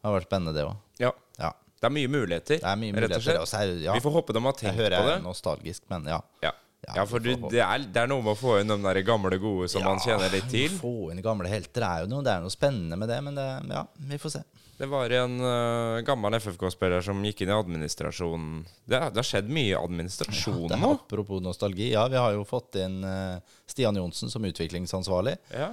det 0.00 0.08
har 0.08 0.18
vært 0.18 0.28
spennende, 0.28 0.54
det 0.56 0.66
òg. 0.66 0.76
ja. 1.02 1.12
Ja. 1.40 1.52
Det 1.76 1.84
er 1.84 1.92
mye 1.92 2.08
muligheter, 2.08 2.56
Det 2.62 2.64
er 2.70 2.78
mye 2.80 3.00
rett 3.04 3.12
og 3.18 3.22
slett. 3.22 3.40
Og 3.42 3.48
så 3.50 3.58
er, 3.60 3.72
ja, 3.84 3.92
Vi 3.92 4.00
får 4.00 4.14
håpe 4.14 4.32
de 4.32 4.40
har 4.40 4.54
tenkt 4.56 4.78
på 4.78 4.86
jeg 4.86 4.92
det. 4.94 5.10
er 5.12 5.20
nostalgisk, 5.20 5.82
men 5.92 6.08
ja. 6.08 6.20
Ja. 6.42 6.52
Ja, 6.86 6.94
Ja, 7.00 7.04
for 7.08 7.18
du, 7.20 7.32
det, 7.50 7.60
er, 7.60 7.82
det 7.82 8.00
er 8.00 8.08
noe 8.10 8.22
med 8.22 8.32
å 8.36 8.38
få 8.38 8.60
inn 8.60 8.70
de 8.70 8.76
der 8.84 9.00
gamle 9.04 9.36
gode 9.42 9.66
som 9.68 9.82
man 9.84 9.98
kjenner 10.02 10.30
litt 10.32 10.46
til. 10.52 10.70
Få 10.78 11.10
inn 11.12 11.20
gamle 11.24 11.50
helter 11.50 11.82
er 11.82 12.04
jo 12.04 12.10
noe, 12.12 12.22
det 12.24 12.32
er 12.32 12.44
noe 12.44 12.52
spennende 12.52 12.98
med 13.00 13.10
det, 13.10 13.18
men 13.26 13.36
det, 13.38 13.46
ja, 13.74 13.82
vi 14.12 14.18
får 14.22 14.36
se. 14.38 14.42
Det 14.76 14.86
var 14.92 15.12
en 15.16 15.38
uh, 15.40 16.02
gammel 16.04 16.36
FFK-spiller 16.36 17.00
som 17.04 17.22
gikk 17.24 17.42
inn 17.42 17.50
i 17.52 17.56
administrasjonen. 17.56 18.58
Det, 18.84 18.98
det 19.00 19.22
har 19.22 19.26
skjedd 19.26 19.48
mye 19.48 19.78
administrasjon 19.80 20.66
administrasjonen 20.66 20.84
nå. 20.84 20.90
Ja, 20.92 21.00
apropos 21.00 21.40
nostalgi, 21.42 21.88
ja, 21.94 22.04
vi 22.12 22.20
har 22.20 22.36
jo 22.36 22.44
fått 22.46 22.76
inn 22.84 23.00
uh, 23.04 23.40
Stian 23.66 23.96
Johnsen 23.96 24.32
som 24.32 24.44
utviklingsansvarlig. 24.44 25.38
Ja. 25.56 25.72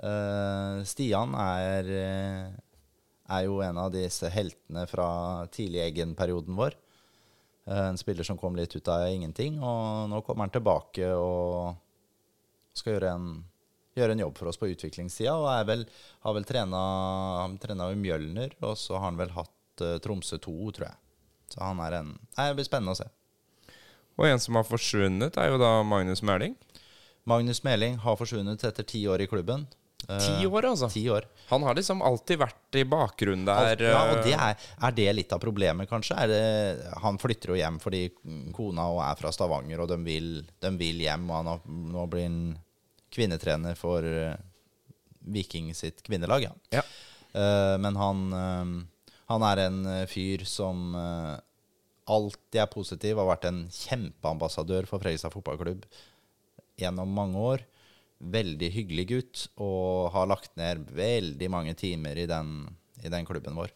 Uh, 0.00 0.80
Stian 0.88 1.36
er, 1.36 1.92
er 3.28 3.44
jo 3.46 3.60
en 3.64 3.78
av 3.80 3.92
disse 3.92 4.28
heltene 4.32 4.86
fra 4.88 5.08
tidlig 5.52 5.82
Eggen-perioden 5.84 6.56
vår. 6.58 6.76
Eh, 7.68 7.84
en 7.90 8.00
spiller 8.00 8.24
som 8.24 8.38
kom 8.40 8.56
litt 8.56 8.76
ut 8.76 8.88
av 8.88 9.08
ingenting, 9.08 9.60
og 9.60 10.08
nå 10.10 10.22
kommer 10.24 10.46
han 10.46 10.54
tilbake 10.54 11.10
og 11.12 11.76
skal 12.78 12.94
gjøre 12.94 13.12
en, 13.12 13.28
gjøre 13.98 14.16
en 14.16 14.24
jobb 14.24 14.38
for 14.38 14.50
oss 14.50 14.60
på 14.60 14.70
utviklingssida. 14.72 15.34
Og 15.36 15.50
er 15.52 15.68
vel, 15.68 15.84
har 16.24 16.36
vel 16.36 16.48
trena, 16.48 16.82
i 17.90 18.00
Mjølner, 18.00 18.56
og 18.62 18.78
så 18.80 18.96
har 18.96 19.10
han 19.10 19.20
vel 19.20 19.34
hatt 19.36 19.84
uh, 19.84 19.98
Tromsø 20.02 20.38
2, 20.40 20.56
tror 20.78 20.88
jeg. 20.88 20.98
Så 21.52 21.62
han 21.64 21.80
er 21.80 22.00
en 22.00 22.12
Nei, 22.36 22.48
Det 22.50 22.58
blir 22.58 22.68
spennende 22.68 22.94
å 22.94 23.00
se. 23.00 23.08
Og 24.18 24.26
en 24.26 24.40
som 24.42 24.56
har 24.58 24.66
forsvunnet, 24.66 25.36
er 25.38 25.52
jo 25.52 25.60
da 25.60 25.78
Magnus 25.86 26.24
Mæling. 26.26 26.56
Magnus 27.28 27.60
Meling 27.66 27.98
har 28.02 28.16
forsvunnet 28.16 28.64
etter 28.64 28.86
ti 28.86 29.04
år 29.06 29.22
i 29.22 29.28
klubben. 29.30 29.66
Eh, 30.06 30.18
Ti 30.22 30.46
år, 30.46 30.68
altså. 30.70 30.88
Ti 30.92 31.02
år. 31.10 31.26
Han 31.48 31.64
har 31.66 31.74
liksom 31.76 32.02
alltid 32.06 32.38
vært 32.40 32.76
i 32.78 32.84
bakgrunnen 32.88 33.46
der. 33.48 33.82
Ja, 33.82 34.02
og 34.12 34.22
det 34.24 34.34
øh, 34.36 34.44
er, 34.46 34.68
er 34.86 34.94
det 34.96 35.08
litt 35.16 35.32
av 35.34 35.40
problemet, 35.42 35.88
kanskje? 35.90 36.16
Det, 36.30 36.42
han 37.02 37.18
flytter 37.20 37.52
jo 37.52 37.58
hjem 37.58 37.80
fordi 37.82 38.04
kona 38.56 38.86
er 39.08 39.18
fra 39.20 39.32
Stavanger, 39.34 39.82
og 39.84 39.90
de 39.90 39.98
vil, 40.06 40.30
de 40.62 40.70
vil 40.80 41.02
hjem. 41.04 41.26
Og 41.30 41.36
han 41.40 41.50
har, 41.54 41.66
nå 41.96 42.06
blir 42.12 42.28
han 42.28 42.38
kvinnetrener 43.14 43.76
for 43.78 44.04
eh, 44.06 44.36
Viking 45.28 45.72
sitt 45.76 46.00
kvinnelag, 46.06 46.46
ja. 46.46 46.54
Ja. 46.78 46.84
Eh, 47.36 47.74
men 47.82 47.98
han, 48.00 48.22
eh, 48.32 49.10
han 49.32 49.46
er 49.50 49.64
en 49.66 49.80
eh, 49.96 50.04
fyr 50.08 50.44
som 50.48 50.92
eh, 50.96 51.34
alltid 52.08 52.62
er 52.62 52.70
positiv, 52.72 53.18
har 53.20 53.28
vært 53.28 53.48
en 53.50 53.64
kjempeambassadør 53.72 54.86
for 54.88 55.02
Fredrikstad 55.02 55.34
fotballklubb 55.34 55.84
gjennom 56.80 57.10
mange 57.12 57.42
år. 57.56 57.66
Veldig 58.18 58.70
hyggelig 58.74 59.06
gutt, 59.08 59.42
og 59.62 60.08
har 60.14 60.26
lagt 60.26 60.56
ned 60.58 60.88
veldig 60.90 61.50
mange 61.50 61.74
timer 61.78 62.18
i 62.18 62.26
den, 62.26 62.66
i 63.04 63.08
den 63.12 63.26
klubben 63.28 63.54
vår. 63.54 63.70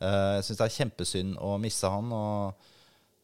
Eh, 0.00 0.36
jeg 0.38 0.46
syns 0.46 0.60
det 0.62 0.68
er 0.68 0.76
kjempesynd 0.78 1.36
å 1.40 1.58
miste 1.60 1.90
han. 1.92 2.12
og 2.12 2.70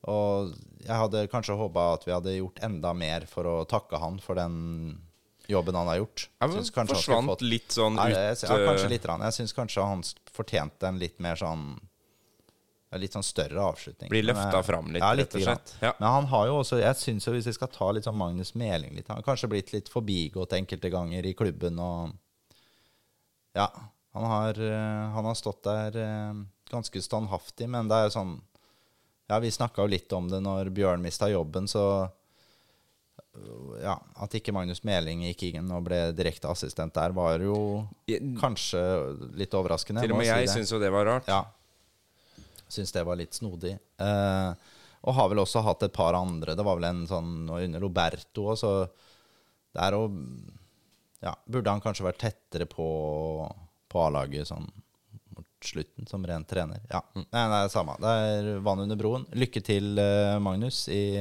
og 0.09 0.55
jeg 0.81 0.96
hadde 0.96 1.27
kanskje 1.29 1.53
håpa 1.61 1.90
at 1.92 2.07
vi 2.09 2.12
hadde 2.14 2.33
gjort 2.38 2.61
enda 2.64 2.94
mer 2.96 3.27
for 3.29 3.44
å 3.44 3.57
takke 3.68 3.99
han 4.01 4.16
for 4.25 4.38
den 4.38 4.94
jobben 5.51 5.77
han 5.77 5.90
har 5.90 5.99
gjort. 6.01 6.29
Forsvant 6.40 7.29
fått- 7.29 7.44
litt 7.44 7.68
sånn 7.75 7.99
ut 7.99 8.09
ja, 8.09 8.33
kanskje 8.64 8.87
eh, 8.87 8.94
litt. 8.94 9.05
Jeg 9.05 9.37
syns 9.37 9.53
kanskje 9.53 9.85
han 9.85 10.03
fortjente 10.33 10.88
en 10.88 10.99
litt 11.03 11.18
mer 11.20 11.37
sånn 11.37 11.75
ja, 12.90 12.98
Litt 12.98 13.14
sånn 13.14 13.26
større 13.26 13.62
avslutning. 13.62 14.11
Blir 14.11 14.26
løfta 14.26 14.59
eh, 14.59 14.66
fram 14.66 14.90
litt, 14.90 15.03
ja, 15.05 15.12
rett 15.14 15.35
og 15.38 15.44
slett. 15.44 15.74
Ja. 15.83 15.92
Men 16.00 16.09
han 16.16 16.29
har 16.33 16.48
jo 16.50 16.59
også 16.64 16.81
Jeg 16.81 16.98
syns 16.98 17.29
jo, 17.29 17.35
hvis 17.37 17.46
jeg 17.46 17.57
skal 17.57 17.70
ta 17.70 17.90
litt 17.94 18.09
sånn 18.09 18.18
Magnus 18.18 18.53
Meling 18.59 18.96
litt 18.96 19.11
Han 19.11 19.20
har 19.20 19.26
kanskje 19.29 19.50
blitt 19.53 19.70
litt 19.74 19.90
forbigått 19.92 20.57
enkelte 20.59 20.90
ganger 20.92 21.26
i 21.26 21.35
klubben 21.38 21.79
og 21.79 22.16
Ja. 23.57 23.70
Han 24.11 24.24
har, 24.26 24.59
eh, 24.59 25.05
han 25.14 25.24
har 25.24 25.37
stått 25.38 25.62
der 25.62 25.96
eh, 26.03 26.38
ganske 26.70 27.03
standhaftig, 27.03 27.68
men 27.70 27.87
det 27.90 27.98
er 27.98 28.09
jo 28.09 28.16
sånn 28.18 28.40
Ja, 29.31 29.38
vi 29.38 29.53
snakka 29.55 29.85
jo 29.85 29.92
litt 29.92 30.11
om 30.12 30.26
det 30.29 30.40
når 30.42 30.72
Bjørn 30.74 31.03
mista 31.05 31.31
jobben, 31.31 31.70
så 31.70 32.11
ja, 33.79 33.94
At 34.18 34.35
ikke 34.35 34.50
Magnus 34.50 34.83
Meling 34.83 35.22
gikk 35.29 35.44
inn 35.53 35.70
og 35.70 35.85
ble 35.87 36.00
direkte 36.18 36.50
assistent 36.50 36.96
der, 36.98 37.14
var 37.14 37.38
jo 37.38 37.87
kanskje 38.40 38.81
litt 39.38 39.55
overraskende. 39.55 40.03
Til 40.03 40.16
og 40.16 40.18
med 40.18 40.26
jeg 40.26 40.48
si 40.48 40.59
syns 40.59 40.72
jo 40.74 40.81
det 40.83 40.90
var 40.90 41.07
rart. 41.07 41.31
Ja. 41.31 41.44
Syns 42.70 42.92
det 42.94 43.02
var 43.06 43.18
litt 43.18 43.35
snodig. 43.37 43.74
Eh, 44.00 44.76
og 45.00 45.16
har 45.16 45.30
vel 45.33 45.42
også 45.42 45.62
hatt 45.64 45.83
et 45.87 45.94
par 45.96 46.16
andre. 46.16 46.54
Det 46.56 46.66
var 46.66 46.76
vel 46.78 46.88
en 46.90 47.06
sånn 47.09 47.48
under 47.48 47.83
Roberto 47.83 48.50
òg, 48.52 48.59
så 48.61 48.72
der 49.76 49.96
òg 49.96 50.18
Ja, 51.20 51.35
burde 51.44 51.68
han 51.68 51.83
kanskje 51.85 52.06
vært 52.06 52.22
tettere 52.22 52.64
på, 52.64 52.85
på 53.92 53.98
A-laget 54.06 54.48
sånn 54.48 54.64
mot 55.37 55.46
slutten, 55.61 56.06
som 56.09 56.24
ren 56.24 56.46
trener. 56.48 56.80
Ja. 56.88 57.02
Mm. 57.12 57.26
Nei, 57.28 57.42
er 57.59 57.68
samme. 57.68 57.96
Det 58.00 58.14
er 58.24 58.48
vann 58.64 58.80
under 58.87 58.96
broen. 58.96 59.26
Lykke 59.37 59.61
til, 59.64 59.98
eh, 60.00 60.38
Magnus, 60.40 60.87
i, 60.88 61.20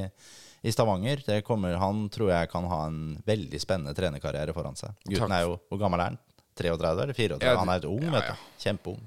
i 0.63 0.71
Stavanger. 0.71 1.25
Det 1.25 1.41
kommer, 1.43 1.75
han 1.81 2.05
tror 2.15 2.31
jeg 2.31 2.51
kan 2.51 2.69
ha 2.71 2.85
en 2.87 3.01
veldig 3.27 3.59
spennende 3.59 3.91
trenerkarriere 3.97 4.55
foran 4.55 4.79
seg. 4.79 4.95
Gutten 5.03 5.27
Takk. 5.27 5.35
er 5.35 5.49
jo 5.49 5.59
Hvor 5.67 5.83
gammel 5.83 5.99
er 5.99 6.13
han? 6.13 6.19
33 6.59 6.89
eller 6.95 7.13
34? 7.19 7.43
Ja, 7.43 7.59
han 7.59 7.71
er 7.71 7.83
et 7.83 7.91
ung, 7.91 8.07
ja, 8.07 8.15
vet 8.15 8.31
du. 8.31 8.47
Kjempeung. 8.63 9.03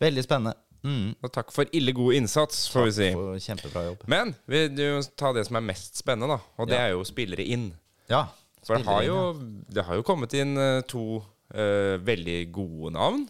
Veldig 0.00 0.24
spennende. 0.24 0.56
Mm. 0.84 1.14
Og 1.20 1.32
takk 1.34 1.50
for 1.52 1.68
ille 1.76 1.92
god 1.96 2.16
innsats, 2.16 2.62
får 2.72 2.86
vi 2.88 2.92
si. 2.96 3.08
For 3.16 3.40
Kjempebra 3.44 3.82
jobb. 3.90 4.04
Men 4.10 4.34
vi 4.48 4.62
du 4.72 4.84
ta 5.18 5.32
det 5.36 5.44
som 5.48 5.58
er 5.60 5.66
mest 5.66 6.00
spennende, 6.00 6.38
da. 6.38 6.40
Og 6.58 6.70
det 6.70 6.78
Ja. 6.78 6.86
er 6.86 6.94
jo 6.94 7.04
spillere 7.04 7.44
inn. 7.44 7.74
Ja. 8.08 8.26
For 8.64 8.76
det 8.76 8.86
har 8.86 9.02
spiller 9.02 9.12
jo, 9.12 9.64
det 9.68 9.84
har 9.84 9.94
jo 10.00 10.02
kommet 10.06 10.34
inn 10.36 10.56
eh, 10.56 10.80
to 10.88 11.22
uh, 11.54 11.96
veldig 12.04 12.52
gode 12.52 12.92
navn. 12.92 13.28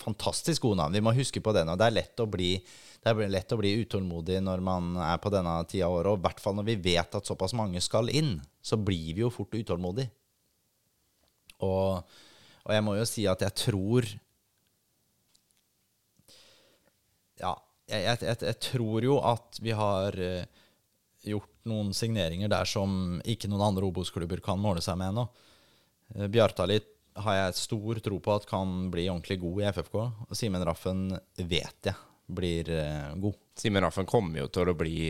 Fantastisk 0.00 0.62
gode 0.62 0.80
navn. 0.80 0.92
Vi 0.96 1.00
må 1.04 1.12
huske 1.16 1.42
på 1.44 1.52
det 1.52 1.66
nå. 1.66 1.76
Det 1.76 1.86
er 1.86 1.98
lett 1.98 2.20
å 2.20 2.28
bli 2.30 2.54
det 3.00 3.14
er 3.14 3.30
lett 3.32 3.52
å 3.52 3.56
bli 3.56 3.70
utålmodig 3.80 4.42
når 4.44 4.60
man 4.60 4.96
er 5.00 5.16
på 5.22 5.30
denne 5.32 5.54
tida 5.64 5.86
av 5.86 5.94
året. 5.96 6.12
Og 6.12 6.18
i 6.18 6.24
hvert 6.26 6.40
fall 6.40 6.56
når 6.58 6.66
vi 6.68 6.76
vet 6.90 7.14
at 7.16 7.28
såpass 7.28 7.54
mange 7.56 7.80
skal 7.80 8.10
inn, 8.12 8.34
så 8.60 8.76
blir 8.76 9.14
vi 9.16 9.22
jo 9.22 9.30
fort 9.32 9.56
utålmodige. 9.56 10.10
Og, 11.64 12.04
og 12.64 12.74
jeg 12.74 12.84
må 12.84 12.96
jo 12.98 13.06
si 13.08 13.26
at 13.28 13.40
jeg 13.44 13.56
tror 13.56 14.06
Ja, 17.40 17.54
jeg, 17.90 18.18
jeg, 18.22 18.38
jeg, 18.46 18.58
tror 18.62 19.04
jo 19.06 19.18
at 19.26 19.60
vi 19.62 19.74
har 19.76 20.16
eh, 20.20 20.46
gjort 21.26 21.50
noen 21.70 21.92
signeringer 21.96 22.50
der 22.52 22.68
som 22.68 23.20
ikke 23.28 23.50
noen 23.50 23.66
andre 23.70 23.88
Obos-klubber 23.90 24.42
kan 24.44 24.60
måle 24.62 24.82
seg 24.84 24.98
med 25.00 25.12
ennå. 25.12 25.26
Eh, 26.16 26.28
Bjartali 26.32 26.80
har 27.20 27.36
jeg 27.40 27.58
stor 27.58 28.00
tro 28.04 28.20
på 28.22 28.34
at 28.36 28.46
kan 28.48 28.88
bli 28.92 29.08
ordentlig 29.10 29.40
god 29.42 29.62
i 29.62 29.68
FFK. 29.74 29.96
Og 30.30 30.36
Simen 30.38 30.64
Raffen 30.64 31.08
vet 31.36 31.90
jeg 31.90 31.98
blir 32.30 32.70
eh, 32.72 33.14
god. 33.20 33.38
Simen 33.58 33.84
Raffen 33.84 34.08
kommer 34.08 34.44
jo 34.44 34.50
til 34.54 34.70
å 34.70 34.76
bli 34.78 35.00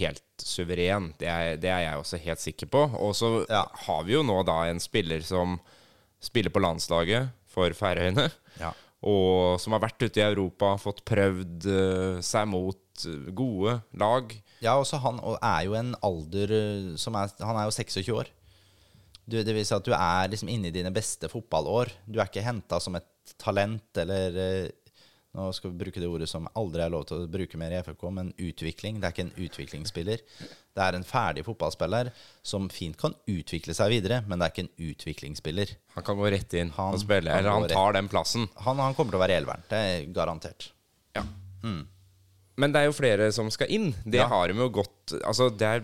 helt 0.00 0.22
suveren. 0.42 1.12
Det 1.18 1.28
er, 1.30 1.56
det 1.62 1.70
er 1.70 1.84
jeg 1.84 2.00
også 2.00 2.20
helt 2.22 2.42
sikker 2.42 2.70
på. 2.72 2.84
Og 3.02 3.14
så 3.18 3.44
Ja. 3.50 3.64
har 3.86 4.04
vi 4.06 4.16
jo 4.16 4.22
nå 4.26 4.40
da 4.46 4.64
en 4.70 4.80
spiller 4.82 5.20
som 5.26 5.58
spiller 6.22 6.50
på 6.50 6.62
landslaget 6.62 7.30
for 7.50 7.70
Færøyene. 7.76 8.30
Ja. 8.60 8.72
Og 9.04 9.60
som 9.60 9.74
har 9.76 9.82
vært 9.84 10.00
ute 10.00 10.20
i 10.20 10.24
Europa, 10.24 10.72
fått 10.80 11.04
prøvd 11.08 11.66
eh, 11.68 12.22
seg 12.24 12.48
mot 12.48 13.04
eh, 13.04 13.28
gode 13.36 13.76
lag. 14.00 14.32
Ja, 14.64 14.78
også 14.80 15.00
han 15.04 15.20
er 15.36 15.66
jo 15.66 15.76
en 15.76 15.92
alder 16.06 16.54
eh, 16.56 16.88
som 17.00 17.18
er 17.20 17.34
Han 17.44 17.60
er 17.60 17.68
jo 17.68 17.76
26 17.76 18.08
år. 18.16 18.32
Du, 19.26 19.36
det 19.42 19.52
vil 19.52 19.66
si 19.66 19.74
at 19.74 19.84
du 19.84 19.92
er 19.92 20.32
liksom 20.32 20.48
inne 20.48 20.70
i 20.70 20.74
dine 20.74 20.94
beste 20.94 21.28
fotballår. 21.28 21.92
Du 22.06 22.20
er 22.20 22.30
ikke 22.30 22.46
henta 22.46 22.80
som 22.80 22.96
et 22.96 23.36
talent 23.42 23.98
eller 23.98 24.70
Nå 25.36 25.50
skal 25.52 25.68
vi 25.68 25.82
bruke 25.82 26.00
det 26.00 26.08
ordet 26.08 26.30
som 26.30 26.46
aldri 26.56 26.80
er 26.80 26.92
lov 26.94 27.02
til 27.10 27.20
å 27.20 27.28
bruke 27.28 27.58
mer 27.60 27.74
i 27.74 27.80
FFK, 27.84 28.06
men 28.08 28.30
utvikling. 28.40 29.02
Det 29.02 29.04
er 29.04 29.12
ikke 29.12 29.24
en 29.26 29.34
utviklingsspiller. 29.44 30.22
Det 30.76 30.84
er 30.84 30.98
en 30.98 31.06
ferdig 31.08 31.42
fotballspiller 31.46 32.10
som 32.44 32.66
fint 32.68 32.98
kan 33.00 33.14
utvikle 33.32 33.72
seg 33.74 33.88
videre, 33.94 34.18
men 34.28 34.38
det 34.38 34.44
er 34.44 34.52
ikke 34.54 34.64
en 34.66 34.90
utviklingsspiller. 34.92 35.70
Han 35.96 36.04
kan 36.04 36.18
gå 36.20 36.28
rett 36.34 36.52
inn 36.60 36.70
Han 36.76 36.92
og 36.94 37.00
spille. 37.00 37.32
Eller 37.32 37.48
han, 37.48 37.62
han 37.62 37.68
rett- 37.70 37.72
tar 37.78 37.96
den 37.96 38.08
plassen. 38.12 38.44
Han, 38.66 38.78
han 38.84 38.94
kommer 38.98 39.14
til 39.16 39.20
å 39.20 39.24
være 39.24 39.38
elveren. 39.40 39.64
Det 39.70 39.80
er 39.88 40.04
garantert. 40.12 40.68
Ja. 41.16 41.24
Men 42.56 42.72
det 42.72 42.80
er 42.80 42.86
jo 42.88 42.94
flere 42.96 43.28
som 43.36 43.48
skal 43.52 43.68
inn. 43.72 43.90
Det 44.04 44.20
Ja. 44.20 44.26
har 44.28 44.48
de 44.48 44.54
jo 44.56 44.68
gått 44.70 45.12
Altså, 45.24 45.50
det 45.50 45.66
er 45.66 45.82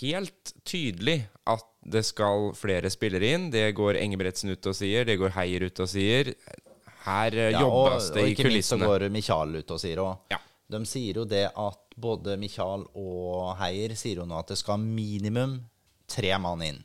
helt 0.00 0.52
tydelig 0.64 1.26
at 1.46 1.64
det 1.84 2.04
skal 2.04 2.52
flere 2.56 2.88
spillere 2.90 3.34
inn. 3.34 3.50
Det 3.50 3.74
går 3.76 3.96
Engebretsen 4.00 4.50
ut 4.50 4.66
og 4.66 4.74
sier, 4.74 5.04
det 5.04 5.18
går 5.20 5.30
Heier 5.36 5.66
ut 5.68 5.80
og 5.80 5.88
sier. 5.88 6.34
Her 7.04 7.34
eh, 7.36 7.50
Ja, 7.52 7.60
jobbes 7.60 8.08
og, 8.10 8.14
det 8.14 8.22
og 8.22 8.28
i 8.28 8.32
ikke 8.34 8.48
minst 8.48 8.72
så 8.72 8.78
går 8.80 9.08
Michael 9.12 9.56
ut 9.60 9.70
og 9.70 9.80
sier 9.80 9.96
òg. 10.00 10.16
Ja. 10.32 10.38
De 10.72 10.80
sier 10.88 11.14
jo 11.20 11.24
det 11.28 11.50
at 11.52 11.83
både 11.94 12.38
Michael 12.40 12.86
og 12.98 13.54
Heier 13.60 13.94
sier 13.98 14.22
jo 14.22 14.26
nå 14.28 14.38
at 14.40 14.50
det 14.52 14.58
skal 14.60 14.82
minimum 14.82 15.60
tre 16.10 16.34
mann 16.42 16.62
inn. 16.66 16.82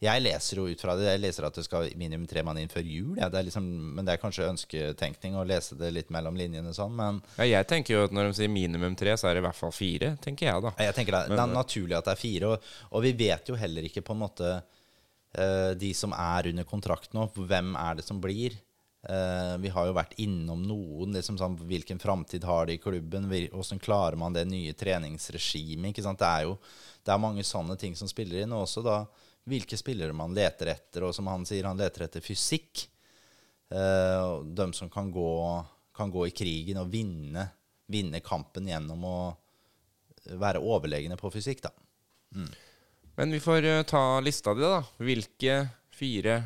Jeg 0.00 0.22
leser 0.24 0.56
jo 0.56 0.62
ut 0.64 0.80
fra 0.80 0.94
det. 0.96 1.04
Jeg 1.10 1.20
leser 1.20 1.44
at 1.44 1.56
det 1.58 1.66
skal 1.66 1.90
minimum 2.00 2.24
tre 2.28 2.40
mann 2.46 2.56
inn 2.56 2.70
før 2.72 2.86
jul. 2.88 3.18
Ja, 3.20 3.28
det 3.28 3.36
er 3.36 3.46
liksom, 3.50 3.66
men 3.96 4.06
det 4.08 4.14
er 4.14 4.22
kanskje 4.22 4.46
ønsketenkning 4.48 5.36
å 5.36 5.44
lese 5.44 5.76
det 5.76 5.90
litt 5.92 6.08
mellom 6.14 6.38
linjene 6.40 6.72
sånn. 6.72 6.94
Men 6.96 7.18
Ja, 7.36 7.44
jeg 7.50 7.68
tenker 7.68 7.98
jo 7.98 8.06
at 8.06 8.14
når 8.16 8.30
de 8.30 8.38
sier 8.38 8.52
minimum 8.52 8.96
tre, 8.96 9.12
så 9.20 9.28
er 9.28 9.36
det 9.36 9.42
i 9.44 9.46
hvert 9.50 9.58
fall 9.58 9.74
fire, 9.76 10.14
tenker 10.24 10.48
jeg 10.48 10.64
da. 10.64 10.72
jeg 10.86 10.96
tenker 10.96 11.18
det, 11.18 11.34
det 11.34 11.42
er 11.44 11.52
naturlig 11.52 11.98
at 11.98 12.08
det 12.08 12.14
er 12.16 12.22
fire. 12.22 12.54
Og, 12.54 12.72
og 12.96 13.04
vi 13.04 13.12
vet 13.20 13.52
jo 13.52 13.60
heller 13.60 13.90
ikke 13.90 14.04
på 14.06 14.16
en 14.16 14.22
måte 14.24 14.54
eh, 14.56 15.72
de 15.84 15.92
som 16.00 16.16
er 16.16 16.48
under 16.54 16.68
kontrakt 16.72 17.12
nå, 17.12 17.28
hvem 17.36 17.76
er 17.76 18.00
det 18.00 18.08
som 18.08 18.24
blir. 18.24 18.56
Eh, 19.02 19.56
vi 19.58 19.70
har 19.72 19.88
jo 19.88 19.96
vært 19.96 20.18
innom 20.20 20.62
noen. 20.66 21.14
Liksom 21.16 21.38
sånn, 21.40 21.56
hvilken 21.68 22.00
framtid 22.02 22.44
har 22.44 22.68
de 22.68 22.76
i 22.76 22.82
klubben? 22.82 23.28
Hvordan 23.30 23.80
klarer 23.80 24.18
man 24.20 24.36
det 24.36 24.44
nye 24.48 24.76
treningsregimet? 24.76 25.96
Det 25.96 26.28
er 26.28 26.46
jo 26.48 26.56
det 27.00 27.14
er 27.14 27.22
mange 27.22 27.44
sånne 27.46 27.78
ting 27.80 27.96
som 27.96 28.10
spiller 28.10 28.42
inn. 28.42 28.52
Og 28.52 28.66
også 28.66 28.84
da 28.84 29.02
hvilke 29.48 29.78
spillere 29.80 30.16
man 30.16 30.36
leter 30.36 30.74
etter. 30.74 31.06
Og 31.08 31.14
som 31.16 31.30
han 31.32 31.46
sier, 31.48 31.68
han 31.68 31.80
leter 31.80 32.06
etter 32.06 32.24
fysikk. 32.24 32.86
Eh, 33.72 34.32
de 34.44 34.72
som 34.76 34.90
kan 34.92 35.10
gå, 35.12 35.30
kan 35.96 36.12
gå 36.12 36.26
i 36.28 36.34
krigen 36.36 36.82
og 36.82 36.92
vinne, 36.92 37.46
vinne 37.90 38.20
kampen 38.24 38.68
gjennom 38.68 39.06
å 39.06 39.20
være 40.40 40.60
overlegne 40.60 41.16
på 41.18 41.30
fysikk, 41.32 41.64
da. 41.64 41.72
Men 43.16 43.32
vi 43.32 43.40
får 43.42 43.64
eh, 43.66 43.82
ta 43.88 44.20
lista 44.20 44.52
di, 44.54 44.62
da. 44.62 44.82
Hvilke 45.00 45.56
fire, 45.96 46.36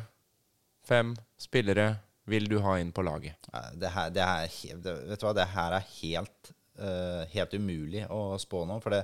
fem 0.87 1.11
spillere 1.37 1.91
vil 2.25 2.49
du 2.49 2.57
ha 2.65 2.77
inn 2.81 2.91
på 2.95 3.05
laget? 3.05 3.49
Det 3.77 3.91
her, 3.93 4.11
det 4.13 4.25
her, 4.25 4.45
er 4.49 5.07
vet 5.09 5.21
du 5.21 5.27
hva, 5.27 5.33
det 5.37 5.47
her 5.53 5.75
er 5.77 5.89
helt, 6.01 6.51
uh, 6.81 7.21
helt 7.31 7.53
umulig 7.53 8.05
å 8.09 8.37
spå 8.41 8.63
nå. 8.65 8.79
For 8.81 8.95
det, 8.95 9.03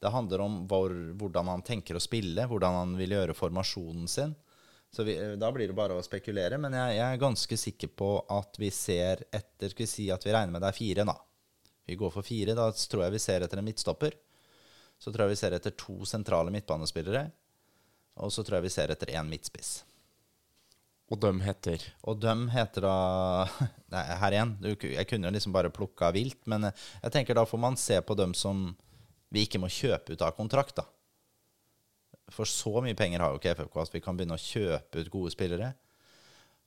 det 0.00 0.12
handler 0.12 0.44
om 0.44 0.56
hvor, 0.68 0.94
hvordan 1.20 1.52
han 1.52 1.64
tenker 1.66 1.98
å 1.98 2.02
spille, 2.02 2.48
hvordan 2.48 2.80
han 2.80 2.96
vil 2.98 3.16
gjøre 3.18 3.36
formasjonen 3.36 4.08
sin. 4.10 4.34
Så 4.94 5.02
vi, 5.02 5.16
eh, 5.18 5.34
Da 5.40 5.50
blir 5.52 5.68
det 5.68 5.76
bare 5.76 5.96
å 5.98 6.02
spekulere. 6.04 6.58
Men 6.60 6.76
jeg, 6.76 6.98
jeg 6.98 7.06
er 7.06 7.22
ganske 7.22 7.56
sikker 7.58 7.90
på 7.98 8.10
at 8.30 8.60
vi 8.62 8.70
ser 8.70 9.24
etter 9.32 9.72
Skal 9.72 9.84
vi 9.84 9.90
si 9.90 10.10
at 10.12 10.24
vi 10.26 10.34
regner 10.34 10.54
med 10.54 10.62
det 10.62 10.70
er 10.70 10.78
fire, 10.78 11.06
da. 11.08 11.16
Vi 11.84 11.96
går 12.00 12.12
for 12.14 12.26
fire. 12.26 12.54
Da 12.56 12.68
tror 12.72 13.06
jeg 13.06 13.16
vi 13.16 13.24
ser 13.24 13.44
etter 13.44 13.60
en 13.60 13.66
midtstopper. 13.66 14.14
Så 15.00 15.12
tror 15.12 15.26
jeg 15.26 15.34
vi 15.34 15.40
ser 15.40 15.56
etter 15.56 15.74
to 15.76 16.04
sentrale 16.08 16.52
midtbanespillere. 16.54 17.26
Og 18.22 18.30
så 18.32 18.44
tror 18.46 18.60
jeg 18.60 18.68
vi 18.68 18.76
ser 18.76 18.94
etter 18.94 19.10
én 19.18 19.28
midtspiss. 19.28 19.82
Og 21.12 21.20
de 21.20 21.30
heter 21.44 21.82
Og 22.08 22.16
dem 22.22 22.46
heter 22.52 22.86
da 22.86 22.94
Nei, 23.92 24.04
her 24.22 24.36
igjen. 24.36 24.56
Jeg 24.64 25.08
kunne 25.10 25.28
jo 25.28 25.34
liksom 25.36 25.54
bare 25.54 25.72
plukka 25.74 26.10
vilt, 26.14 26.40
men 26.50 26.70
eh, 26.70 26.84
jeg 27.04 27.14
tenker 27.18 27.36
da 27.36 27.46
får 27.46 27.60
man 27.60 27.78
se 27.80 28.00
på 28.00 28.16
dem 28.18 28.32
som 28.34 28.70
vi 29.34 29.44
ikke 29.44 29.60
må 29.62 29.70
kjøpe 29.72 30.14
ut 30.14 30.22
av 30.22 30.34
kontrakt, 30.36 30.78
da. 30.78 30.86
For 32.32 32.48
så 32.48 32.80
mye 32.82 32.96
penger 32.96 33.20
har 33.20 33.32
jo 33.32 33.40
ikke 33.40 33.52
FFK 33.58 33.80
at 33.82 33.94
vi 33.94 34.02
kan 34.02 34.16
begynne 34.16 34.38
å 34.38 34.40
kjøpe 34.40 35.02
ut 35.02 35.10
gode 35.12 35.32
spillere. 35.34 35.72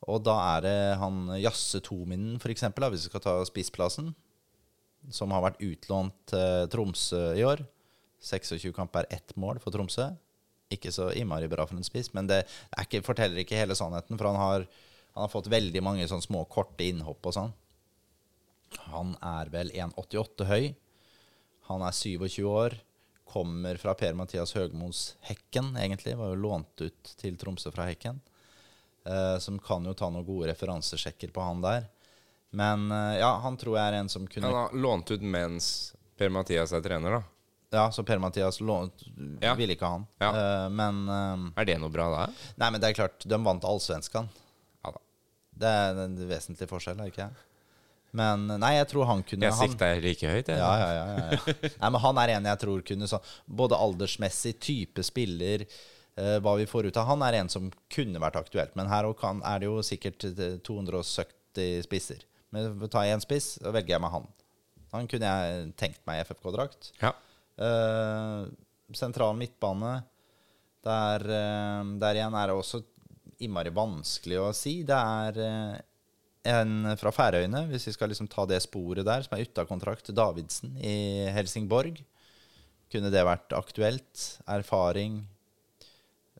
Og 0.05 0.21
da 0.21 0.35
er 0.53 0.65
det 0.67 0.79
han 1.01 1.23
Jasse 1.41 1.81
Tominen, 1.83 2.37
for 2.43 2.53
eksempel, 2.53 2.85
da, 2.85 2.91
hvis 2.93 3.07
vi 3.07 3.11
skal 3.11 3.23
ta 3.23 3.35
spissplassen, 3.47 4.11
som 5.13 5.33
har 5.33 5.43
vært 5.47 5.63
utlånt 5.63 6.15
til 6.29 6.69
Tromsø 6.73 7.23
i 7.39 7.45
år. 7.47 7.63
26 8.27 8.73
kamper, 8.75 9.07
ett 9.13 9.33
mål 9.39 9.61
for 9.63 9.73
Tromsø. 9.73 10.11
Ikke 10.73 10.91
så 10.91 11.09
innmari 11.15 11.47
bra 11.51 11.65
for 11.67 11.77
en 11.77 11.85
spiss, 11.87 12.11
men 12.15 12.27
det 12.29 12.43
ikke, 12.81 13.03
forteller 13.05 13.43
ikke 13.43 13.59
hele 13.59 13.77
sannheten, 13.77 14.17
for 14.19 14.29
han 14.31 14.39
har, 14.41 14.67
han 15.13 15.25
har 15.25 15.31
fått 15.31 15.49
veldig 15.51 15.83
mange 15.85 16.07
sånne 16.09 16.25
små, 16.25 16.43
korte 16.51 16.87
innhopp 16.87 17.29
og 17.29 17.37
sånn. 17.37 17.55
Han 18.91 19.15
er 19.23 19.51
vel 19.53 19.71
1,88 19.71 20.47
høy. 20.49 20.73
Han 21.69 21.83
er 21.87 21.95
27 21.95 22.43
år. 22.47 22.75
Kommer 23.27 23.79
fra 23.79 23.93
Per-Mathias 23.97 24.53
Høgmos 24.55 25.17
Hekken, 25.27 25.73
egentlig. 25.79 26.15
Var 26.19 26.33
jo 26.33 26.41
lånt 26.41 26.83
ut 26.83 27.13
til 27.19 27.37
Tromsø 27.39 27.71
fra 27.75 27.87
Hekken. 27.89 28.19
Eh, 29.07 29.37
som 29.39 29.59
kan 29.59 29.85
jo 29.87 29.95
ta 29.95 30.09
noen 30.11 30.25
gode 30.27 30.49
referansesjekker 30.51 31.31
på 31.35 31.43
han 31.43 31.63
der. 31.63 31.87
Men 32.55 32.89
eh, 32.91 33.19
ja, 33.21 33.33
han 33.43 33.57
tror 33.59 33.77
jeg 33.77 33.91
er 33.91 33.99
en 34.01 34.11
som 34.11 34.27
kunne 34.27 34.47
Han 34.47 34.61
har 34.65 34.75
lånt 34.75 35.11
ut 35.11 35.23
mens 35.23 35.93
Per-Mathias 36.19 36.73
er 36.75 36.83
trener, 36.83 37.19
da. 37.19 37.23
Ja, 37.73 37.89
så 37.91 38.03
Per-Mathias 38.03 38.61
Ja. 39.41 39.53
ville 39.55 39.75
ikke 39.75 39.89
han. 39.91 40.05
Ja. 40.23 40.29
Uh, 40.31 40.69
men 40.71 41.01
uh, 41.09 41.49
Er 41.59 41.67
det 41.67 41.75
noe 41.81 41.91
bra 41.91 42.07
da? 42.13 42.21
Nei, 42.55 42.69
men 42.71 42.81
det 42.81 42.91
er 42.91 42.99
klart, 43.01 43.25
de 43.27 43.39
vant 43.43 43.67
Allsvenskan. 43.67 44.29
Ja 44.85 44.93
da. 44.93 45.01
Det 45.51 45.73
er 45.81 45.99
en 46.05 46.15
vesentlig 46.29 46.69
forskjell, 46.71 46.99
er 47.01 47.09
det 47.09 47.15
ikke? 47.15 47.29
Men 48.17 48.47
nei, 48.61 48.71
jeg 48.77 48.87
tror 48.93 49.09
han 49.09 49.21
kunne 49.27 49.49
Jeg 49.49 49.57
sikta 49.59 49.89
like 49.99 50.31
høyt, 50.31 50.47
jeg. 50.47 50.61
Ja, 50.61 50.71
ja, 50.79 50.87
ja, 50.95 51.03
ja. 51.35 51.57
Nei, 51.81 51.89
men 51.91 52.01
han 52.01 52.21
er 52.23 52.33
en 52.37 52.47
jeg 52.49 52.61
tror 52.63 52.85
kunne 52.87 53.09
sånn 53.11 53.27
Både 53.59 53.77
aldersmessig, 53.83 54.55
type 54.63 55.03
spiller, 55.05 55.67
uh, 56.15 56.37
hva 56.43 56.55
vi 56.61 56.69
får 56.71 56.87
ut 56.87 57.01
av 57.01 57.11
Han 57.11 57.25
er 57.27 57.41
en 57.41 57.51
som 57.51 57.67
kunne 57.93 58.23
vært 58.23 58.39
aktuelt. 58.39 58.73
Men 58.79 58.87
her 58.91 59.11
kan, 59.19 59.43
er 59.43 59.59
det 59.59 59.67
jo 59.67 59.83
sikkert 59.85 60.23
eh, 60.31 60.55
270 60.63 61.83
spisser. 61.83 62.23
Men 62.55 62.79
tar 62.87 63.05
jeg 63.05 63.17
én 63.19 63.27
spiss, 63.27 63.57
så 63.59 63.75
velger 63.75 63.97
jeg 63.97 64.03
meg 64.07 64.15
han. 64.15 64.27
Han 64.95 65.07
kunne 65.11 65.29
jeg 65.35 65.71
tenkt 65.79 65.99
meg 66.07 66.21
i 66.21 66.27
FFK-drakt. 66.29 66.93
Ja. 67.03 67.11
Eh, 67.57 68.45
sentral 68.93 69.35
midtbane. 69.37 70.01
Der, 70.87 71.23
uh, 71.25 71.83
der 71.99 72.15
igjen 72.15 72.35
er 72.37 72.47
det 72.47 72.55
også 72.55 72.79
innmari 73.43 73.73
vanskelig 73.75 74.37
å 74.39 74.51
si. 74.55 74.79
Det 74.87 74.95
er 74.95 75.39
uh, 75.41 75.79
en 76.47 76.93
fra 77.01 77.11
Færøyene, 77.11 77.65
hvis 77.71 77.89
vi 77.89 77.95
skal 77.97 78.13
liksom 78.13 78.29
ta 78.31 78.45
det 78.47 78.61
sporet 78.63 79.03
der, 79.07 79.25
som 79.25 79.35
er 79.35 79.43
ute 79.43 79.63
av 79.63 79.67
kontrakt, 79.67 80.13
Davidsen 80.15 80.77
i 80.79 81.27
Helsingborg. 81.35 81.99
Kunne 82.93 83.11
det 83.11 83.25
vært 83.27 83.51
aktuelt? 83.57 84.21
Erfaring? 84.47 85.19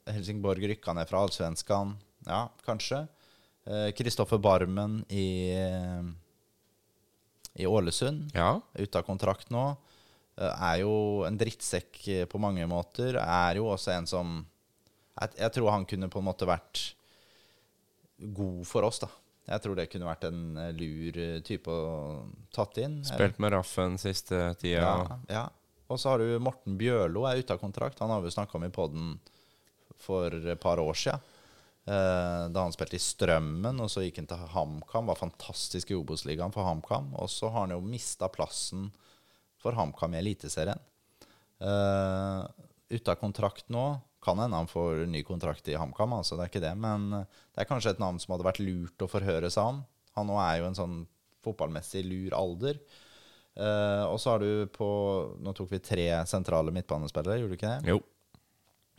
Helsingborg 0.08 0.63
rykka 0.71 0.95
ned 0.95 1.10
fra 1.10 1.25
Allsvenskan. 1.25 1.97
Ja, 2.30 2.45
kanskje. 2.63 3.03
Kristoffer 3.97 4.39
Barmen 4.39 5.01
i, 5.12 5.51
i 7.60 7.67
Ålesund 7.67 8.32
ja. 8.32 8.53
ute 8.80 9.01
av 9.01 9.03
kontrakt 9.03 9.51
nå. 9.51 9.73
Eh, 10.38 10.63
Er 10.71 10.82
jo 10.84 10.93
en 11.28 11.38
drittsekk 11.39 12.02
eh, 12.13 12.26
på 12.30 12.41
mange 12.41 12.65
måter. 12.69 13.19
Er 13.21 13.60
jo 13.60 13.69
også 13.73 13.93
en 13.95 14.10
som 14.10 14.39
jeg, 15.17 15.50
tror 15.54 15.73
han 15.73 15.88
kunne 15.89 16.12
på 16.13 16.21
en 16.21 16.28
måte 16.28 16.47
vært 16.50 16.84
god 18.17 18.65
for 18.69 18.86
oss, 18.86 19.02
da. 19.02 19.10
Jeg 19.47 19.63
tror 19.63 19.78
det 19.80 19.88
kunne 19.89 20.10
vært 20.10 20.28
en 20.28 20.41
eh, 20.62 20.73
lur 20.78 21.21
type 21.47 21.71
å 21.71 22.28
tatt 22.54 22.82
inn. 22.84 23.00
Spilt 23.08 23.39
med 23.41 23.56
Raffen 23.56 23.97
siste 24.02 24.52
tida. 24.62 24.84
Ja, 24.84 25.17
ja. 25.32 25.47
Og 25.88 26.02
så 26.02 26.12
har 26.12 26.19
du 26.19 26.43
Morten 26.43 26.76
Bjørlo 26.78 27.23
er 27.30 27.39
ute 27.39 27.56
av 27.56 27.62
kontrakt. 27.62 28.02
Han 28.04 28.12
har 28.12 28.21
vi 28.21 28.34
snakka 28.34 28.58
om 28.60 28.67
i 28.67 28.73
poden 28.73 29.13
for 30.04 30.34
et 30.36 30.60
par 30.60 30.82
år 30.84 30.97
sia. 31.00 31.15
da 31.88 32.60
han 32.60 32.73
spilte 32.76 32.97
i 33.00 33.00
Strømmen, 33.00 33.80
og 33.80 33.88
så 33.88 34.04
gikk 34.04 34.19
han 34.19 34.28
til 34.28 34.41
HamKam. 34.52 35.08
Var 35.08 35.21
fantastisk 35.21 35.93
i 35.93 35.95
Obos-ligaen 35.95 36.52
for 36.52 36.67
HamKam. 36.67 37.13
Og 37.15 37.32
så 37.32 37.47
har 37.47 37.63
han 37.63 37.78
jo 37.78 37.80
mista 37.80 38.28
plassen 38.28 38.89
for 39.62 39.78
HamKam 39.78 40.15
i 40.15 40.22
Eliteserien. 40.22 40.82
Uh, 41.62 42.46
ute 42.93 43.13
av 43.13 43.20
kontrakt 43.22 43.67
nå. 43.74 43.89
Kan 44.24 44.41
hende 44.41 44.60
han 44.60 44.70
får 44.70 45.06
ny 45.08 45.22
kontrakt 45.24 45.67
i 45.72 45.78
HamKam, 45.80 46.15
altså, 46.17 46.36
det 46.36 46.46
er 46.46 46.52
ikke 46.52 46.63
det. 46.65 46.74
Men 46.84 47.10
det 47.13 47.62
er 47.62 47.70
kanskje 47.70 47.93
et 47.96 48.02
navn 48.02 48.17
som 48.20 48.34
hadde 48.36 48.48
vært 48.48 48.63
lurt 48.63 49.06
å 49.06 49.10
forhøre 49.12 49.52
seg 49.54 49.74
om. 49.76 49.84
Han 50.17 50.28
nå 50.32 50.39
er 50.41 50.62
jo 50.62 50.70
en 50.72 50.78
sånn 50.78 50.98
fotballmessig 51.46 52.04
lur 52.08 52.36
alder. 52.38 52.80
Uh, 53.58 54.06
og 54.12 54.20
så 54.22 54.36
har 54.36 54.43
du 54.43 54.67
på 54.70 54.88
Nå 55.41 55.50
tok 55.58 55.72
vi 55.72 55.80
tre 55.82 56.06
sentrale 56.30 56.70
midtbanespillere, 56.76 57.39
gjorde 57.41 57.56
du 57.56 57.58
ikke 57.58 57.72
det? 57.74 57.96
Jo. 57.96 58.02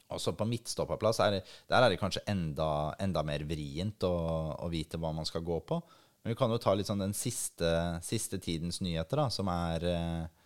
Og 0.09 0.23
så 0.23 0.33
på 0.35 0.47
midtstopperplass 0.49 1.21
er 1.23 1.37
der 1.39 1.85
er 1.85 1.93
det 1.93 2.01
kanskje 2.01 2.25
enda, 2.31 2.95
enda 2.99 3.23
mer 3.27 3.45
vrient 3.47 4.03
å, 4.09 4.15
å, 4.57 4.71
vite 4.73 4.99
hva 4.99 5.13
man 5.15 5.29
skal 5.29 5.45
gå 5.47 5.61
på. 5.69 5.79
Men 6.23 6.33
vi 6.33 6.39
kan 6.39 6.51
jo 6.51 6.59
ta 6.63 6.73
litt 6.75 6.89
sånn 6.89 7.05
den 7.05 7.15
siste, 7.15 7.71
siste 8.03 8.41
tidens 8.43 8.81
nyheter, 8.83 9.21
da, 9.21 9.29
som 9.31 9.51
er 9.53 9.85
uh, 9.85 10.38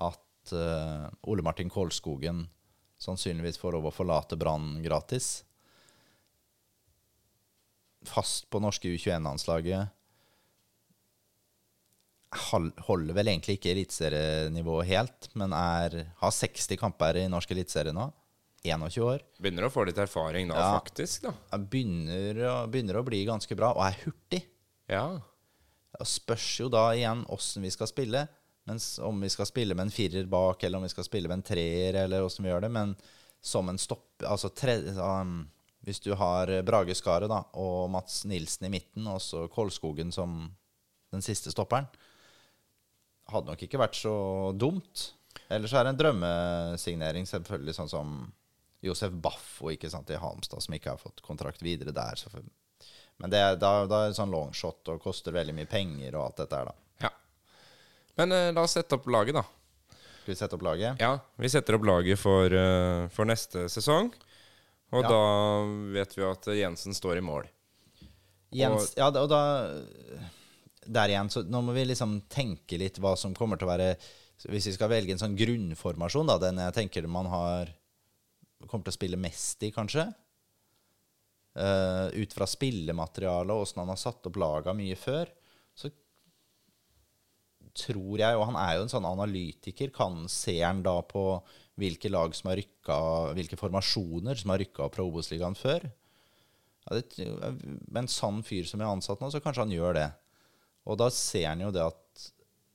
at 0.00 0.52
uh, 0.54 1.06
Ole 1.30 1.42
Martin 1.46 1.70
Kolskogen 1.72 2.44
sannsynligvis 3.02 3.58
får 3.60 3.76
lov 3.76 3.90
å 3.90 3.94
forlate 3.94 4.38
Brann 4.40 4.78
gratis. 4.84 5.44
Fast 8.06 8.46
på 8.52 8.60
norske 8.62 8.88
U21-landslaget. 8.94 9.92
Holder 12.86 13.16
vel 13.16 13.30
egentlig 13.32 13.56
ikke 13.58 13.72
eliteserienivået 13.72 14.88
helt, 14.90 15.28
men 15.38 15.54
er, 15.56 15.98
har 16.20 16.34
60 16.34 16.78
kamper 16.80 17.20
i 17.22 17.26
norsk 17.32 17.52
eliteserie 17.54 17.94
nå. 17.96 18.10
21 18.66 18.98
år. 19.04 19.22
Begynner 19.38 19.68
å 19.68 19.70
få 19.70 19.84
litt 19.86 19.98
erfaring 20.02 20.48
da, 20.50 20.56
Ja. 20.58 20.70
faktisk. 20.80 21.28
da. 21.28 21.58
Begynner 21.58 22.66
begynner 22.66 22.98
å 22.98 23.04
bli 23.06 23.24
ganske 23.28 23.54
bra, 23.56 23.72
og 23.76 23.84
er 23.86 23.98
hurtig. 24.04 24.42
Ja. 24.90 25.20
Det 25.96 26.06
spørs 26.06 26.48
jo 26.60 26.68
da 26.68 26.88
igjen 26.94 27.24
åssen 27.32 27.62
vi 27.62 27.70
skal 27.70 27.86
spille. 27.86 28.26
Mens 28.66 28.96
om 28.98 29.20
vi 29.22 29.30
skal 29.30 29.46
spille 29.46 29.76
med 29.78 29.86
en 29.86 29.94
firer 29.94 30.26
bak, 30.30 30.64
eller 30.64 30.80
om 30.80 30.86
vi 30.86 30.90
skal 30.90 31.06
spille 31.06 31.30
med 31.30 31.40
en 31.40 31.46
treer, 31.46 32.00
eller 32.02 32.26
åssen 32.26 32.46
vi 32.46 32.50
gjør 32.50 32.66
det. 32.66 32.72
Men 32.74 32.96
som 33.44 33.68
en 33.70 33.78
stopp 33.78 34.24
Altså 34.26 34.48
tre, 34.48 34.78
um, 34.96 35.42
hvis 35.84 36.00
du 36.00 36.14
har 36.16 36.50
Brage 36.66 36.94
Skaret 36.96 37.28
da, 37.28 37.42
og 37.60 37.90
Mats 37.92 38.24
Nilsen 38.24 38.66
i 38.66 38.72
midten, 38.72 39.06
og 39.12 39.20
så 39.22 39.44
Kolskogen 39.52 40.08
som 40.14 40.38
den 41.12 41.22
siste 41.22 41.52
stopperen, 41.52 41.86
hadde 43.30 43.52
nok 43.52 43.62
ikke 43.66 43.80
vært 43.80 43.98
så 43.98 44.16
dumt. 44.56 45.10
Ellers 45.52 45.74
er 45.76 45.84
det 45.84 45.92
en 45.92 46.00
drømmesignering, 46.00 47.28
selvfølgelig, 47.28 47.76
sånn 47.76 47.92
som 47.92 48.16
Josef 48.82 49.12
Baffo 49.12 49.70
ikke 49.72 49.90
sant, 49.92 50.10
i 50.10 50.18
Halmstad, 50.20 50.64
som 50.64 50.74
ikke 50.74 50.94
har 50.94 51.02
fått 51.02 51.22
kontrakt 51.26 51.62
videre 51.62 51.94
der. 51.94 52.18
selvfølgelig. 52.18 52.54
Men 53.22 53.32
det, 53.32 53.44
da, 53.60 53.70
da 53.88 54.02
er 54.02 54.10
det 54.10 54.18
sånn 54.18 54.32
longshot 54.32 54.92
og 54.92 55.04
koster 55.04 55.34
veldig 55.36 55.54
mye 55.56 55.70
penger 55.70 56.16
og 56.16 56.24
alt 56.24 56.42
dette 56.42 56.58
her, 56.60 56.72
da. 56.72 56.85
Men 58.16 58.32
eh, 58.32 58.52
la 58.56 58.62
oss 58.64 58.76
sette 58.76 58.96
opp 58.96 59.06
laget, 59.12 59.36
da. 59.36 59.42
Skal 60.22 60.32
vi 60.32 60.38
sette 60.38 60.56
opp 60.56 60.64
laget? 60.66 61.00
Ja, 61.02 61.12
Vi 61.38 61.48
setter 61.52 61.76
opp 61.78 61.84
laget 61.86 62.18
for, 62.18 62.50
eh, 62.52 63.08
for 63.14 63.28
neste 63.28 63.66
sesong. 63.70 64.12
Og 64.94 65.02
Ja. 65.02 65.08
da 65.10 65.20
vet 65.92 66.14
vi 66.16 66.22
at 66.24 66.46
Jensen 66.56 66.94
står 66.94 67.18
i 67.18 67.24
mål. 67.26 67.48
Jens, 68.54 68.92
ja, 68.96 69.10
da- 69.10 69.22
og 69.22 69.28
da 69.28 69.40
Der 70.88 71.08
igjen, 71.08 71.28
så 71.28 71.42
nå 71.42 71.60
må 71.64 71.72
vi 71.74 71.84
liksom 71.84 72.20
tenke 72.30 72.78
litt 72.78 72.94
hva 73.02 73.16
som 73.18 73.34
kommer 73.34 73.58
til 73.58 73.66
å 73.66 73.72
være 73.76 73.96
Hvis 74.46 74.66
vi 74.66 74.72
skal 74.76 74.88
velge 74.88 75.10
en 75.10 75.18
sånn 75.18 75.36
grunnformasjon, 75.36 76.26
da, 76.28 76.38
den 76.38 76.56
jeg 76.58 76.74
tenker 76.74 77.08
man 77.08 77.26
har 77.26 77.66
kommer 78.68 78.84
til 78.84 78.92
å 78.92 78.98
spille 78.98 79.16
mest 79.18 79.62
i, 79.62 79.70
kanskje. 79.72 80.14
Eh, 81.56 82.08
ut 82.22 82.32
fra 82.36 82.44
spillematerialet 82.46 83.50
og 83.50 83.62
åssen 83.64 83.80
han 83.80 83.88
har 83.88 83.96
satt 83.96 84.26
opp 84.28 84.36
laga 84.36 84.74
mye 84.76 84.94
før, 84.94 85.26
tror 87.76 88.20
jeg, 88.22 88.38
og 88.38 88.48
han 88.50 88.58
er 88.60 88.76
jo 88.78 88.86
en 88.86 88.92
sånn 88.92 89.08
analytiker, 89.08 89.92
kan 89.94 90.24
ser 90.32 90.62
han 90.64 90.82
da 90.86 90.98
på 91.06 91.22
hvilke 91.76 92.08
lag 92.08 92.32
som 92.36 92.48
har 92.50 92.56
rykka 92.60 92.96
Hvilke 93.36 93.58
formasjoner 93.60 94.38
som 94.40 94.52
har 94.54 94.62
rykka 94.62 94.86
opp 94.86 94.96
fra 94.96 95.04
Obos-ligaen 95.04 95.56
før? 95.58 95.84
Ja, 96.86 96.96
det, 97.00 97.26
med 97.90 98.04
en 98.04 98.08
sann 98.12 98.40
fyr 98.46 98.64
som 98.68 98.80
er 98.80 98.88
ansatt 98.88 99.20
nå, 99.20 99.28
så 99.34 99.42
kanskje 99.44 99.64
han 99.66 99.74
gjør 99.74 99.98
det. 99.98 100.06
Og 100.86 100.96
da 101.00 101.10
ser 101.12 101.48
han 101.50 101.64
jo 101.64 101.72
det 101.74 101.82
at 101.82 102.26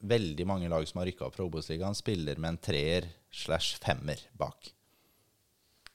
veldig 0.02 0.46
mange 0.50 0.70
lag 0.70 0.86
som 0.90 1.00
har 1.02 1.08
rykka 1.10 1.28
opp 1.28 1.38
fra 1.38 1.48
Obos-ligaen, 1.48 1.96
spiller 1.98 2.40
med 2.42 2.56
en 2.56 2.62
treer 2.70 3.08
slash 3.32 3.80
femmer 3.82 4.20
bak. 4.38 4.74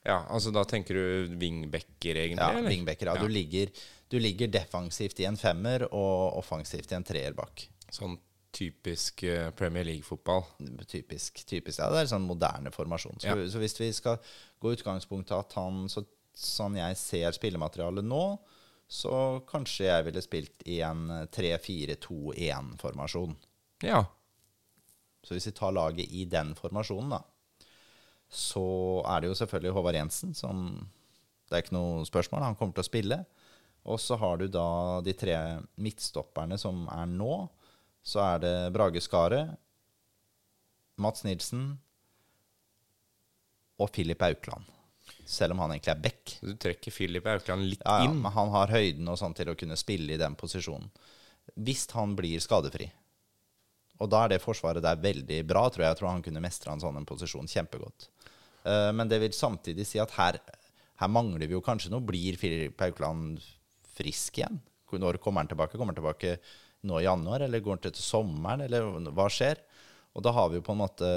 Ja, 0.07 0.21
altså 0.31 0.53
Da 0.55 0.63
tenker 0.63 0.95
du 0.95 1.35
vingbekker, 1.39 2.15
egentlig? 2.15 2.39
Ja, 2.39 2.53
eller? 2.55 2.69
wingbacker. 2.71 3.11
Ja, 3.11 3.21
Du, 3.21 3.27
ligger, 3.27 3.71
du 4.09 4.19
ligger 4.19 4.47
defensivt 4.47 5.19
i 5.19 5.27
en 5.27 5.37
femmer 5.37 5.83
og 5.91 6.39
offensivt 6.39 6.91
i 6.91 6.95
en 6.95 7.05
treer 7.07 7.35
bak. 7.37 7.67
Sånn 7.91 8.15
typisk 8.57 9.21
eh, 9.29 9.49
Premier 9.57 9.85
League-fotball. 9.85 10.43
Typisk. 10.89 11.43
typisk. 11.45 11.77
Ja, 11.79 11.89
det 11.93 11.99
er 12.03 12.09
sånn 12.11 12.25
moderne 12.27 12.71
formasjon. 12.73 13.19
Så, 13.21 13.27
Ja. 13.29 13.35
så 13.53 13.57
hvis 13.61 13.77
vi 13.79 13.91
skal 13.93 14.17
gå 14.63 14.73
utgangspunktet 14.75 15.37
at 15.37 15.53
han, 15.59 15.85
så, 15.93 16.01
sånn 16.33 16.75
jeg 16.79 16.97
ser 16.97 17.31
spillematerialet 17.37 18.05
nå, 18.05 18.23
så 18.87 19.41
kanskje 19.49 19.85
jeg 19.89 20.05
ville 20.07 20.21
spilt 20.23 20.63
i 20.71 20.79
en 20.85 21.07
3-4-2-1-formasjon. 21.35 23.33
Ja. 23.83 24.05
Så 25.23 25.33
hvis 25.35 25.47
vi 25.49 25.53
tar 25.57 25.73
laget 25.75 26.07
i 26.15 26.23
den 26.29 26.53
formasjonen, 26.55 27.09
da, 27.17 27.21
så 28.31 28.63
er 29.07 29.21
det 29.23 29.29
jo 29.31 29.37
selvfølgelig 29.39 29.73
Håvard 29.75 29.95
Jensen 29.95 30.33
som 30.35 30.65
Det 31.47 31.55
er 31.55 31.61
ikke 31.63 31.77
noe 31.77 32.03
spørsmål, 32.03 32.43
han 32.43 32.57
kommer 32.59 32.75
til 32.75 32.83
å 32.83 32.87
spille. 32.89 33.17
Og 33.87 34.01
så 34.03 34.17
har 34.19 34.35
du 34.41 34.49
da 34.51 34.99
de 34.99 35.13
tre 35.15 35.31
midtstopperne 35.79 36.57
som 36.59 36.81
er 36.91 37.05
nå. 37.07 37.37
Så 38.07 38.21
er 38.23 38.39
det 38.43 38.53
Brage 38.75 39.01
Skaret, 39.03 39.55
Mats 41.03 41.25
Nilsen 41.27 41.73
og 43.77 43.91
Filip 43.93 44.21
Aukland. 44.25 44.63
selv 45.27 45.51
om 45.53 45.59
han 45.59 45.71
egentlig 45.73 45.91
er 45.91 46.01
back. 46.03 46.33
Du 46.41 46.53
trekker 46.59 46.91
Filip 46.91 47.25
Aukland 47.27 47.65
litt 47.67 47.81
Ja, 47.85 47.97
ja, 47.99 48.05
inn. 48.07 48.21
men 48.21 48.31
han 48.31 48.49
har 48.53 48.67
høyden 48.71 49.07
og 49.11 49.17
sånn 49.19 49.33
til 49.35 49.49
å 49.51 49.55
kunne 49.59 49.75
spille 49.79 50.13
i 50.15 50.17
den 50.19 50.35
posisjonen. 50.39 50.89
Hvis 51.55 51.85
han 51.91 52.15
blir 52.15 52.39
skadefri. 52.43 52.89
Og 53.99 54.09
da 54.11 54.23
er 54.25 54.29
det 54.33 54.41
forsvaret 54.43 54.83
der 54.83 54.95
veldig 54.95 55.41
bra, 55.47 55.65
tror 55.69 55.83
jeg. 55.83 55.91
Jeg 55.91 55.97
tror 55.99 56.09
han 56.11 56.23
kunne 56.23 56.43
mestra 56.43 56.71
en 56.73 56.79
sånn 56.83 56.97
en 56.99 57.05
posisjon 57.07 57.47
kjempegodt. 57.47 58.07
Eh, 58.67 58.91
men 58.91 59.07
det 59.07 59.19
vil 59.23 59.31
samtidig 59.35 59.85
si 59.87 59.99
at 59.99 60.11
her, 60.11 60.39
her 60.99 61.07
mangler 61.11 61.47
vi 61.47 61.55
jo 61.55 61.61
kanskje 61.65 61.91
noe. 61.91 62.03
Blir 62.07 62.37
Filip 62.39 62.79
Aukland 62.87 63.41
frisk 63.97 64.37
igjen? 64.39 64.59
Når 64.91 65.19
kommer 65.19 65.43
han 65.43 65.47
tilbake? 65.51 65.75
Kommer 65.77 65.91
han 65.95 65.99
tilbake 66.01 66.37
nå 66.85 66.99
i 66.99 67.07
januar, 67.07 67.45
eller 67.45 67.63
går 67.63 67.77
den 67.77 67.87
til 67.87 67.97
til 67.97 68.05
sommeren, 68.05 68.63
eller 68.65 69.11
hva 69.15 69.27
skjer? 69.31 69.61
Og 70.17 70.23
da 70.25 70.33
har 70.33 70.49
vi 70.49 70.59
jo 70.59 70.65
på 70.65 70.75
en 70.75 70.81
måte 70.81 71.11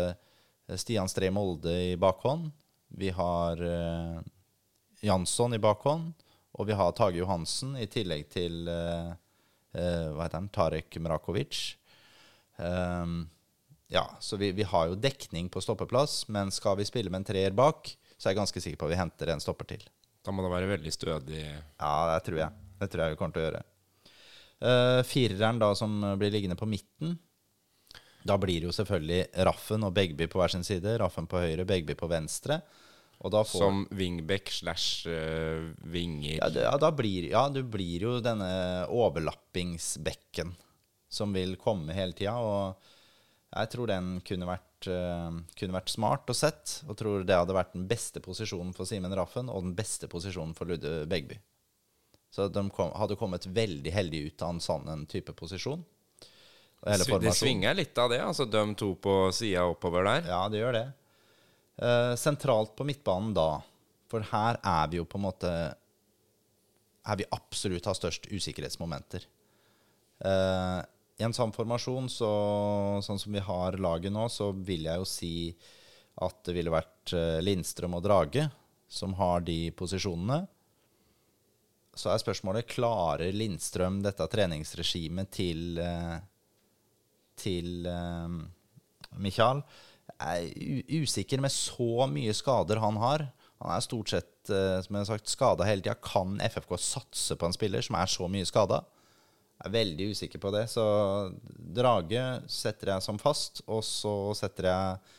Stian 0.79 1.09
Stree 1.09 1.33
Molde 1.35 1.73
i 1.93 1.97
bakhånd. 2.01 2.51
Vi 3.01 3.11
har 3.15 3.63
eh, 3.63 4.21
Jansson 5.01 5.55
i 5.55 5.63
bakhånd, 5.63 6.13
og 6.53 6.67
vi 6.67 6.77
har 6.77 6.95
Tage 6.97 7.21
Johansen 7.21 7.77
i 7.81 7.89
tillegg 7.91 8.29
til 8.33 8.69
eh, 8.69 9.13
eh, 9.75 10.09
hva 10.15 10.27
heter 10.27 10.41
han, 10.41 10.51
Tarek 10.53 10.99
Mrakovic. 11.01 11.63
Um, 12.61 13.23
ja, 13.91 14.05
så 14.21 14.37
vi, 14.37 14.53
vi 14.53 14.67
har 14.69 14.91
jo 14.91 14.99
dekning 14.99 15.49
på 15.51 15.63
stoppeplass, 15.65 16.29
men 16.29 16.53
skal 16.55 16.77
vi 16.79 16.87
spille 16.87 17.11
med 17.11 17.23
en 17.23 17.31
treer 17.33 17.57
bak, 17.57 17.89
så 18.17 18.29
er 18.29 18.35
jeg 18.35 18.43
ganske 18.43 18.63
sikker 18.63 18.79
på 18.79 18.91
at 18.91 18.95
vi 18.95 19.01
henter 19.01 19.33
en 19.33 19.43
stopper 19.43 19.71
til. 19.73 19.87
Da 20.21 20.35
må 20.35 20.45
det 20.45 20.53
være 20.53 20.75
veldig 20.75 20.93
stødig. 20.93 21.41
Ja, 21.81 21.95
det 22.13 22.21
tror 22.27 22.43
jeg. 22.43 22.67
Det 22.81 22.91
tror 22.93 23.03
jeg 23.05 23.15
vi 23.15 23.21
kommer 23.21 23.37
til 23.37 23.43
å 23.43 23.47
gjøre. 23.49 23.63
Uh, 24.61 25.01
fireren 25.09 25.61
da 25.61 25.73
som 25.79 25.95
blir 26.21 26.33
liggende 26.35 26.59
på 26.59 26.69
midten, 26.69 27.17
da 28.27 28.37
blir 28.37 28.61
det 28.61 28.69
jo 28.69 28.77
selvfølgelig 28.77 29.45
Raffen 29.49 29.85
og 29.87 29.95
Begby 29.97 30.29
på 30.29 30.41
hver 30.41 30.53
sin 30.53 30.65
side. 30.67 30.99
Raffen 31.01 31.29
på 31.31 31.41
høyre, 31.41 31.65
Begby 31.69 31.97
på 31.99 32.09
venstre. 32.11 32.61
Og 33.21 33.33
da 33.35 33.43
får, 33.45 33.61
Som 33.61 33.83
wingback 33.93 34.49
slash 34.53 35.09
uh, 35.09 35.69
vinger. 35.93 36.39
ja, 36.39 36.49
det, 36.49 36.65
ja, 36.65 36.77
da 36.81 36.89
blir, 36.93 37.29
ja, 37.33 37.49
du 37.53 37.63
blir 37.69 38.07
jo 38.07 38.15
denne 38.25 38.49
overlappingsbekken 38.89 40.55
som 41.11 41.35
vil 41.37 41.57
komme 41.61 41.97
hele 41.97 42.17
tida. 42.17 42.39
Og 42.41 42.81
jeg 43.51 43.73
tror 43.75 43.91
den 43.91 44.15
kunne 44.25 44.49
vært, 44.49 44.89
uh, 44.89 45.37
kunne 45.59 45.77
vært 45.77 45.93
smart 45.93 46.33
og 46.33 46.39
sett. 46.39 46.79
Og 46.89 46.97
tror 47.01 47.29
det 47.29 47.37
hadde 47.37 47.57
vært 47.57 47.77
den 47.77 47.89
beste 47.91 48.25
posisjonen 48.25 48.73
for 48.77 48.89
Simen 48.89 49.17
Raffen 49.17 49.53
og 49.53 49.69
den 49.69 49.77
beste 49.77 50.09
posisjonen 50.09 50.57
for 50.57 50.73
Ludde 50.73 51.05
Begby. 51.11 51.41
Så 52.31 52.47
de 52.49 52.63
kom, 52.71 52.93
hadde 52.95 53.19
kommet 53.19 53.47
veldig 53.47 53.91
heldig 53.91 54.21
ut 54.29 54.45
av 54.47 54.55
en 54.55 54.63
sånn 54.63 54.87
en 54.93 55.07
type 55.11 55.35
posisjon. 55.37 55.83
Det 56.81 57.35
svinger 57.37 57.75
litt 57.77 57.99
av 58.01 58.09
det, 58.13 58.21
altså 58.25 58.47
de 58.49 58.63
to 58.79 58.95
på 58.97 59.15
sida 59.37 59.67
oppover 59.69 60.07
der. 60.07 60.31
Ja, 60.31 60.45
det 60.49 60.63
gjør 60.63 60.77
det. 60.79 60.87
Eh, 61.81 62.15
sentralt 62.17 62.73
på 62.77 62.87
midtbanen 62.89 63.35
da, 63.37 63.61
for 64.09 64.25
her 64.31 64.61
er 64.65 64.89
vi 64.93 65.01
jo 65.01 65.07
på 65.09 65.21
en 65.21 65.27
måte 65.29 65.51
Her 67.07 67.17
vi 67.17 67.25
absolutt 67.33 67.87
har 67.89 67.97
størst 67.97 68.27
usikkerhetsmomenter. 68.29 69.25
Eh, 70.21 70.81
I 71.21 71.25
en 71.25 71.35
sånn 71.37 71.53
formasjon, 71.53 72.11
så, 72.13 72.29
sånn 73.03 73.19
som 73.19 73.33
vi 73.33 73.41
har 73.41 73.79
laget 73.81 74.13
nå, 74.13 74.27
så 74.29 74.51
vil 74.53 74.85
jeg 74.85 75.01
jo 75.01 75.07
si 75.09 75.33
at 76.21 76.43
det 76.45 76.55
ville 76.59 76.73
vært 76.73 77.15
eh, 77.17 77.41
Lindstrøm 77.41 77.97
og 77.97 78.05
Drage 78.05 78.45
som 78.91 79.15
har 79.17 79.41
de 79.47 79.71
posisjonene. 79.79 80.43
Så 81.97 82.13
er 82.13 82.23
spørsmålet 82.23 82.69
klarer 82.71 83.35
Lindstrøm 83.35 83.99
dette 84.05 84.27
treningsregimet 84.31 85.31
til 85.35 85.81
eh, 85.83 86.19
til 87.41 87.87
eh, 87.89 88.39
Michael. 89.21 89.63
Jeg 90.21 90.51
er 90.51 91.03
usikker 91.03 91.41
med 91.43 91.53
så 91.55 92.07
mye 92.11 92.35
skader 92.37 92.83
han 92.83 92.99
har. 93.01 93.27
Han 93.61 93.75
er 93.75 93.85
stort 93.85 94.13
sett 94.13 94.53
eh, 94.53 94.79
som 94.85 94.97
jeg 94.97 95.05
har 95.05 95.11
sagt, 95.13 95.33
skada 95.33 95.69
hele 95.69 95.85
tida. 95.85 95.97
Kan 96.05 96.39
FFK 96.45 96.77
satse 96.81 97.37
på 97.39 97.49
en 97.49 97.57
spiller 97.57 97.85
som 97.85 97.99
er 98.01 98.11
så 98.11 98.29
mye 98.31 98.49
skada? 98.49 98.83
Jeg 99.61 99.69
er 99.69 99.77
veldig 99.77 100.11
usikker 100.15 100.41
på 100.41 100.53
det. 100.55 100.67
Så 100.73 100.85
Drage 101.77 102.27
setter 102.49 102.95
jeg 102.95 103.05
som 103.05 103.21
fast, 103.21 103.61
og 103.69 103.83
så 103.85 104.15
setter 104.39 104.71
jeg 104.71 105.17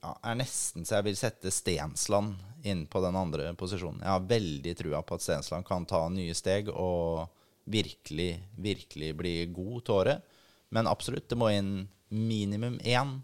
ja, 0.00 0.14
er 0.24 0.38
nesten 0.40 0.86
så 0.86 0.98
jeg 0.98 1.08
vil 1.10 1.18
sette 1.18 1.52
Stensland 1.52 2.38
inn 2.66 2.86
på 2.90 3.02
den 3.04 3.16
andre 3.16 3.52
posisjonen. 3.58 4.02
Jeg 4.04 4.12
har 4.14 4.28
veldig 4.30 4.74
trua 4.78 5.02
på 5.04 5.16
at 5.16 5.24
Stensland 5.24 5.66
kan 5.68 5.86
ta 5.88 6.02
nye 6.12 6.34
steg 6.36 6.70
og 6.72 7.28
virkelig, 7.70 8.32
virkelig 8.60 9.10
bli 9.16 9.34
god 9.52 9.84
til 9.84 9.96
året. 9.96 10.36
Men 10.70 10.88
absolutt, 10.90 11.28
det 11.30 11.38
må 11.38 11.50
inn 11.52 11.88
minimum 12.10 12.78
én, 12.82 13.18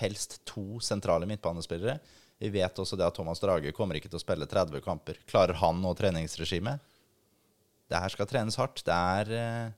helst 0.00 0.40
to 0.48 0.80
sentrale 0.82 1.28
midtbanespillere. 1.28 1.98
Vi 2.42 2.50
vet 2.50 2.78
også 2.80 2.96
det 2.98 3.06
at 3.06 3.14
Thomas 3.14 3.40
Drage 3.42 3.74
kommer 3.76 3.98
ikke 3.98 4.10
til 4.10 4.18
å 4.18 4.22
spille 4.22 4.48
30 4.48 4.82
kamper. 4.82 5.20
Klarer 5.30 5.58
han 5.60 5.78
nå 5.82 5.92
treningsregimet? 5.98 6.80
Det 7.92 8.00
her 8.00 8.12
skal 8.12 8.28
trenes 8.30 8.56
hardt. 8.58 8.82
Det 8.86 8.96
er 8.96 9.32
eh, 9.36 9.74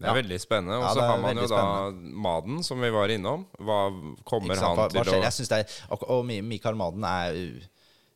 Det 0.00 0.08
er 0.08 0.10
Ja. 0.10 0.14
veldig 0.22 0.40
spennende. 0.42 0.76
Og 0.82 0.88
så 0.96 1.00
er 1.02 1.06
har 1.08 1.18
man 1.22 1.36
jo 1.36 1.42
veldig 1.42 1.50
da 1.54 1.90
Maden, 2.24 2.62
som 2.66 2.80
vi 2.82 2.90
var 2.90 3.08
innom. 3.14 3.46
Hva 3.60 3.78
kommer 4.26 4.56
sant? 4.58 4.78
han 4.78 4.90
til 4.90 5.00
å 5.14 5.22
Jeg 5.22 5.32
synes 5.32 5.48
det 5.52 5.58
er, 5.60 5.76
og, 5.94 6.02
og 6.10 6.24
Mi- 6.26 6.40
Mikael 6.42 6.74
Maden 6.74 7.04
er, 7.04 7.32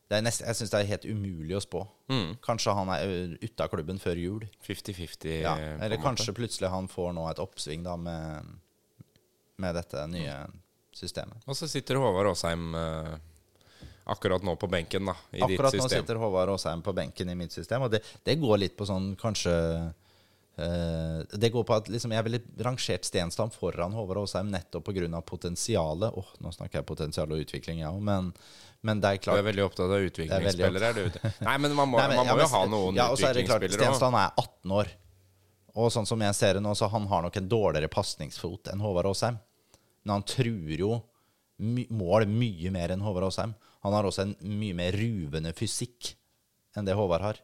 det 0.09 0.17
er 0.17 0.21
nest, 0.25 0.41
Jeg 0.41 0.55
syns 0.59 0.69
det 0.73 0.79
er 0.81 0.89
helt 0.91 1.05
umulig 1.05 1.55
å 1.55 1.61
spå. 1.63 1.85
Mm. 2.09 2.37
Kanskje 2.43 2.73
han 2.75 2.89
er 2.89 3.37
ute 3.41 3.63
av 3.63 3.69
klubben 3.71 3.97
før 4.01 4.19
jul. 4.19 4.43
50-50? 4.67 5.41
Ja. 5.41 5.55
Eller 5.79 5.97
kanskje 6.03 6.33
måte. 6.33 6.39
plutselig 6.41 6.69
han 6.69 6.87
får 6.91 7.13
nå 7.13 7.29
et 7.31 7.39
oppsving 7.39 7.83
da 7.83 7.95
med, 7.95 8.43
med 9.57 9.75
dette 9.75 10.03
nye 10.11 10.35
systemet. 10.91 11.37
Og 11.47 11.55
så 11.55 11.67
sitter 11.69 11.95
Håvard 11.95 12.27
Aasheim 12.33 12.75
eh, 12.75 13.15
akkurat 14.09 14.43
nå 14.43 14.55
på 14.59 14.67
benken, 14.69 15.05
da, 15.05 15.15
i 15.31 15.39
Akkurat 15.45 15.71
ditt 15.71 15.81
nå 15.81 15.87
sitter 15.89 16.19
Håvard 16.19 16.49
Aasheim 16.49 16.81
på 16.83 16.93
benken 16.97 17.29
i 17.29 17.35
mitt 17.39 17.53
system, 17.55 17.83
og 17.87 17.91
det, 17.93 18.01
det 18.25 18.35
går 18.41 18.57
litt 18.65 18.75
på 18.75 18.85
sånn 18.89 19.13
kanskje 19.15 19.53
Det 21.39 21.49
går 21.53 21.63
på 21.63 21.75
at 21.75 21.89
liksom, 21.91 22.11
jeg 22.11 22.25
ville 22.25 22.39
rangert 22.65 23.05
Stensland 23.07 23.53
foran 23.55 23.93
Håvard 23.95 24.17
Aasheim 24.23 24.49
nettopp 24.51 24.87
pga. 24.89 25.21
potensialet. 25.21 26.15
Åh, 26.17 26.31
nå 26.43 26.51
snakker 26.55 26.79
jeg 26.79 26.87
potensial 26.89 27.31
og 27.31 27.43
utvikling, 27.43 27.79
jeg 27.83 27.87
òg, 27.89 28.01
men, 28.03 28.31
men 28.81 28.99
det 29.03 29.11
er 29.13 29.21
klart 29.23 29.39
Du 29.39 29.43
er 29.43 29.49
veldig 29.51 29.65
opptatt 29.67 29.93
av 29.93 30.07
utviklingsspillere, 30.09 30.89
er 30.89 30.97
du? 30.97 31.19
Nei, 31.47 31.57
men 31.63 31.75
man 31.77 31.91
må, 31.91 31.99
Nei, 32.01 32.07
men- 32.11 32.21
man 32.21 32.31
ja, 32.31 32.35
må 32.35 32.43
jo 32.43 32.49
ha 32.55 32.63
noen 32.71 32.99
ja, 32.99 33.07
så 33.13 33.29
er 33.29 33.39
klart, 33.43 33.61
utviklingsspillere. 33.63 33.93
Stensland 33.93 34.19
er 34.19 34.33
18 34.43 34.75
år. 34.81 34.91
Og 35.79 35.91
sånn 35.93 36.07
som 36.09 36.25
jeg 36.25 36.35
ser 36.35 36.57
det 36.57 36.63
nå, 36.65 36.73
så 36.75 36.89
han 36.91 37.05
har 37.07 37.23
nok 37.23 37.37
en 37.39 37.49
dårligere 37.51 37.91
pasningsfot 37.93 38.71
enn 38.73 38.81
Håvard 38.83 39.11
Aasheim. 39.13 39.37
Men 40.03 40.17
han 40.17 40.25
truer 40.27 40.81
jo 40.81 40.95
my 41.59 41.85
mål 41.91 42.25
mye 42.31 42.71
mer 42.73 42.95
enn 42.95 43.03
Håvard 43.05 43.29
Aasheim. 43.29 43.53
Han 43.85 43.95
har 43.95 44.07
også 44.09 44.25
en 44.25 44.33
mye 44.59 44.75
mer 44.75 44.95
ruvende 44.97 45.53
fysikk 45.55 46.15
enn 46.75 46.87
det 46.87 46.97
Håvard 46.97 47.23
har. 47.23 47.39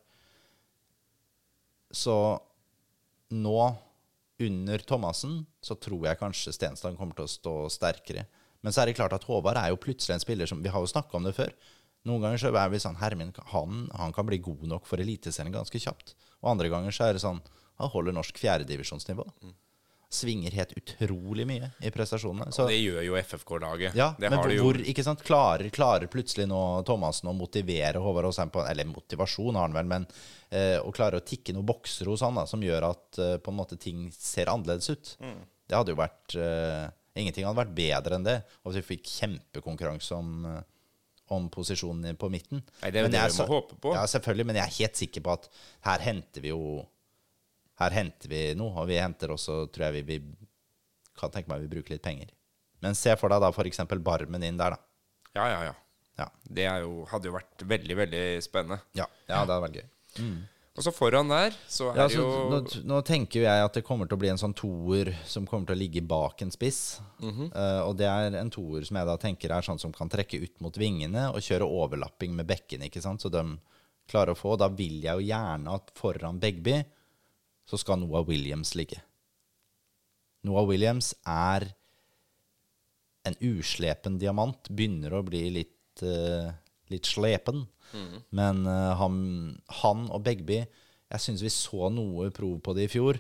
Så 1.96 2.16
nå, 3.36 3.60
under 4.46 4.82
Thomassen, 4.84 5.46
så 5.64 5.78
tror 5.80 6.10
jeg 6.10 6.20
kanskje 6.20 6.52
Stensland 6.56 7.00
kommer 7.00 7.16
til 7.16 7.28
å 7.28 7.32
stå 7.32 7.54
sterkere. 7.72 8.26
Men 8.66 8.74
så 8.76 8.82
er 8.82 8.90
det 8.90 8.98
klart 8.98 9.14
at 9.16 9.24
Håvard 9.30 9.60
er 9.62 9.72
jo 9.72 9.80
plutselig 9.80 10.18
en 10.18 10.24
spiller 10.24 10.50
som 10.50 10.64
Vi 10.64 10.72
har 10.74 10.82
jo 10.84 10.90
snakka 10.90 11.16
om 11.16 11.28
det 11.28 11.36
før. 11.38 11.54
Noen 12.06 12.26
ganger 12.26 12.42
så 12.42 12.52
er 12.52 12.72
vi 12.74 12.82
sånn 12.82 13.00
Hermin, 13.00 13.32
han, 13.54 13.86
han 13.96 14.14
kan 14.14 14.28
bli 14.28 14.42
god 14.44 14.66
nok 14.70 14.90
for 14.90 15.02
Eliteserien 15.02 15.54
ganske 15.54 15.80
kjapt. 15.82 16.16
Og 16.44 16.52
andre 16.52 16.70
ganger 16.74 16.94
så 16.94 17.08
er 17.08 17.16
det 17.16 17.24
sånn 17.24 17.42
Han 17.82 17.92
holder 17.92 18.16
norsk 18.16 18.38
fjerdedivisjonsnivå. 18.40 19.26
Svinger 20.16 20.56
helt 20.56 20.74
utrolig 20.80 21.46
mye 21.50 21.70
i 21.84 21.92
prestasjonene. 21.94 22.52
Så, 22.56 22.68
det 22.72 22.80
gjør 22.80 23.04
jo 23.06 23.18
FFK-laget. 23.20 23.98
ja, 23.98 24.12
det 24.18 24.30
men 24.30 24.40
har 24.40 24.44
hvor, 24.44 24.54
de 24.54 24.60
jo 24.60 24.68
hvor 24.70 24.82
ikke 24.94 25.06
sant, 25.06 25.24
klarer, 25.26 25.70
klarer 25.76 26.12
plutselig 26.12 26.48
nå 26.50 26.62
Thomassen 26.88 27.32
å 27.32 27.36
motivere 27.38 28.02
Håvard 28.04 28.30
Aasheim 28.30 28.54
på 28.54 28.64
Eller 28.66 28.88
motivasjon 28.90 29.56
har 29.58 29.68
han 29.68 29.76
vel, 29.76 29.90
men 29.92 30.08
eh, 30.50 30.78
å 30.80 30.94
klare 30.96 31.20
å 31.20 31.26
tikke 31.26 31.56
noen 31.56 31.68
bokser 31.68 32.10
hos 32.12 32.24
han 32.26 32.40
da, 32.40 32.46
som 32.50 32.64
gjør 32.64 32.90
at 32.92 33.20
eh, 33.22 33.36
på 33.44 33.54
en 33.54 33.60
måte 33.60 33.80
ting 33.82 34.08
ser 34.16 34.52
annerledes 34.52 34.90
ut. 34.94 35.18
Mm. 35.22 35.42
Det 35.66 35.78
hadde 35.80 35.94
jo 35.94 36.00
vært 36.00 36.38
eh, 36.40 36.86
Ingenting 37.16 37.46
hadde 37.48 37.62
vært 37.62 37.76
bedre 37.78 38.18
enn 38.18 38.26
det. 38.26 38.40
Og 38.68 38.74
vi 38.76 38.82
fikk 38.84 39.06
kjempekonkurranse 39.08 40.18
om, 40.18 40.32
eh, 40.50 40.64
om 41.32 41.48
posisjonen 41.52 42.18
på 42.20 42.30
midten. 42.34 42.60
Nei, 42.82 42.92
det 42.92 43.00
er 43.00 43.08
jo 43.08 43.14
det 43.14 43.22
vi 43.30 43.38
må 43.40 43.48
håpe 43.54 43.78
på. 43.80 43.94
Ja, 43.96 44.04
selvfølgelig, 44.12 44.48
men 44.50 44.60
jeg 44.60 44.66
er 44.66 44.76
helt 44.82 45.00
sikker 45.00 45.24
på 45.24 45.38
at 45.38 45.48
her 45.88 46.04
henter 46.04 46.44
vi 46.44 46.52
jo 46.52 46.84
Her 47.82 47.92
henter 47.92 48.32
vi 48.32 48.42
noe, 48.56 48.72
og 48.82 48.88
vi 48.88 49.00
henter 49.02 49.34
også, 49.36 49.66
tror 49.74 49.90
jeg 49.90 50.06
vi, 50.06 50.16
vi 50.16 51.18
kan 51.20 51.32
tenke 51.34 51.52
meg 51.52 51.66
vi 51.66 51.72
bruker 51.76 51.96
litt 51.98 52.06
penger. 52.06 52.32
Men 52.84 52.96
se 52.96 53.16
for 53.20 53.32
deg 53.32 53.42
da 53.44 53.52
f.eks. 53.52 53.82
Barmen 54.04 54.44
inn 54.48 54.60
der, 54.60 54.76
da. 54.76 54.82
Ja, 55.36 55.48
ja, 55.52 55.62
ja. 55.72 55.76
Ja, 56.16 56.30
Det 56.48 56.64
jo, 56.64 57.04
hadde 57.12 57.28
jo 57.28 57.34
vært 57.36 57.64
veldig, 57.68 57.96
veldig 58.06 58.26
spennende. 58.44 58.80
ja, 58.96 59.08
ja 59.28 59.42
det 59.44 59.52
hadde 59.52 59.64
vært 59.66 59.80
gøy. 59.82 59.88
Og 60.76 60.84
så 60.84 60.92
foran 60.92 61.28
der, 61.32 61.56
så 61.72 61.90
er 61.92 62.00
Ja, 62.02 62.06
så 62.12 62.20
jo 62.20 62.30
nå, 62.52 62.58
nå 62.88 62.98
tenker 63.08 63.46
jeg 63.46 63.64
at 63.64 63.78
det 63.78 63.84
kommer 63.88 64.08
til 64.08 64.18
å 64.18 64.20
bli 64.20 64.32
en 64.32 64.40
sånn 64.40 64.56
toer 64.56 65.14
som 65.28 65.46
kommer 65.48 65.70
til 65.70 65.76
å 65.78 65.80
ligge 65.80 66.02
bak 66.04 66.42
en 66.44 66.52
spiss. 66.52 67.00
Eh, 67.24 67.82
og 67.84 67.96
det 68.00 68.08
er 68.12 68.36
en 68.40 68.52
toer 68.52 68.84
som 68.88 69.00
jeg 69.00 69.08
da 69.08 69.16
tenker 69.20 69.52
er 69.56 69.64
sånn 69.68 69.80
som 69.80 69.94
kan 69.96 70.12
trekke 70.12 70.40
ut 70.44 70.60
mot 70.64 70.76
vingene 70.80 71.30
og 71.32 71.44
kjøre 71.44 71.68
overlapping 71.68 72.36
med 72.36 72.48
bekkene, 72.52 72.88
ikke 72.90 73.04
sant, 73.04 73.24
så 73.24 73.32
de 73.32 73.44
klarer 74.12 74.36
å 74.36 74.40
få. 74.40 74.56
Da 74.60 74.68
vil 74.72 75.00
jeg 75.04 75.16
jo 75.16 75.28
gjerne 75.32 75.76
at 75.80 75.92
foran 75.96 76.40
Begby 76.44 76.82
så 77.66 77.80
skal 77.82 78.02
Noah 78.02 78.26
Williams 78.28 78.76
ligge. 78.78 79.02
Noah 80.46 80.68
Williams 80.70 81.14
er 81.26 81.68
en 83.26 83.38
uslepen 83.42 84.20
diamant. 84.22 84.70
Begynner 84.70 85.18
å 85.18 85.24
bli 85.26 85.48
litt, 85.54 86.04
uh, 86.06 86.52
litt 86.94 87.10
slepen. 87.10 87.66
Men 88.36 88.66
uh, 88.68 88.94
han, 89.00 89.18
han 89.82 90.08
og 90.10 90.24
Begby 90.26 90.58
Jeg 90.58 91.22
syns 91.22 91.44
vi 91.46 91.52
så 91.54 91.88
noe 91.94 92.32
prov 92.34 92.58
på 92.66 92.74
det 92.78 92.88
i 92.88 92.92
fjor. 92.92 93.20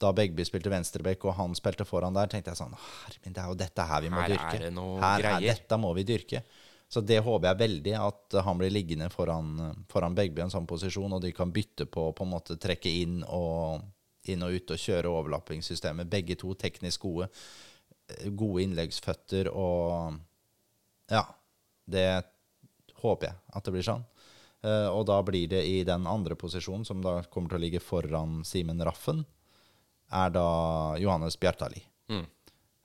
Da 0.00 0.12
Begby 0.16 0.44
spilte 0.46 0.72
venstreback 0.72 1.24
og 1.26 1.36
han 1.38 1.56
spilte 1.58 1.86
foran 1.88 2.16
der, 2.16 2.30
tenkte 2.30 2.52
jeg 2.52 2.60
sånn 2.60 2.76
Herre 2.78 3.20
min, 3.24 3.34
det 3.34 3.42
er 3.42 3.50
jo 3.50 3.58
dette 3.58 3.86
her 3.90 4.04
vi 4.04 4.10
må 4.12 4.20
Her 4.22 4.28
er 4.28 4.34
dyrke. 4.34 4.72
her 5.02 5.28
er 5.32 5.46
dette 5.48 5.78
må 5.80 5.92
vi 5.96 6.04
dyrke. 6.08 6.42
Så 6.88 7.02
det 7.04 7.18
håper 7.20 7.50
jeg 7.50 7.60
veldig, 7.60 7.94
at 8.00 8.38
han 8.46 8.60
blir 8.60 8.72
liggende 8.72 9.10
foran, 9.12 9.58
foran 9.92 10.14
Begby 10.16 10.40
i 10.40 10.46
en 10.46 10.52
sånn 10.52 10.68
posisjon, 10.68 11.12
og 11.12 11.20
de 11.20 11.34
kan 11.36 11.52
bytte 11.52 11.84
på 11.84 12.06
på 12.16 12.24
en 12.24 12.32
måte 12.32 12.56
trekke 12.60 12.92
inn 13.02 13.20
og, 13.24 13.82
inn 14.32 14.44
og 14.46 14.56
ut 14.56 14.72
og 14.72 14.80
kjøre 14.80 15.12
overlappingssystemet. 15.12 16.08
Begge 16.08 16.38
to 16.40 16.54
teknisk 16.56 17.04
gode. 17.04 17.28
Gode 18.32 18.64
innleggsføtter 18.64 19.52
og 19.52 20.16
Ja. 21.12 21.26
Det 21.88 22.04
håper 23.00 23.30
jeg 23.30 23.36
at 23.56 23.64
det 23.64 23.72
blir 23.72 23.84
sånn. 23.84 24.02
Eh, 24.60 24.88
og 24.92 25.06
da 25.08 25.22
blir 25.24 25.48
det 25.48 25.62
i 25.64 25.78
den 25.88 26.06
andre 26.06 26.36
posisjonen, 26.36 26.84
som 26.84 27.00
da 27.04 27.22
kommer 27.32 27.52
til 27.52 27.60
å 27.60 27.62
ligge 27.62 27.80
foran 27.80 28.42
Simen 28.44 28.82
Raffen, 28.84 29.22
er 30.12 30.34
da 30.34 30.48
Johannes 31.00 31.38
Bjartali. 31.40 31.80
Mm. 32.12 32.26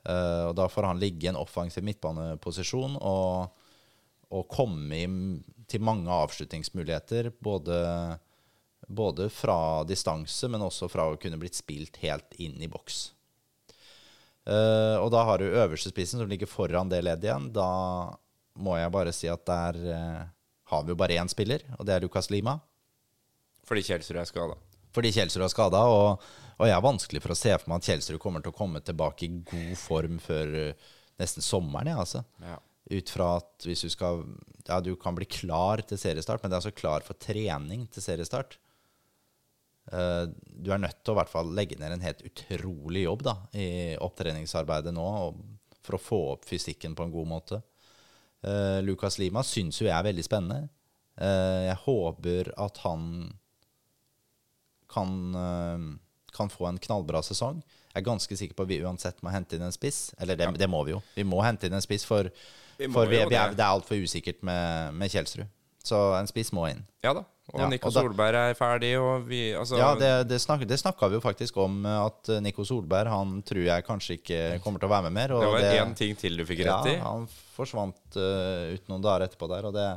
Uh, 0.04 0.50
og 0.50 0.56
da 0.60 0.66
får 0.68 0.84
han 0.90 1.00
ligge 1.00 1.28
i 1.28 1.30
en 1.32 1.40
offensiv 1.40 1.86
midtbaneposisjon 1.88 2.98
og, 3.00 3.54
og 4.34 4.48
komme 4.52 4.98
i, 4.98 5.08
til 5.70 5.84
mange 5.86 6.12
avslutningsmuligheter, 6.12 7.32
både, 7.44 7.78
både 8.88 9.30
fra 9.34 9.58
distanse, 9.88 10.50
men 10.50 10.66
også 10.66 10.90
fra 10.92 11.08
å 11.12 11.20
kunne 11.22 11.40
blitt 11.42 11.60
spilt 11.60 12.00
helt 12.04 12.34
inn 12.42 12.58
i 12.62 12.72
boks. 12.72 13.12
Uh, 14.44 15.00
og 15.00 15.08
da 15.14 15.22
har 15.24 15.40
du 15.40 15.48
øverste 15.48 15.94
spissen 15.94 16.20
som 16.20 16.28
ligger 16.28 16.50
foran 16.52 16.90
det 16.92 17.00
leddet 17.06 17.30
igjen. 17.30 17.48
Da 17.56 17.70
må 18.60 18.76
jeg 18.76 18.92
bare 18.92 19.14
si 19.16 19.30
at 19.32 19.46
der 19.48 19.80
uh, 19.88 20.24
har 20.74 20.84
vi 20.84 20.92
jo 20.92 21.00
bare 21.00 21.20
én 21.22 21.32
spiller, 21.32 21.64
og 21.78 21.88
det 21.88 21.96
er 21.96 22.04
Lukas 22.04 22.30
Lima. 22.34 22.58
Fordi 23.64 23.86
Kjelsrud 23.88 24.20
er 24.20 24.28
skada. 24.28 24.58
Fordi 24.94 25.14
Kjelsrud 25.16 25.46
er 25.46 25.54
skada, 25.54 25.86
og, 25.88 26.26
og 26.58 26.68
jeg 26.68 26.76
er 26.76 26.84
vanskelig 26.84 27.24
for 27.24 27.34
å 27.34 27.40
se 27.40 27.56
for 27.56 27.72
meg 27.72 27.80
at 27.80 27.88
Kjelsrud 27.88 28.20
kommer 28.22 28.44
til 28.44 28.52
å 28.52 28.58
komme 28.58 28.84
tilbake 28.84 29.30
i 29.30 29.32
god 29.48 29.80
form 29.80 30.20
før 30.22 30.58
uh, 30.60 30.92
nesten 31.22 31.46
sommeren. 31.46 31.94
Ja, 31.94 32.04
altså. 32.04 32.26
Ja. 32.44 32.60
Ut 32.92 33.14
fra 33.14 33.38
at 33.40 33.64
hvis 33.64 33.86
du 33.86 33.92
skal 33.94 34.26
Ja, 34.68 34.80
du 34.84 34.94
kan 35.00 35.16
bli 35.16 35.28
klar 35.28 35.84
til 35.88 36.00
seriestart, 36.00 36.44
men 36.44 36.52
det 36.52 36.58
er 36.58 36.62
altså 36.62 36.76
klar 36.76 37.04
for 37.04 37.20
trening 37.20 37.88
til 37.92 38.04
seriestart. 38.04 38.58
Eh, 39.92 40.26
du 40.32 40.72
er 40.72 40.80
nødt 40.80 41.02
til 41.04 41.12
å 41.12 41.18
i 41.18 41.20
hvert 41.22 41.32
fall 41.32 41.52
legge 41.56 41.80
ned 41.80 41.96
en 41.96 42.06
helt 42.06 42.24
utrolig 42.28 43.04
jobb 43.04 43.26
da, 43.28 43.36
i 43.60 43.68
opptreningsarbeidet 44.00 44.96
nå 44.96 45.08
for 45.84 45.98
å 45.98 46.02
få 46.02 46.22
opp 46.38 46.48
fysikken 46.48 46.96
på 46.96 47.04
en 47.04 47.12
god 47.12 47.28
måte. 47.28 47.60
Uh, 48.44 48.80
Lucas 48.84 49.16
Lima 49.20 49.40
syns 49.48 49.78
jo 49.80 49.88
jeg 49.88 49.96
er 49.96 50.08
veldig 50.08 50.24
spennende. 50.24 50.72
Eh, 51.22 51.62
jeg 51.68 51.78
håper 51.84 52.50
at 52.58 52.80
han 52.88 53.04
kan, 54.90 55.12
eh, 55.36 55.86
kan 56.34 56.50
få 56.50 56.68
en 56.68 56.80
knallbra 56.82 57.22
sesong. 57.22 57.62
Jeg 57.94 58.02
er 58.02 58.10
ganske 58.10 58.38
sikker 58.38 58.58
på 58.58 58.66
at 58.66 58.72
vi 58.72 58.82
uansett 58.82 59.22
må 59.22 59.30
hente 59.30 59.56
inn 59.56 59.66
en 59.68 59.76
spiss. 59.76 60.14
Eller 60.18 60.36
det, 60.36 60.50
det 60.58 60.70
må 60.70 60.84
vi 60.86 60.96
jo. 60.96 61.02
Vi 61.16 61.26
må 61.28 61.44
hente 61.46 61.70
inn 61.70 61.78
en 61.78 61.86
spiss, 61.86 62.06
for, 62.10 62.30
for 62.94 63.10
vi, 63.10 63.18
vi 63.18 63.38
er, 63.38 63.54
det. 63.54 63.60
er 63.60 63.70
altfor 63.70 64.00
usikkert 64.00 64.42
med, 64.46 64.94
med 64.98 65.12
Kjelsrud. 65.14 65.48
Så 65.84 66.00
en 66.16 66.30
spiss 66.30 66.54
må 66.56 66.66
inn. 66.72 66.84
Ja 67.04 67.12
da. 67.18 67.26
Og 67.52 67.60
Ja, 67.60 67.68
Nico 67.68 67.90
og 67.90 67.94
da- 67.94 68.02
Solberg 68.06 68.38
er 68.40 68.54
ferdig, 68.56 68.94
og 68.96 69.26
vi 69.28 69.52
Altså 69.52 69.76
Ja, 69.76 69.90
det, 70.00 70.30
det, 70.30 70.40
snak, 70.40 70.62
det 70.64 70.78
snakka 70.80 71.10
vi 71.12 71.18
jo 71.18 71.22
faktisk 71.22 71.58
om, 71.60 71.86
eh, 71.86 72.06
at 72.06 72.30
eh, 72.30 72.40
Nico 72.40 72.64
Solberg 72.64 73.12
han 73.12 73.42
tror 73.44 73.66
jeg 73.66 73.84
kanskje 73.84 74.16
ikke 74.16 74.40
kommer 74.64 74.80
til 74.80 74.88
å 74.88 74.94
være 74.94 75.10
med 75.10 75.18
mer. 75.18 75.28
det 75.28 75.50
var 75.52 75.68
én 75.84 75.94
ting 75.94 76.16
til 76.16 76.38
du 76.38 76.46
fikk 76.48 76.64
rett 76.64 76.88
i. 76.88 76.96
Ja, 76.96 77.12
han 77.12 77.28
forsvant 77.28 78.16
uh, 78.16 78.72
ut 78.74 78.88
noen 78.88 79.04
dager 79.04 79.28
etterpå 79.28 79.50
der, 79.52 79.68
og 79.68 79.74
det, 79.76 79.90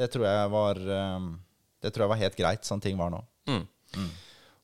det 0.00 0.08
tror 0.10 0.24
jeg 0.26 0.50
var 0.50 0.80
um, 0.80 1.28
Det 1.82 1.92
tror 1.92 2.06
jeg 2.06 2.14
var 2.14 2.22
helt 2.24 2.36
greit, 2.36 2.64
sånn 2.64 2.80
ting 2.80 2.96
var 2.96 3.12
nå. 3.12 3.20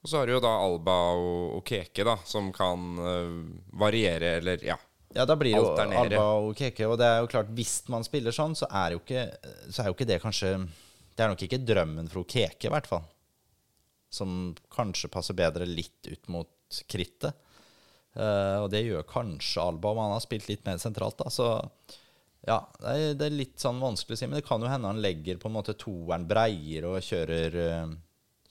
Og 0.03 0.09
så 0.09 0.19
har 0.19 0.27
du 0.27 0.33
jo 0.33 0.41
da 0.43 0.57
Alba 0.65 0.97
og, 1.15 1.59
og 1.59 1.67
Keke, 1.69 2.03
da, 2.03 2.17
som 2.27 2.49
kan 2.55 2.97
uh, 2.99 3.37
variere, 3.79 4.39
eller 4.41 4.65
ja. 4.67 4.79
Ja, 5.13 5.27
da 5.29 5.37
blir 5.37 5.53
det 5.55 5.61
jo 5.61 5.73
Alba 5.77 6.25
og 6.41 6.53
Keke. 6.59 6.89
Og 6.89 6.97
det 7.01 7.09
er 7.09 7.21
jo 7.23 7.31
klart, 7.33 7.53
hvis 7.57 7.83
man 7.93 8.05
spiller 8.07 8.35
sånn, 8.35 8.57
så 8.59 8.69
er 8.69 8.97
jo 8.97 9.03
ikke, 9.03 9.27
så 9.69 9.83
er 9.83 9.91
jo 9.91 9.97
ikke 9.97 10.09
det 10.09 10.21
kanskje 10.23 10.55
Det 11.13 11.25
er 11.25 11.33
nok 11.33 11.45
ikke 11.45 11.63
drømmen 11.69 12.09
for 12.13 12.29
Keke, 12.29 12.69
i 12.69 12.73
hvert 12.73 12.89
fall. 12.89 13.05
Som 14.13 14.55
kanskje 14.73 15.13
passer 15.13 15.37
bedre 15.37 15.69
litt 15.69 16.09
ut 16.09 16.31
mot 16.33 16.83
krittet. 16.89 17.37
Uh, 18.13 18.65
og 18.65 18.71
det 18.73 18.83
gjør 18.85 19.07
kanskje 19.09 19.65
Alba, 19.65 19.93
om 19.93 20.01
han 20.03 20.15
har 20.17 20.25
spilt 20.25 20.49
litt 20.51 20.65
mer 20.67 20.81
sentralt, 20.81 21.21
da. 21.21 21.33
Så 21.33 21.49
ja, 22.49 22.59
det 22.81 22.93
er, 22.93 23.15
det 23.19 23.29
er 23.29 23.37
litt 23.37 23.61
sånn 23.63 23.81
vanskelig 23.81 24.17
å 24.17 24.21
si. 24.21 24.29
Men 24.29 24.41
det 24.41 24.47
kan 24.49 24.65
jo 24.65 24.71
hende 24.71 24.91
han 24.91 25.03
legger 25.05 25.39
på 25.41 25.49
en 25.49 25.57
måte 25.57 25.77
toeren 25.79 26.27
breiere 26.29 26.91
og 26.91 27.07
kjører 27.07 27.59
eh, 27.63 27.93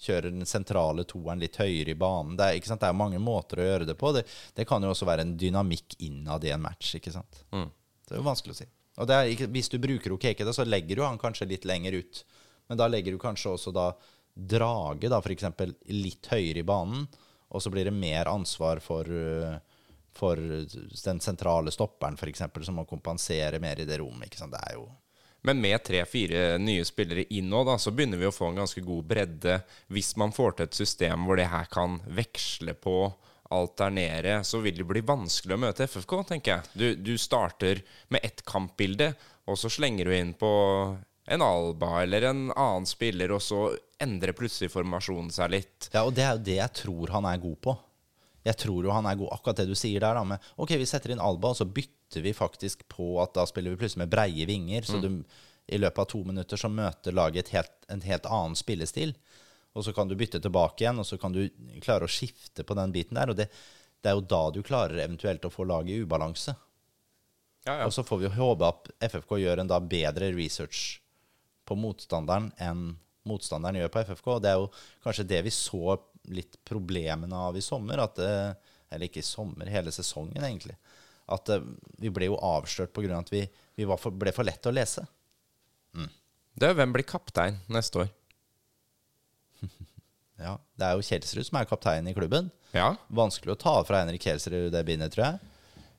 Kjører 0.02 0.34
den 0.34 0.48
sentrale 0.50 1.06
toeren 1.06 1.42
litt 1.44 1.60
høyere 1.62 1.94
i 1.94 2.00
banen. 2.00 2.34
Det 2.40 2.48
er, 2.50 2.60
det 2.74 2.88
er 2.88 2.98
mange 2.98 3.20
måter 3.22 3.62
å 3.62 3.68
gjøre 3.68 3.88
det 3.92 3.98
på. 4.00 4.14
Det, 4.16 4.24
det 4.58 4.66
kan 4.70 4.82
jo 4.82 4.94
også 4.96 5.06
være 5.06 5.28
en 5.28 5.36
dynamikk 5.38 6.00
innad 6.08 6.46
i 6.48 6.54
en 6.56 6.64
match. 6.64 6.96
ikke 6.98 7.14
sant? 7.14 7.44
Mm. 7.54 7.68
Det 8.08 8.16
er 8.16 8.22
jo 8.22 8.26
vanskelig 8.26 8.56
å 8.56 8.62
si. 8.64 8.70
Og 9.02 9.08
det 9.08 9.18
er 9.18 9.52
Hvis 9.54 9.70
du 9.72 9.78
bruker 9.82 10.16
Okeke, 10.16 10.48
så 10.54 10.66
legger 10.66 10.98
du 10.98 11.06
han 11.06 11.22
kanskje 11.22 11.50
litt 11.54 11.68
lenger 11.70 12.00
ut. 12.02 12.24
Men 12.68 12.80
da 12.82 12.88
legger 12.90 13.14
du 13.14 13.22
kanskje 13.22 13.54
også 13.54 13.74
da 13.76 13.92
Drage, 14.32 15.10
da, 15.12 15.20
eksempel, 15.28 15.74
litt 15.92 16.30
høyere 16.32 16.62
i 16.62 16.66
banen. 16.68 17.04
Og 17.52 17.62
så 17.62 17.70
blir 17.70 17.90
det 17.90 17.92
mer 17.92 18.30
ansvar 18.32 18.80
for, 18.80 19.04
uh, 19.04 19.58
for 20.16 20.40
den 20.40 21.20
sentrale 21.20 21.72
stopperen, 21.72 22.16
eksempel, 22.32 22.64
som 22.64 22.80
må 22.80 22.86
kompensere 22.88 23.60
mer 23.60 23.84
i 23.84 23.86
det 23.86 24.00
rommet. 24.00 24.30
ikke 24.30 24.40
sant? 24.40 24.56
Det 24.56 24.64
er 24.70 24.78
jo 24.80 24.88
Men 25.48 25.62
med 25.64 25.82
tre-fire 25.84 26.60
nye 26.62 26.86
spillere 26.86 27.26
inn 27.34 27.50
nå, 27.50 27.64
da, 27.66 27.78
så 27.82 27.94
begynner 27.96 28.22
vi 28.22 28.30
å 28.30 28.36
få 28.36 28.52
en 28.52 28.62
ganske 28.62 28.84
god 28.86 29.08
bredde. 29.10 29.58
Hvis 29.90 30.14
man 30.22 30.34
får 30.36 30.58
til 30.58 30.70
et 30.70 30.80
system 30.84 31.26
hvor 31.26 31.40
det 31.40 31.50
her 31.50 31.70
kan 31.72 31.98
veksle 32.14 32.78
på, 32.78 32.98
alternere, 33.52 34.44
så 34.48 34.62
vil 34.64 34.78
det 34.80 34.88
bli 34.88 35.04
vanskelig 35.04 35.58
å 35.58 35.60
møte 35.60 35.88
FFK, 35.90 36.14
tenker 36.30 36.54
jeg. 36.54 36.72
Du, 36.72 37.12
du 37.12 37.18
starter 37.20 37.82
med 38.14 38.24
ett 38.24 38.46
kampbilde, 38.48 39.12
og 39.50 39.60
så 39.60 39.72
slenger 39.72 40.08
du 40.08 40.16
inn 40.16 40.34
på 40.40 40.52
en 41.32 41.44
Alba 41.46 42.02
eller 42.02 42.30
en 42.32 42.46
annen 42.52 42.88
spiller, 42.90 43.34
og 43.36 43.44
så 43.44 43.66
endrer 44.02 44.36
plutselig 44.38 44.72
formasjonen 44.74 45.32
seg 45.34 45.54
litt. 45.54 45.90
Ja, 45.94 46.06
og 46.08 46.16
det 46.18 46.26
er 46.26 46.38
jo 46.38 46.46
det 46.48 46.60
jeg 46.62 46.78
tror 46.84 47.16
han 47.18 47.28
er 47.30 47.44
god 47.44 47.60
på. 47.68 47.76
Jeg 48.48 48.58
tror 48.58 48.88
jo 48.88 48.94
han 48.94 49.06
er 49.06 49.20
god 49.20 49.36
akkurat 49.36 49.62
det 49.62 49.68
du 49.70 49.76
sier 49.78 50.02
der, 50.02 50.18
da. 50.18 50.24
Med, 50.26 50.52
ok, 50.58 50.74
vi 50.82 50.88
setter 50.90 51.14
inn 51.14 51.22
Alba, 51.22 51.52
og 51.54 51.60
så 51.60 51.68
bytter 51.70 52.24
vi 52.26 52.34
faktisk 52.34 52.88
på 52.90 53.14
at 53.22 53.36
da 53.38 53.46
spiller 53.50 53.74
vi 53.74 53.84
plutselig 53.84 54.06
med 54.06 54.14
breie 54.14 54.48
vinger. 54.50 54.88
Så 54.88 55.02
du, 55.04 55.10
i 55.72 55.80
løpet 55.80 56.02
av 56.04 56.10
to 56.12 56.24
minutter 56.28 56.60
så 56.60 56.72
møter 56.72 57.16
laget 57.16 57.46
et 57.46 57.54
helt, 57.60 57.76
en 57.94 58.02
helt 58.06 58.26
annen 58.26 58.58
spillestil. 58.58 59.14
Og 59.78 59.86
så 59.86 59.94
kan 59.96 60.10
du 60.10 60.18
bytte 60.20 60.42
tilbake 60.44 60.84
igjen, 60.84 61.00
og 61.00 61.08
så 61.08 61.20
kan 61.22 61.36
du 61.36 61.46
klare 61.84 62.08
å 62.08 62.12
skifte 62.12 62.66
på 62.68 62.76
den 62.76 62.92
biten 62.96 63.20
der. 63.20 63.32
Og 63.32 63.38
det, 63.40 63.48
det 64.02 64.12
er 64.12 64.18
jo 64.18 64.26
da 64.34 64.42
du 64.52 64.60
klarer 64.66 65.06
eventuelt 65.06 65.46
å 65.48 65.54
få 65.54 65.68
laget 65.70 65.96
i 65.96 66.04
ubalanse. 66.04 66.58
Ja, 67.68 67.78
ja. 67.78 67.86
Og 67.86 67.94
så 67.94 68.04
får 68.04 68.24
vi 68.24 68.34
håpe 68.34 68.68
at 68.68 68.90
FFK 69.12 69.38
gjør 69.44 69.62
en 69.62 69.70
da 69.70 69.78
bedre 69.80 70.32
research 70.34 70.98
på 71.70 71.78
motstanderen 71.78 72.50
enn 72.60 72.96
motstanderen 73.30 73.78
gjør 73.78 73.94
på 73.94 74.04
FFK. 74.10 74.30
Og 74.34 74.42
det 74.44 74.52
er 74.52 74.60
jo 74.60 74.72
kanskje 75.06 75.28
det 75.30 75.44
vi 75.46 75.54
så 75.54 75.96
litt 76.30 76.60
problemene 76.68 77.38
av 77.50 77.58
i 77.58 77.64
sommer. 77.66 78.04
At 78.04 78.20
det, 78.20 78.34
eller 78.92 79.08
ikke 79.08 79.24
i 79.24 79.26
sommer, 79.26 79.72
hele 79.72 79.94
sesongen 79.96 80.44
egentlig. 80.44 80.78
At 81.32 81.50
eh, 81.50 81.64
vi 82.02 82.12
ble 82.14 82.30
jo 82.32 82.38
avslørt 82.38 82.94
pga. 82.94 83.18
at 83.20 83.32
vi, 83.34 83.46
vi 83.76 83.88
var 83.88 83.98
for, 84.02 84.12
ble 84.12 84.34
for 84.36 84.48
lette 84.48 84.70
å 84.70 84.76
lese. 84.76 85.06
Det 86.52 86.68
er 86.68 86.76
hvem 86.76 86.92
blir 86.94 87.08
kaptein 87.08 87.62
neste 87.72 88.06
år? 88.06 88.12
Ja, 90.42 90.56
Det 90.74 90.88
er 90.88 90.98
jo 90.98 91.04
Kjelsrud 91.06 91.46
som 91.46 91.58
er 91.60 91.68
kaptein 91.70 92.08
i 92.10 92.16
klubben. 92.18 92.48
Ja, 92.74 92.96
Vanskelig 93.14 93.54
å 93.54 93.60
ta 93.62 93.76
fra 93.86 94.00
Henrik 94.02 94.24
Kjelsrud 94.26 94.72
det 94.74 94.82
bindet, 94.88 95.14
tror 95.14 95.28
jeg. 95.28 95.52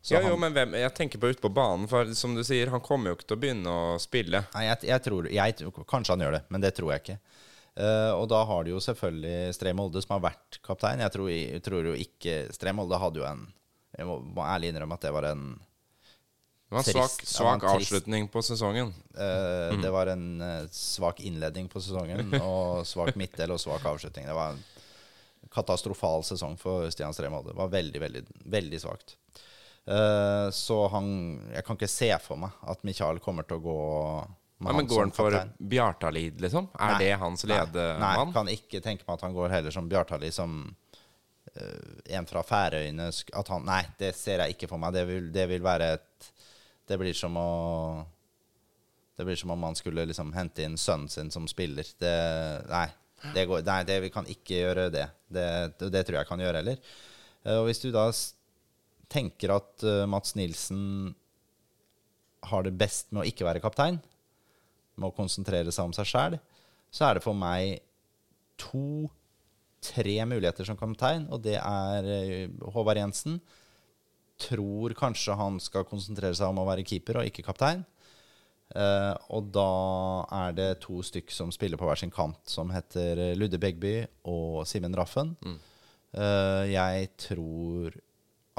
Så 0.03 0.17
ja 0.17 0.23
jo, 0.27 0.35
men 0.41 0.51
hvem, 0.51 0.73
jeg 0.75 0.95
tenker 0.99 1.21
på 1.23 1.31
ute 1.31 1.39
på 1.45 1.51
banen, 1.55 1.87
for 1.87 2.11
som 2.19 2.35
du 2.35 2.43
sier, 2.43 2.73
han 2.73 2.83
kommer 2.83 3.13
jo 3.13 3.19
ikke 3.21 3.29
til 3.29 3.39
å 3.39 3.43
begynne 3.45 3.71
å 3.71 4.01
spille. 4.03 4.41
Nei, 4.57 4.65
jeg, 4.67 4.81
jeg 4.91 5.05
tror 5.05 5.29
jeg, 5.31 5.71
Kanskje 5.87 6.17
han 6.17 6.25
gjør 6.27 6.35
det, 6.35 6.43
men 6.51 6.65
det 6.65 6.73
tror 6.75 6.91
jeg 6.91 7.05
ikke. 7.05 7.17
Eh, 7.77 8.13
og 8.13 8.27
da 8.29 8.43
har 8.45 8.65
du 8.67 8.71
jo 8.75 8.81
selvfølgelig 8.85 9.55
Stree 9.57 9.73
Molde, 9.73 10.03
som 10.05 10.19
har 10.19 10.27
vært 10.31 10.59
kaptein. 10.67 11.01
Jeg 11.01 11.13
tror, 11.15 11.29
jeg 11.33 11.63
tror 11.65 11.87
jo 11.89 11.95
ikke 11.97 12.35
Stree 12.53 12.75
Molde 12.77 12.99
hadde 13.01 13.23
jo 13.23 13.29
en 13.29 13.47
Jeg 13.97 14.07
må, 14.09 14.19
må 14.25 14.45
ærlig 14.45 14.71
innrømme 14.73 14.97
at 14.97 15.05
det 15.07 15.13
var 15.13 15.27
en 15.31 15.47
Det 15.57 16.77
var 16.77 16.83
en 16.85 16.97
svak, 16.97 17.17
svak 17.29 17.61
trist- 17.65 17.75
avslutning 17.93 18.29
på 18.33 18.43
sesongen. 18.45 18.93
eh, 19.17 19.77
Det 19.83 19.91
var 19.93 20.07
en 20.13 20.27
uh, 20.41 20.67
svak 20.73 21.21
innledning 21.21 21.69
på 21.73 21.81
sesongen, 21.85 22.33
og 22.43 22.85
svak 22.89 23.17
midtdel 23.21 23.53
og 23.53 23.61
svak 23.61 23.85
avslutning. 23.89 24.25
Det 24.29 24.37
var 24.37 24.53
en 24.57 24.63
katastrofal 25.53 26.23
sesong 26.25 26.57
for 26.61 26.89
Stian 26.93 27.13
Stree 27.13 27.29
Molde. 27.33 27.53
Det 27.53 27.59
var 27.61 27.69
veldig, 27.73 28.01
veldig, 28.01 28.23
veldig 28.53 28.81
svakt. 28.81 29.17
Så 30.55 30.77
han 30.93 31.07
Jeg 31.53 31.65
kan 31.67 31.75
ikke 31.77 31.89
se 31.91 32.09
for 32.23 32.39
meg 32.39 32.53
at 32.71 32.85
Michael 32.87 33.19
kommer 33.19 33.43
til 33.43 33.59
å 33.59 33.65
gå 33.65 33.79
med 34.63 34.79
men 34.79 34.87
Går 34.87 35.01
han 35.05 35.13
for. 35.15 35.35
Bjartalid, 35.59 36.41
liksom? 36.41 36.69
Er 36.79 36.95
Nei. 36.95 37.01
det 37.03 37.11
hans 37.21 37.45
ledemann? 37.49 38.01
Nei, 38.01 38.33
kan 38.35 38.51
ikke 38.53 38.81
tenke 38.85 39.07
meg 39.07 39.17
at 39.17 39.27
han 39.27 39.37
går 39.37 39.53
heller 39.57 39.75
som 39.75 39.89
Bjartali, 39.91 40.31
som 40.35 40.57
uh, 40.71 41.93
en 42.19 42.29
fra 42.31 42.45
Færøyene 42.47 43.09
at 43.11 43.53
han, 43.53 43.67
Nei, 43.69 43.83
det 44.01 44.15
ser 44.19 44.45
jeg 44.45 44.57
ikke 44.57 44.71
for 44.71 44.83
meg. 44.83 44.95
Det 44.97 45.05
vil, 45.09 45.31
det 45.35 45.47
vil 45.51 45.65
være 45.65 45.93
et 45.99 46.33
Det 46.89 46.99
blir 46.99 47.15
som 47.17 47.37
å 47.39 47.49
Det 49.17 49.27
blir 49.29 49.39
som 49.39 49.55
om 49.55 49.61
man 49.61 49.79
skulle 49.79 50.07
liksom 50.09 50.33
hente 50.35 50.65
inn 50.67 50.79
sønnen 50.81 51.11
sin 51.13 51.31
som 51.31 51.49
spiller. 51.51 51.87
Det, 52.01 52.13
nei, 52.71 52.87
det 53.35 53.47
går, 53.47 53.65
nei, 53.67 53.83
det, 53.87 54.01
vi 54.03 54.11
kan 54.15 54.27
ikke 54.27 54.63
gjøre 54.63 54.87
det. 54.91 55.09
Det, 55.29 55.49
det, 55.79 55.91
det 55.95 56.07
tror 56.07 56.19
jeg 56.21 56.31
kan 56.31 56.41
gjøre 56.43 56.63
heller. 56.63 56.95
Uh, 57.47 57.59
Og 57.61 57.67
hvis 57.69 57.83
du 57.83 57.91
da 57.95 58.07
tenker 59.13 59.53
at 59.59 59.85
uh, 59.85 60.07
Mats 60.09 60.35
Nilsen 60.39 61.13
har 62.49 62.65
det 62.67 62.75
best 62.75 63.13
med 63.13 63.23
å 63.23 63.29
ikke 63.29 63.47
være 63.47 63.63
kaptein, 63.63 64.01
med 64.97 65.09
å 65.09 65.17
konsentrere 65.17 65.73
seg 65.75 65.89
om 65.89 65.95
seg 65.97 66.09
sjæl, 66.09 66.39
så 66.93 67.09
er 67.09 67.17
det 67.17 67.25
for 67.25 67.37
meg 67.39 67.81
to-tre 68.61 70.17
muligheter 70.29 70.69
som 70.69 70.79
kaptein, 70.79 71.27
og 71.33 71.43
det 71.47 71.57
er 71.59 72.11
eh, 72.13 72.53
Håvard 72.75 73.01
Jensen. 73.01 73.41
Tror 74.43 74.95
kanskje 74.99 75.39
han 75.39 75.59
skal 75.63 75.89
konsentrere 75.89 76.37
seg 76.37 76.53
om 76.53 76.61
å 76.63 76.69
være 76.69 76.85
keeper 76.87 77.21
og 77.21 77.29
ikke 77.31 77.47
kaptein. 77.47 77.85
Uh, 78.73 79.13
og 79.37 79.51
da 79.53 79.73
er 80.33 80.55
det 80.57 80.69
to 80.81 81.03
stykk 81.05 81.29
som 81.35 81.51
spiller 81.53 81.77
på 81.77 81.85
hver 81.85 81.99
sin 82.01 82.13
kant, 82.13 82.41
som 82.49 82.71
heter 82.73 83.35
Ludde 83.37 83.61
Begby 83.61 83.99
og 84.33 84.63
Simen 84.69 84.97
Raffen. 84.97 85.35
Eh, 86.13 86.65
jeg 86.73 87.09
tror 87.21 87.95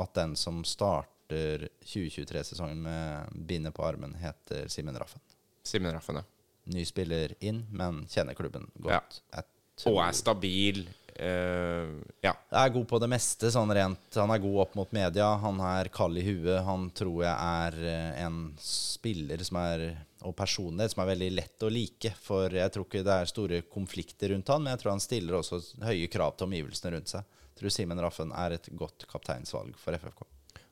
at 0.02 0.14
den 0.18 0.34
som 0.40 0.64
starter 0.66 1.68
2023-sesongen 1.86 2.82
med 2.82 3.36
bindet 3.50 3.76
på 3.78 3.86
armen, 3.86 4.16
heter 4.22 4.68
Simen 4.74 4.98
Raffen. 4.98 5.22
Simen 5.64 5.95
Raffen, 5.95 6.20
ja. 6.22 6.26
Ny 6.74 6.86
spiller 6.88 7.34
inn, 7.43 7.66
men 7.76 8.03
kjenner 8.11 8.38
klubben 8.38 8.70
godt. 8.80 9.22
Ja. 9.34 9.43
Og 9.89 9.97
er 10.03 10.14
stabil. 10.16 10.84
Uh, 11.14 12.01
ja. 12.26 12.32
er 12.34 12.72
god 12.74 12.86
på 12.89 12.97
det 13.01 13.09
meste, 13.11 13.51
sånn 13.53 13.72
rent. 13.76 14.16
Han 14.16 14.32
er 14.34 14.41
god 14.41 14.61
opp 14.64 14.78
mot 14.80 14.95
media. 14.95 15.34
Han 15.43 15.59
er 15.66 15.91
kald 15.93 16.18
i 16.22 16.26
huet. 16.26 16.64
Han 16.68 16.88
tror 16.95 17.26
jeg 17.26 17.34
er 17.34 17.78
eh, 17.91 18.24
en 18.26 18.39
spiller 18.61 19.43
som 19.45 19.59
er 19.61 19.86
og 20.24 20.36
personlighet 20.38 20.93
som 20.93 21.03
er 21.03 21.11
veldig 21.14 21.30
lett 21.34 21.66
å 21.66 21.72
like. 21.74 22.14
For 22.24 22.53
jeg 22.55 22.74
tror 22.74 22.88
ikke 22.88 23.05
det 23.05 23.16
er 23.16 23.32
store 23.32 23.61
konflikter 23.72 24.34
rundt 24.34 24.51
han, 24.53 24.64
men 24.64 24.74
jeg 24.74 24.84
tror 24.84 24.95
han 24.95 25.03
stiller 25.03 25.39
også 25.39 25.61
høye 25.84 26.09
krav 26.11 26.38
til 26.38 26.49
omgivelsene 26.49 26.95
rundt 26.95 27.11
seg. 27.14 27.28
Jeg 27.53 27.59
tror 27.59 27.76
Simen 27.76 28.01
Raffen 28.01 28.32
er 28.36 28.55
et 28.55 28.72
godt 28.80 29.05
kapteinsvalg 29.09 29.76
for 29.80 29.99
FFK. 29.99 30.24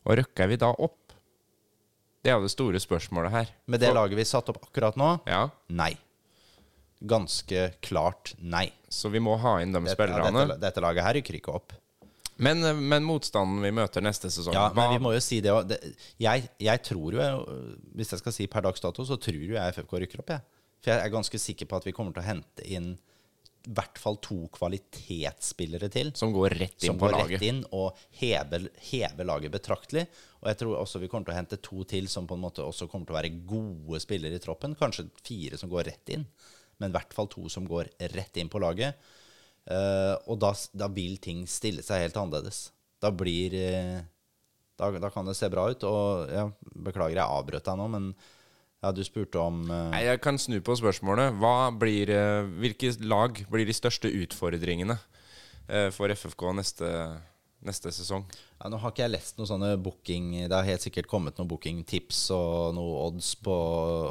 Og 0.01 0.17
røkker 0.17 0.49
vi 0.49 0.57
da 0.61 0.71
opp? 0.71 1.00
Det 2.21 2.29
er 2.31 2.37
jo 2.37 2.45
det 2.45 2.53
store 2.53 2.79
spørsmålet 2.81 3.31
her. 3.33 3.51
Med 3.67 3.81
det 3.81 3.89
For- 3.89 3.97
laget 3.97 4.17
vi 4.19 4.25
satte 4.29 4.53
opp 4.53 4.63
akkurat 4.67 4.97
nå, 4.99 5.11
Ja, 5.27 5.49
nei. 5.69 5.95
Ganske 7.01 7.71
klart 7.81 8.35
nei. 8.37 8.67
Så 8.89 9.09
vi 9.09 9.19
må 9.19 9.37
ha 9.41 9.55
inn 9.63 9.71
de 9.73 9.79
Dette, 9.81 10.05
ja, 10.05 10.29
dette, 10.29 10.59
dette 10.61 10.81
laget 10.83 11.03
her 11.03 11.17
rykker 11.17 11.39
ikke 11.39 11.55
opp. 11.55 11.73
Men, 12.37 12.63
eh, 12.63 12.73
men 12.77 13.03
motstanden 13.05 13.61
vi 13.61 13.71
møter 13.73 14.01
neste 14.05 14.29
sesong 14.29 14.53
Ja, 14.53 14.67
men 14.73 14.93
vi 14.93 14.99
må 15.01 15.13
jo 15.13 15.19
si 15.21 15.39
det 15.41 15.49
òg. 15.53 15.73
Jeg, 16.21 16.49
jeg 16.61 16.83
tror 16.83 17.13
jo, 17.17 17.21
øh, 17.21 17.75
hvis 17.97 18.13
jeg 18.13 18.19
skal 18.21 18.31
si 18.35 18.47
per 18.47 18.61
dags 18.61 18.81
dato, 18.81 19.05
så 19.05 19.17
tror 19.21 19.41
jo 19.41 19.57
jeg 19.57 19.73
FFK 19.75 19.97
rykker 20.05 20.19
opp, 20.21 20.29
jeg. 20.29 20.41
For 20.81 20.91
jeg 20.93 21.05
er 21.05 21.13
ganske 21.13 21.39
sikker 21.41 21.65
på 21.69 21.77
at 21.77 21.85
vi 21.85 21.91
kommer 21.93 22.13
til 22.13 22.21
å 22.23 22.25
hente 22.25 22.65
inn 22.65 22.95
i 23.61 23.73
hvert 23.77 23.99
fall 24.01 24.17
to 24.23 24.47
kvalitetsspillere 24.55 25.89
til. 25.93 26.11
Som 26.17 26.33
går 26.33 26.55
rett 26.57 26.81
inn 26.81 26.93
Som 26.93 26.99
på 26.99 27.07
går 27.07 27.17
laget. 27.17 27.33
rett 27.35 27.47
inn 27.47 27.61
og 27.77 27.99
hever, 28.17 28.67
hever 28.91 29.27
laget 29.27 29.53
betraktelig. 29.53 30.07
Og 30.41 30.49
jeg 30.49 30.59
tror 30.61 30.79
også 30.79 31.01
vi 31.03 31.09
kommer 31.11 31.29
til 31.29 31.35
å 31.35 31.39
hente 31.39 31.61
to 31.61 31.83
til 31.89 32.09
som 32.09 32.29
på 32.29 32.37
en 32.37 32.45
måte 32.45 32.65
også 32.65 32.89
kommer 32.89 33.05
til 33.05 33.15
å 33.15 33.19
være 33.19 33.33
gode 33.45 34.01
spillere 34.01 34.39
i 34.39 34.43
troppen. 34.43 34.73
Kanskje 34.79 35.09
fire 35.21 35.59
som 35.61 35.69
går 35.69 35.91
rett 35.91 36.13
inn, 36.15 36.25
men 36.81 36.89
i 36.89 36.95
hvert 36.95 37.13
fall 37.13 37.29
to 37.29 37.45
som 37.53 37.67
går 37.69 37.91
rett 38.15 38.41
inn 38.41 38.49
på 38.49 38.61
laget. 38.63 38.97
Uh, 39.69 40.17
og 40.25 40.39
da, 40.41 40.55
da 40.73 40.87
vil 40.89 41.19
ting 41.21 41.45
stille 41.45 41.85
seg 41.85 42.07
helt 42.07 42.17
annerledes. 42.17 42.71
Da 43.01 43.11
blir 43.13 43.53
uh, 43.53 44.01
da, 44.81 44.89
da 44.97 45.09
kan 45.13 45.27
det 45.29 45.37
se 45.37 45.49
bra 45.53 45.67
ut. 45.69 45.85
Og 45.85 46.31
ja, 46.33 46.47
beklager 46.73 47.19
jeg 47.19 47.27
avbrøt 47.27 47.67
deg 47.69 47.77
nå, 47.77 47.87
men 47.93 48.13
ja, 48.81 48.91
du 48.95 49.01
spurte 49.05 49.41
om 49.41 49.63
uh... 49.69 49.89
Nei, 49.93 50.05
Jeg 50.07 50.21
kan 50.23 50.39
snu 50.41 50.57
på 50.65 50.75
spørsmålet. 50.79 51.37
Blir, 51.81 52.13
uh, 52.13 52.47
hvilke 52.61 52.93
lag 53.05 53.43
blir 53.51 53.69
de 53.69 53.75
største 53.77 54.09
utfordringene 54.09 54.97
uh, 54.97 55.89
for 55.93 56.13
FFK 56.13 56.47
neste, 56.57 56.89
neste 57.67 57.93
sesong? 57.93 58.25
ja, 58.61 58.69
Nå 58.69 58.81
har 58.81 58.93
ikke 58.93 59.05
jeg 59.05 59.13
lest 59.15 59.39
noe 59.39 59.49
sånne 59.49 59.71
booking 59.81 60.33
Det 60.43 60.53
har 60.53 60.67
helt 60.67 60.83
sikkert 60.83 61.09
kommet 61.09 61.37
noen 61.39 61.49
bookingtips 61.49 62.27
og 62.35 62.75
noen 62.77 62.99
odds 63.07 63.33
på 63.41 63.55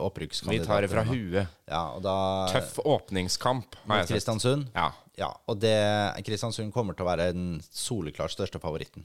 opprykkskandidater. 0.08 0.64
Vi 0.64 0.70
tar 0.70 0.86
det 0.86 0.90
fra 0.92 1.06
huet. 1.10 1.60
Ja, 1.70 1.84
da 2.02 2.16
Tøff 2.50 2.80
åpningskamp, 2.82 3.78
har 3.86 4.02
jeg 4.02 4.08
sett. 4.10 4.16
Kristiansund. 4.16 4.70
Ja. 4.74 4.90
Ja, 5.20 5.34
og 5.50 5.58
det, 5.60 5.76
Kristiansund 6.24 6.72
kommer 6.72 6.96
til 6.96 7.04
å 7.04 7.10
være 7.10 7.32
den 7.34 7.58
soleklart 7.68 8.32
største 8.32 8.60
favoritten 8.62 9.04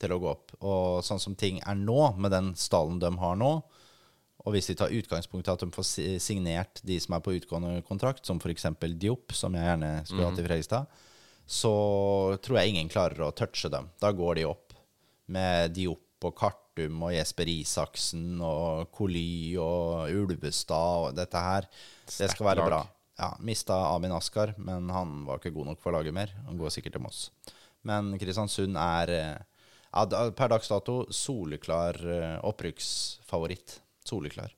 til 0.00 0.14
å 0.14 0.20
gå 0.22 0.30
opp. 0.30 0.54
Og 0.64 1.04
sånn 1.06 1.20
som 1.22 1.36
ting 1.38 1.60
er 1.62 1.76
nå, 1.78 2.14
med 2.18 2.32
den 2.34 2.52
stallen 2.58 3.00
de 3.02 3.10
har 3.20 3.36
nå, 3.38 3.58
og 4.44 4.52
hvis 4.52 4.68
vi 4.68 4.76
tar 4.76 4.92
utgangspunkt 4.92 5.48
i 5.48 5.52
at 5.54 5.62
de 5.64 5.72
får 5.72 5.86
signert 6.20 6.82
de 6.84 6.98
som 7.00 7.16
er 7.16 7.24
på 7.24 7.32
utgående 7.38 7.78
kontrakt, 7.88 8.26
som 8.28 8.40
f.eks. 8.42 8.66
Diop, 9.00 9.32
som 9.32 9.56
jeg 9.56 9.64
gjerne 9.64 9.92
skulle 10.04 10.28
hatt 10.28 10.40
i 10.40 10.44
Fredrikstad, 10.44 10.98
så 11.48 11.74
tror 12.44 12.60
jeg 12.60 12.74
ingen 12.74 12.90
klarer 12.92 13.24
å 13.24 13.32
touche 13.36 13.70
dem. 13.72 13.88
Da 14.00 14.12
går 14.16 14.40
de 14.40 14.48
opp 14.48 14.76
med 15.32 15.72
Diop 15.76 16.28
og 16.28 16.36
Kartum 16.36 17.06
og 17.06 17.14
Jesper 17.14 17.48
Isaksen 17.52 18.40
og 18.44 18.90
Koly 18.92 19.56
og 19.60 20.12
Ulvestad 20.12 21.08
og 21.08 21.16
dette 21.16 21.44
her. 21.46 21.68
Det 22.08 22.28
skal 22.32 22.50
være 22.52 22.68
bra. 22.68 22.82
Ja, 23.20 23.30
Mista 23.46 23.76
Amin 23.92 24.12
Askar, 24.12 24.56
men 24.58 24.88
han 24.90 25.20
var 25.28 25.38
ikke 25.38 25.54
god 25.54 25.72
nok 25.72 25.80
for 25.80 25.94
laget 25.94 26.16
mer. 26.16 26.32
Han 26.48 26.58
går 26.58 26.72
sikkert 26.74 26.96
til 26.96 27.04
Moss. 27.04 27.28
Men 27.86 28.14
Kristiansund 28.18 28.76
er 28.80 29.12
eh, 29.14 29.44
ja, 29.94 30.04
per 30.34 30.50
dags 30.50 30.68
dato 30.72 31.04
soleklar 31.14 32.00
eh, 32.00 32.36
opprykksfavoritt. 32.48 33.78
Soleklar. 34.04 34.52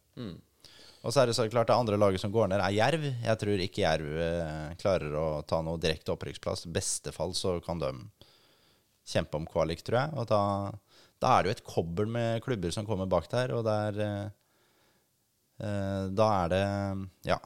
Og 1.06 1.12
så 1.14 1.20
er 1.22 1.28
det 1.30 1.36
så 1.38 1.44
klart 1.50 1.68
det 1.70 1.76
andre 1.76 1.98
laget 2.00 2.18
som 2.22 2.32
går 2.34 2.48
ned, 2.50 2.58
er 2.60 2.74
Jerv. 2.74 3.04
Jeg 3.22 3.38
tror 3.38 3.60
ikke 3.62 3.82
Jerv 3.84 4.16
eh, 4.18 4.72
klarer 4.80 5.12
å 5.20 5.26
ta 5.46 5.60
noe 5.62 5.78
direkte 5.78 6.10
opprykksplass. 6.16 6.64
I 6.66 6.72
beste 6.74 7.12
fall 7.14 7.34
så 7.38 7.60
kan 7.62 7.78
de 7.78 7.92
kjempe 9.06 9.38
om 9.38 9.46
kvalik, 9.46 9.84
tror 9.86 10.00
jeg. 10.00 10.16
Og 10.18 10.26
da, 10.32 10.40
da 11.22 11.36
er 11.36 11.44
det 11.46 11.52
jo 11.52 11.56
et 11.58 11.66
kobbel 11.68 12.10
med 12.10 12.42
klubber 12.42 12.74
som 12.74 12.88
kommer 12.88 13.06
bak 13.06 13.28
der, 13.30 13.54
og 13.54 13.62
der 13.68 14.00
eh, 14.02 14.26
eh, 15.62 16.02
Da 16.10 16.30
er 16.44 16.52
det 16.56 16.64
Ja. 17.30 17.38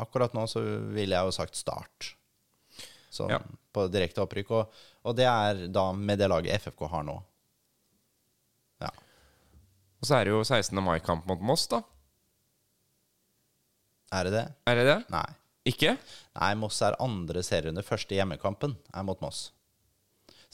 Akkurat 0.00 0.32
nå 0.36 0.42
så 0.48 0.60
ville 0.92 1.16
jeg 1.16 1.24
jo 1.28 1.32
sagt 1.36 1.56
Start. 1.56 2.14
Sånn 3.12 3.30
Ja. 3.32 3.38
på 3.72 3.86
direkte 3.92 4.24
opprykk. 4.24 4.50
Og, 4.56 4.80
og 5.04 5.16
det 5.16 5.24
er 5.28 5.66
da 5.72 5.90
med 5.92 6.18
det 6.20 6.28
laget 6.32 6.62
FFK 6.64 6.88
har 6.92 7.04
nå. 7.04 7.18
Ja. 10.06 10.06
Og 10.06 10.12
så 10.12 10.20
er 10.20 10.28
det 10.28 10.34
jo 10.36 10.44
16. 10.46 10.78
mai-kamp 10.86 11.26
mot 11.26 11.40
Moss, 11.42 11.66
da. 11.66 11.80
Er 14.14 14.28
det 14.28 14.36
det? 14.36 14.44
Er 14.70 14.78
det 14.78 14.84
det? 14.86 14.98
Nei. 15.10 15.26
Ikke? 15.66 15.96
Nei, 16.38 16.50
Moss 16.60 16.78
er 16.86 16.94
andre 17.02 17.42
serierunde. 17.42 17.82
Første 17.82 18.14
hjemmekampen 18.14 18.76
er 18.94 19.06
mot 19.06 19.18
Moss. 19.24 19.48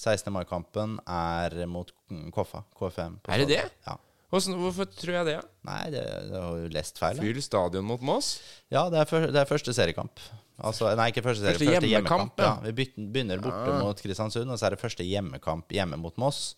16. 0.00 0.32
mai-kampen 0.32 0.96
er 1.04 1.58
mot 1.68 1.92
KFA. 2.32 2.62
KFM. 2.78 3.18
på 3.20 3.34
Er 3.34 3.42
det 3.42 3.50
det? 3.50 3.66
Ja. 3.84 3.98
Hvordan, 4.32 4.56
hvorfor 4.62 4.88
tror 4.88 5.18
jeg 5.18 5.28
det? 5.28 5.36
Nei, 5.68 5.82
det, 5.92 6.06
det 6.30 6.40
har 6.40 6.62
jo 6.62 6.70
lest 6.72 6.96
feil. 7.02 7.20
Fyll 7.20 7.42
stadion 7.44 7.84
mot 7.84 8.00
Moss? 8.00 8.38
Ja, 8.72 8.86
det 8.88 9.02
er, 9.02 9.10
for, 9.10 9.28
det 9.28 9.42
er 9.42 9.50
første 9.50 9.74
seriekamp. 9.76 10.24
Altså, 10.64 10.88
nei, 10.96 11.10
ikke 11.12 11.26
første 11.26 11.44
serie, 11.44 11.58
Første 11.58 11.74
første, 11.74 11.90
hjemmekamp. 11.92 12.40
Ja. 12.40 12.54
ja. 12.56 12.72
Vi 12.72 12.88
begynner 12.96 13.44
borte 13.44 13.76
mot 13.82 14.00
Kristiansund, 14.00 14.48
og 14.48 14.56
så 14.56 14.70
er 14.70 14.78
det 14.78 14.80
første 14.80 15.04
hjemmekamp 15.04 15.76
hjemme 15.76 16.00
mot 16.00 16.16
Moss. 16.24 16.54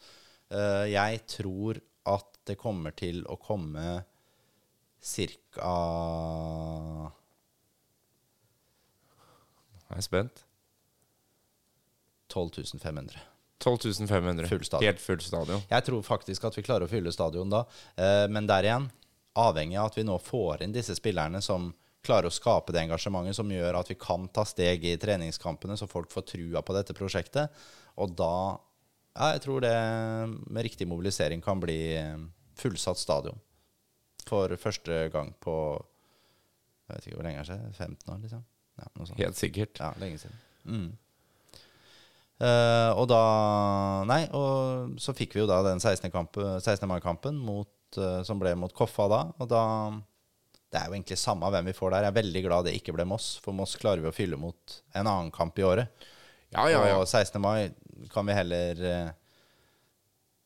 Uh, 0.54 0.86
jeg 0.86 1.24
tror 1.26 1.82
at 2.10 2.40
det 2.48 2.56
kommer 2.60 2.94
til 2.96 3.22
å 3.30 3.36
komme 3.40 4.02
ca. 5.04 5.70
Jeg 9.84 10.00
er 10.00 10.04
spent. 10.04 10.44
12 12.32 12.80
500. 12.82 13.20
12 13.62 14.08
500. 14.08 14.48
Full 14.48 14.64
stadion. 14.64 14.86
Helt 14.88 15.00
full 15.00 15.20
stadion. 15.22 15.62
Jeg 15.70 15.86
tror 15.86 16.02
faktisk 16.02 16.44
at 16.48 16.58
vi 16.58 16.64
klarer 16.66 16.88
å 16.88 16.90
fylle 16.90 17.12
stadion 17.14 17.52
da. 17.52 17.64
Eh, 17.96 18.26
men 18.32 18.48
der 18.50 18.66
igjen, 18.66 18.88
avhengig 19.38 19.78
av 19.78 19.92
at 19.92 19.98
vi 19.98 20.06
nå 20.06 20.18
får 20.20 20.64
inn 20.64 20.74
disse 20.74 20.96
spillerne 20.98 21.40
som 21.44 21.70
klarer 22.04 22.28
å 22.28 22.34
skape 22.34 22.74
det 22.74 22.82
engasjementet 22.84 23.38
som 23.38 23.50
gjør 23.50 23.78
at 23.78 23.90
vi 23.92 23.96
kan 24.00 24.26
ta 24.28 24.44
steg 24.44 24.84
i 24.84 24.96
treningskampene, 25.00 25.76
så 25.78 25.88
folk 25.88 26.12
får 26.12 26.26
trua 26.34 26.62
på 26.64 26.76
dette 26.76 26.96
prosjektet. 26.96 27.52
Og 28.02 28.12
da 28.18 28.58
Ja, 29.14 29.30
jeg 29.36 29.44
tror 29.44 29.62
det 29.62 29.74
med 30.50 30.66
riktig 30.66 30.88
mobilisering 30.90 31.42
kan 31.42 31.60
bli 31.62 31.78
eh, 31.94 32.18
fullsatt 32.58 32.98
stadion. 32.98 33.38
For 34.26 34.50
første 34.58 35.08
gang 35.12 35.34
på 35.42 35.54
Jeg 36.88 36.96
vet 36.96 37.06
ikke 37.06 37.16
hvor 37.20 37.26
lenge 37.28 37.40
det 37.40 37.44
er 37.44 37.52
siden. 37.52 37.72
15 37.72 38.12
år, 38.12 38.18
liksom. 38.24 38.42
Ja. 38.74 39.06
Helt 39.20 39.38
sikkert. 39.38 39.78
Ja, 39.80 39.92
lenge 40.02 40.18
siden. 40.18 40.40
Mm. 40.64 40.90
Uh, 42.42 42.90
og 42.98 43.06
da 43.06 43.20
Nei, 44.10 44.24
og 44.34 44.98
så 45.00 45.14
fikk 45.14 45.36
vi 45.36 45.44
jo 45.44 45.46
da 45.48 45.60
den 45.64 45.78
16. 45.80 46.10
Mai-kampen 46.90 47.38
eh, 47.46 48.24
som 48.26 48.40
ble 48.42 48.56
mot 48.58 48.74
Koffa 48.74 49.06
da. 49.08 49.20
Og 49.38 49.48
da 49.48 49.62
Det 50.68 50.80
er 50.80 50.90
jo 50.90 50.96
egentlig 50.96 51.20
samme 51.22 51.48
hvem 51.54 51.70
vi 51.70 51.76
får 51.76 51.94
der. 51.94 52.08
Jeg 52.08 52.12
er 52.12 52.18
veldig 52.18 52.42
glad 52.48 52.66
det 52.66 52.74
ikke 52.74 52.96
ble 52.96 53.06
Moss, 53.06 53.36
for 53.38 53.54
Moss 53.54 53.78
klarer 53.78 54.02
vi 54.02 54.10
å 54.10 54.16
fylle 54.16 54.36
mot 54.36 54.80
en 54.92 55.06
annen 55.06 55.30
kamp 55.32 55.58
i 55.62 55.64
året. 55.64 56.10
Ja, 56.50 56.66
ja, 56.68 56.82
ja. 56.90 56.98
Og 56.98 57.06
16. 57.06 57.40
mai 57.42 57.70
kan 58.12 58.26
vi 58.26 58.36
heller 58.36 58.82
eh, 58.90 59.12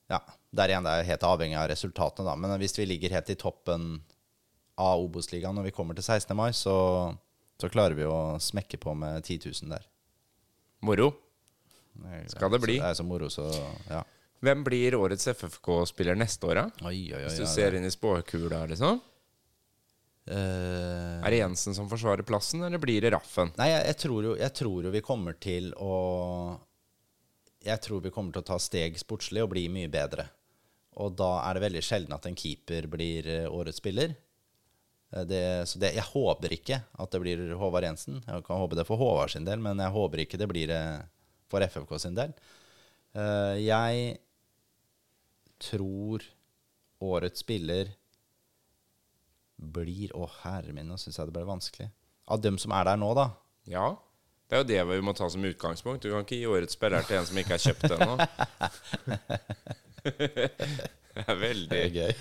Ja, 0.09 0.21
der 0.51 0.73
igjen 0.73 0.87
det 0.87 0.95
er 0.95 1.09
helt 1.11 1.27
avhengig 1.29 1.59
av 1.61 1.69
resultatene, 1.69 2.29
da. 2.31 2.37
Men 2.41 2.57
hvis 2.61 2.79
vi 2.79 2.87
ligger 2.89 3.17
helt 3.19 3.31
i 3.33 3.39
toppen 3.39 3.91
av 4.79 5.03
Obos-ligaen 5.03 5.57
når 5.59 5.69
vi 5.69 5.75
kommer 5.77 5.99
til 5.99 6.07
16. 6.07 6.33
mai, 6.39 6.51
så, 6.57 6.77
så 7.61 7.71
klarer 7.73 7.99
vi 7.99 8.07
å 8.09 8.39
smekke 8.41 8.81
på 8.81 8.95
med 8.97 9.21
10 9.25 9.51
000 9.51 9.75
der. 9.75 9.89
Moro. 10.87 11.11
Skal 12.31 12.55
det 12.55 12.63
bli. 12.63 12.79
Så, 12.79 12.85
det 12.85 12.91
er 12.93 12.99
så 13.01 13.07
moro, 13.07 13.29
så 13.33 13.49
ja. 13.91 14.05
Hvem 14.45 14.63
blir 14.63 14.95
årets 14.95 15.27
FFK-spiller 15.33 16.19
neste 16.19 16.47
år, 16.47 16.61
da? 16.61 16.91
Hvis 16.93 17.41
du 17.41 17.43
ja, 17.43 17.51
ser 17.51 17.75
inn 17.75 17.87
i 17.89 17.91
spåkula, 17.91 18.63
liksom. 18.71 19.01
Uh, 20.29 21.25
Er 21.25 21.33
det 21.33 21.41
Jensen 21.41 21.75
som 21.75 21.89
forsvarer 21.91 22.23
plassen, 22.29 22.63
eller 22.63 22.79
blir 22.79 23.03
det 23.03 23.15
Raffen? 23.15 23.51
Nei, 23.59 23.71
jeg, 23.73 23.85
jeg, 23.89 23.99
tror 24.05 24.27
jo, 24.29 24.35
jeg 24.39 24.55
tror 24.55 24.87
jo 24.87 24.93
vi 24.95 25.03
kommer 25.05 25.39
til 25.41 25.71
å 25.81 25.95
Jeg 27.69 27.83
tror 27.85 28.01
vi 28.05 28.11
kommer 28.15 28.33
til 28.35 28.43
å 28.45 28.49
ta 28.49 28.57
steg 28.63 28.97
sportslig 29.01 29.43
og 29.45 29.51
bli 29.53 29.67
mye 29.73 29.91
bedre. 29.93 30.25
Og 30.99 31.13
da 31.19 31.29
er 31.47 31.55
det 31.59 31.63
veldig 31.67 31.83
sjelden 31.85 32.15
at 32.17 32.27
en 32.27 32.37
keeper 32.39 32.89
blir 32.91 33.27
eh, 33.31 33.45
årets 33.53 33.79
spiller. 33.83 34.15
Eh, 35.13 35.25
Det, 35.29 35.43
så 35.71 35.79
det, 35.83 35.93
jeg 35.95 36.09
håper 36.11 36.55
ikke 36.57 36.81
at 36.99 37.13
det 37.15 37.21
blir 37.23 37.45
Håvard 37.61 37.87
Jensen. 37.87 38.23
Jeg 38.27 38.45
kan 38.49 38.59
håpe 38.63 38.79
det 38.79 38.87
for 38.89 38.99
Håvard 39.01 39.31
sin 39.35 39.47
del, 39.47 39.61
men 39.63 39.79
jeg 39.85 39.95
håper 39.95 40.25
ikke 40.25 40.41
det 40.41 40.49
blir 40.51 40.71
det 40.73 40.83
for 41.49 41.65
FFK 41.65 41.95
sin 42.03 42.17
del. 42.19 42.35
Eh, 43.15 43.61
Jeg 43.69 44.19
tror 45.59 46.23
årets 47.03 47.41
spiller 47.45 47.95
blir 49.59 50.13
Å, 50.15 50.27
herre 50.45 50.71
min, 50.75 50.87
nå 50.87 50.99
syns 51.03 51.17
jeg 51.19 51.27
det 51.31 51.35
ble 51.35 51.47
vanskelig. 51.49 51.89
Av 52.31 52.39
dem 52.43 52.59
som 52.63 52.71
er 52.77 52.85
der 52.87 52.99
nå, 53.01 53.09
da. 53.19 53.25
Ja. 53.67 53.89
Det 54.49 54.57
er 54.57 54.63
jo 54.63 54.69
det 54.71 54.81
vi 54.89 55.01
må 55.05 55.13
ta 55.17 55.27
som 55.29 55.45
utgangspunkt. 55.45 56.01
Du 56.03 56.09
kan 56.13 56.23
ikke 56.25 56.39
gi 56.41 56.47
årets 56.49 56.73
spiller 56.79 57.03
til 57.05 57.19
en 57.19 57.27
som 57.29 57.37
ikke 57.37 57.59
er 57.59 57.65
kjøpt 57.67 57.91
ennå. 57.99 58.15
det 60.09 61.25
er 61.27 61.39
veldig 61.43 61.83
gøy. 61.95 62.13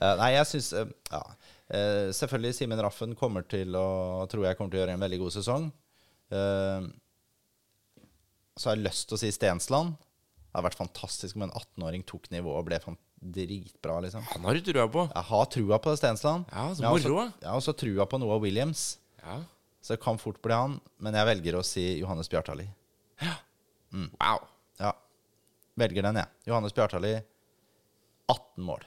Uh, 0.00 0.14
nei, 0.22 0.30
jeg 0.38 0.46
syns 0.48 0.70
Ja. 0.72 1.20
uh, 1.20 2.08
selvfølgelig 2.16 2.54
Simen 2.56 2.80
Raffen 2.80 3.12
kommer 3.18 3.44
til 3.44 3.76
å 3.76 4.24
Tror 4.32 4.46
jeg 4.48 4.56
kommer 4.56 4.72
til 4.72 4.80
å 4.80 4.84
gjøre 4.86 4.96
en 4.96 5.04
veldig 5.04 5.18
god 5.26 5.34
sesong. 5.36 5.68
Eh, 6.30 6.84
så 8.54 8.68
har 8.70 8.76
jeg 8.76 8.84
lyst 8.86 9.08
til 9.10 9.16
å 9.16 9.18
si 9.18 9.30
Stensland. 9.34 9.96
Det 9.98 10.54
har 10.54 10.62
vært 10.68 10.78
fantastisk 10.78 11.34
om 11.36 11.42
en 11.48 11.50
18-åring 11.58 12.04
tok 12.06 12.28
nivået 12.30 12.60
og 12.60 12.68
ble 12.68 12.78
dritbra, 13.34 13.96
liksom. 14.04 14.22
Han 14.32 14.46
har 14.46 14.54
du 14.54 14.62
trua 14.70 14.86
på. 14.94 15.02
Jeg 15.10 15.26
har 15.30 15.48
trua 15.50 15.78
på 15.82 15.94
Stensland. 15.98 16.46
Ja, 16.54 16.68
så 16.72 16.80
Men 16.80 16.86
jeg 16.86 16.86
har 16.86 16.98
også- 17.00 17.10
moro. 17.10 17.24
Jeg 17.42 17.48
har 17.50 17.58
også 17.58 17.74
trua 17.82 18.06
på 18.06 18.20
Noah 18.22 18.38
Williams. 18.40 18.84
Ja. 19.24 19.40
Så 19.80 19.94
det 19.96 20.02
kan 20.04 20.18
fort 20.20 20.40
bli 20.44 20.52
han. 20.54 20.78
Men 21.00 21.16
jeg 21.16 21.26
velger 21.30 21.56
å 21.60 21.64
si 21.64 21.84
Johannes 22.00 22.28
Bjartali. 22.32 22.68
Ja, 23.24 23.36
Wow. 23.92 24.44
Ja. 24.78 24.92
Velger 25.80 26.04
den, 26.06 26.20
jeg. 26.20 26.28
Johannes 26.46 26.74
Bjartali, 26.76 27.16
18 28.30 28.62
mål. 28.64 28.84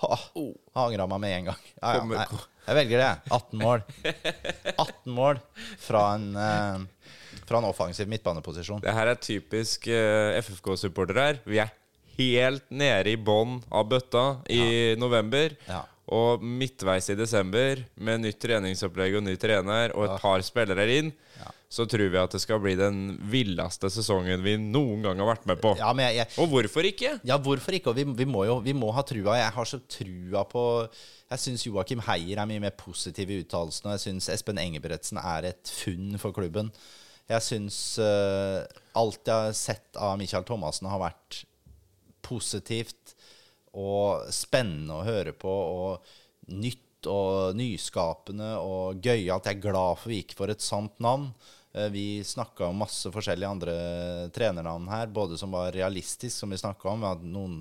Ha, 0.00 0.16
Oh. 0.38 0.52
Angra 0.80 1.06
meg 1.10 1.20
med 1.20 1.34
en 1.38 1.48
gang. 1.50 1.64
Ja, 1.82 1.90
ja, 1.98 2.04
nei, 2.08 2.26
jeg 2.68 2.76
velger 2.78 3.02
det. 3.02 3.10
18 3.36 3.58
mål. 3.60 3.82
18 4.84 5.12
mål 5.16 5.40
fra 5.82 6.04
en, 6.14 6.28
eh, 6.36 7.42
fra 7.48 7.58
en 7.60 7.68
offensiv 7.68 8.08
midtbaneposisjon. 8.08 8.80
Det 8.84 8.94
her 8.96 9.10
er 9.12 9.18
typisk 9.20 9.90
eh, 9.92 10.38
FFK-supportere 10.40 11.26
her. 11.26 11.40
Vi 11.44 11.60
er 11.60 11.74
helt 12.16 12.64
nede 12.72 13.12
i 13.12 13.18
bånn 13.20 13.58
av 13.72 13.90
bøtta 13.90 14.24
i 14.52 14.94
november. 15.00 15.56
Ja. 15.68 15.82
Og 16.10 16.42
midtveis 16.42 17.06
i 17.12 17.14
desember, 17.18 17.84
med 18.02 18.24
nytt 18.24 18.40
treningsopplegg 18.42 19.14
og 19.20 19.22
ny 19.28 19.36
trener 19.38 19.92
og 19.94 20.08
et 20.08 20.22
par 20.22 20.42
spillere 20.42 20.86
inn, 20.96 21.12
så 21.70 21.84
tror 21.86 22.08
vi 22.10 22.18
at 22.18 22.32
det 22.34 22.40
skal 22.42 22.58
bli 22.58 22.72
den 22.74 23.12
villeste 23.30 23.86
sesongen 23.94 24.42
vi 24.42 24.56
noen 24.58 25.04
gang 25.06 25.20
har 25.22 25.28
vært 25.28 25.44
med 25.46 25.60
på. 25.62 25.76
Ja, 25.78 25.92
men 25.94 26.08
jeg, 26.08 26.16
jeg, 26.18 26.38
Og 26.42 26.50
hvorfor 26.50 26.88
ikke? 26.88 27.12
Ja, 27.26 27.36
hvorfor 27.38 27.76
ikke? 27.78 27.92
Og 27.92 28.00
vi, 28.00 28.04
vi 28.18 28.26
må 28.26 28.42
jo 28.48 28.56
vi 28.64 28.74
må 28.74 28.90
ha 28.96 29.04
trua. 29.06 29.36
Jeg 29.38 29.54
har 29.54 29.70
så 29.70 29.78
trua 29.86 30.42
på 30.50 30.64
Jeg 31.30 31.44
syns 31.44 31.66
Joakim 31.68 32.02
Heier 32.08 32.42
er 32.42 32.50
mye 32.50 32.64
mer 32.64 32.74
positiv 32.74 33.30
i 33.30 33.38
uttalelsene. 33.44 33.94
Jeg 33.94 34.04
syns 34.08 34.26
Espen 34.34 34.58
Engebretsen 34.58 35.22
er 35.22 35.52
et 35.52 35.70
funn 35.70 36.18
for 36.18 36.34
klubben. 36.34 36.72
Jeg 37.30 37.46
syns 37.46 37.78
uh, 38.02 38.66
alt 38.98 39.22
jeg 39.22 39.46
har 39.46 39.54
sett 39.54 40.02
av 40.02 40.18
Michael 40.18 40.42
Thomassen, 40.48 40.90
har 40.90 41.04
vært 41.04 41.44
positivt 42.26 43.14
og 43.78 44.26
spennende 44.34 44.98
å 45.00 45.04
høre 45.06 45.32
på. 45.36 45.50
Og 45.50 46.52
nytt 46.54 47.06
og 47.08 47.54
nyskapende 47.56 48.56
og 48.60 48.98
gøyalt. 49.04 49.46
Jeg 49.48 49.56
er 49.56 49.62
glad 49.64 49.98
for 50.02 50.10
vi 50.12 50.18
gikk 50.22 50.34
for 50.36 50.52
et 50.52 50.60
sant 50.64 50.98
navn. 51.00 51.30
Eh, 51.72 51.88
Vi 51.88 52.20
snakka 52.26 52.66
om 52.68 52.76
masse 52.82 53.08
forskjellige 53.14 53.48
andre 53.50 53.74
trenernavn 54.34 54.88
her, 54.90 55.06
både 55.06 55.38
som 55.38 55.50
var 55.54 55.72
realistisk, 55.72 56.34
som 56.42 56.50
vi 56.50 56.58
snakka 56.60 56.90
om. 56.90 57.00
Vi 57.00 57.06
hadde 57.12 57.30
noen, 57.30 57.60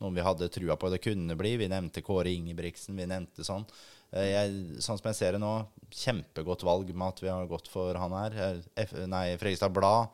noen 0.00 0.14
vi 0.16 0.24
hadde 0.24 0.48
trua 0.48 0.76
på 0.76 0.88
det 0.90 1.02
kunne 1.04 1.36
bli. 1.36 1.56
Vi 1.60 1.68
nevnte 1.68 2.02
Kåre 2.06 2.30
Ingebrigtsen. 2.32 2.96
Vi 2.96 3.06
nevnte 3.10 3.44
sånn. 3.44 3.66
Eh, 4.12 4.30
Jeg, 4.30 4.80
sånn 4.80 4.98
som 5.00 5.10
jeg 5.10 5.18
ser 5.20 5.32
det 5.36 5.40
nå, 5.42 5.52
kjempegodt 5.92 6.62
valg 6.64 6.94
med 6.94 7.08
at 7.08 7.20
vi 7.20 7.28
har 7.28 7.46
gått 7.50 7.68
for 7.68 7.94
han 7.98 8.12
her. 8.16 8.32
Eh, 8.38 8.60
F, 8.86 8.92
nei, 9.10 9.36
Fredrikstad 9.36 9.72
Blad 9.74 10.08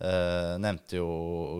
eh, 0.00 0.54
nevnte 0.62 0.96
jo 1.02 1.10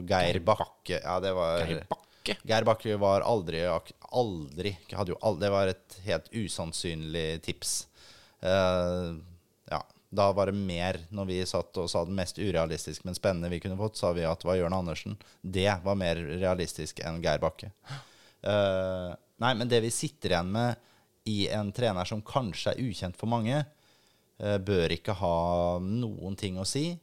Geir 0.08 0.40
Bakke. 0.40 1.02
Ja, 1.02 1.18
det 1.20 1.34
var 1.36 1.66
Geir 1.66 1.84
Bakke? 1.90 2.06
Geir 2.24 2.66
Bakke 2.68 2.96
var 3.00 3.24
aldri, 3.24 3.62
aldri 4.10 4.74
hadde 4.92 5.14
jo 5.14 5.18
aldri, 5.22 5.46
Det 5.46 5.52
var 5.54 5.70
et 5.70 5.96
helt 6.04 6.28
usannsynlig 6.32 7.42
tips. 7.42 7.72
Uh, 8.44 9.16
ja, 9.70 9.80
da 10.10 10.30
var 10.32 10.48
det 10.48 10.56
mer 10.56 10.96
Når 11.12 11.26
vi 11.28 11.34
satt 11.44 11.76
og 11.76 11.90
sa 11.92 12.06
det 12.08 12.14
mest 12.16 12.38
urealistiske, 12.40 13.04
men 13.04 13.16
spennende 13.16 13.50
vi 13.52 13.60
kunne 13.60 13.78
fått, 13.80 13.98
sa 14.00 14.12
vi 14.16 14.24
at 14.24 14.40
det 14.42 14.48
var 14.48 14.60
Jørn 14.60 14.76
Andersen. 14.76 15.18
Det 15.40 15.70
var 15.84 15.98
mer 15.98 16.20
realistisk 16.40 17.02
enn 17.04 17.22
Geir 17.24 17.42
Bakke. 17.42 17.72
Uh, 18.44 19.12
nei, 19.40 19.52
men 19.54 19.68
det 19.68 19.82
vi 19.84 19.92
sitter 19.92 20.34
igjen 20.34 20.54
med 20.54 20.88
i 21.28 21.44
en 21.52 21.72
trener 21.76 22.08
som 22.08 22.24
kanskje 22.24 22.72
er 22.72 22.80
ukjent 22.88 23.18
for 23.20 23.30
mange, 23.30 23.62
uh, 24.40 24.58
bør 24.58 24.96
ikke 24.96 25.16
ha 25.20 25.36
noen 25.84 26.36
ting 26.40 26.60
å 26.60 26.68
si. 26.68 26.94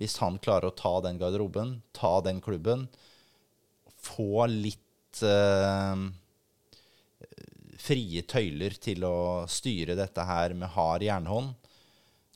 Hvis 0.00 0.18
han 0.22 0.40
klarer 0.42 0.70
å 0.72 0.74
ta 0.74 0.96
den 1.04 1.20
garderoben, 1.20 1.76
ta 1.94 2.16
den 2.24 2.40
klubben, 2.42 2.88
få 4.04 4.46
litt 4.50 5.22
eh, 5.24 6.04
frie 7.84 8.24
tøyler 8.30 8.76
til 8.80 9.04
å 9.08 9.16
styre 9.50 9.96
dette 9.98 10.24
her 10.28 10.54
med 10.56 10.72
hard 10.76 11.04
jernhånd. 11.04 11.54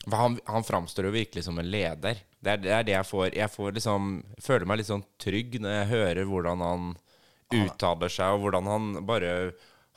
Han, 0.09 0.39
han 0.49 0.65
framstår 0.65 1.09
jo 1.09 1.17
virkelig 1.17 1.45
som 1.45 1.59
en 1.61 1.69
leder. 1.69 2.21
Det 2.41 2.53
er 2.55 2.61
det, 2.63 2.71
er 2.73 2.87
det 2.87 2.95
jeg 2.95 3.09
får. 3.09 3.27
Jeg 3.37 3.51
får 3.53 3.75
liksom, 3.77 4.13
føler 4.41 4.69
meg 4.69 4.81
litt 4.81 4.91
sånn 4.91 5.05
trygg 5.21 5.59
når 5.61 5.75
jeg 5.75 5.91
hører 5.93 6.29
hvordan 6.29 6.63
han 6.65 6.87
uttaler 7.49 8.13
seg, 8.13 8.37
og 8.37 8.45
hvordan 8.45 8.69
han 8.69 8.89
bare 9.09 9.33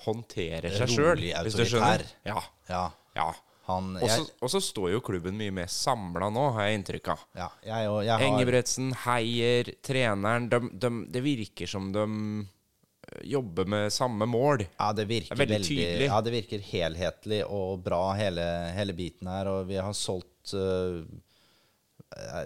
håndterer 0.05 0.73
seg 0.73 0.91
sjøl. 0.91 1.13
Rolig, 1.13 1.31
autoritær. 1.37 2.03
Ja. 2.27 2.41
Ja, 2.71 2.85
ja. 3.17 3.29
Han 3.69 3.97
jeg, 4.01 4.23
Og 4.41 4.51
så 4.51 4.61
står 4.63 4.93
jo 4.95 5.03
klubben 5.05 5.37
mye 5.37 5.53
mer 5.53 5.69
samla 5.71 6.31
nå, 6.33 6.47
har 6.55 6.69
jeg 6.69 6.79
inntrykk 6.79 7.11
av. 7.13 7.25
ja, 7.37 7.49
jeg, 7.65 7.89
jeg 8.07 8.13
har, 8.15 8.25
Engebretsen, 8.27 8.93
Heier, 9.05 9.73
treneren 9.85 10.49
de, 10.51 10.61
de, 10.81 10.91
Det 11.13 11.23
virker 11.25 11.69
som 11.69 11.91
de 11.93 12.05
eh, 12.05 13.19
jobber 13.35 13.69
med 13.69 13.93
samme 13.93 14.25
mål. 14.29 14.65
Ja, 14.79 14.91
det 14.97 15.05
virker 15.11 15.35
Det 15.35 15.43
veldig 15.43 15.59
veldig, 15.59 15.73
tydelig. 15.73 16.07
Ja, 16.09 16.21
det 16.25 16.33
virker 16.37 16.63
helhetlig 16.71 17.43
og 17.47 17.83
bra, 17.85 18.05
hele, 18.17 18.47
hele 18.77 18.95
biten 18.97 19.29
her. 19.29 19.51
Og 19.51 19.69
vi 19.69 19.77
har 19.77 19.93
solgt 19.97 20.55
eh, 20.57 21.03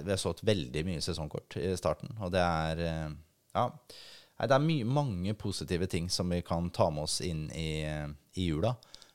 Vi 0.03 0.11
har 0.11 0.19
solgt 0.21 0.43
veldig 0.45 0.83
mye 0.85 1.01
sesongkort 1.01 1.57
i 1.61 1.71
starten, 1.79 2.11
og 2.19 2.35
det 2.35 2.43
er 2.43 2.83
uh, 2.83 3.15
Ja. 3.55 3.69
Nei, 4.35 4.49
det 4.51 4.55
er 4.57 4.63
mye, 4.67 4.83
mange 4.83 5.33
positive 5.39 5.87
ting 5.87 6.09
som 6.11 6.27
vi 6.27 6.41
kan 6.43 6.67
ta 6.75 6.89
med 6.91 7.05
oss 7.07 7.21
inn 7.23 7.45
i, 7.55 7.87
i 8.35 8.47
jula. 8.49 8.73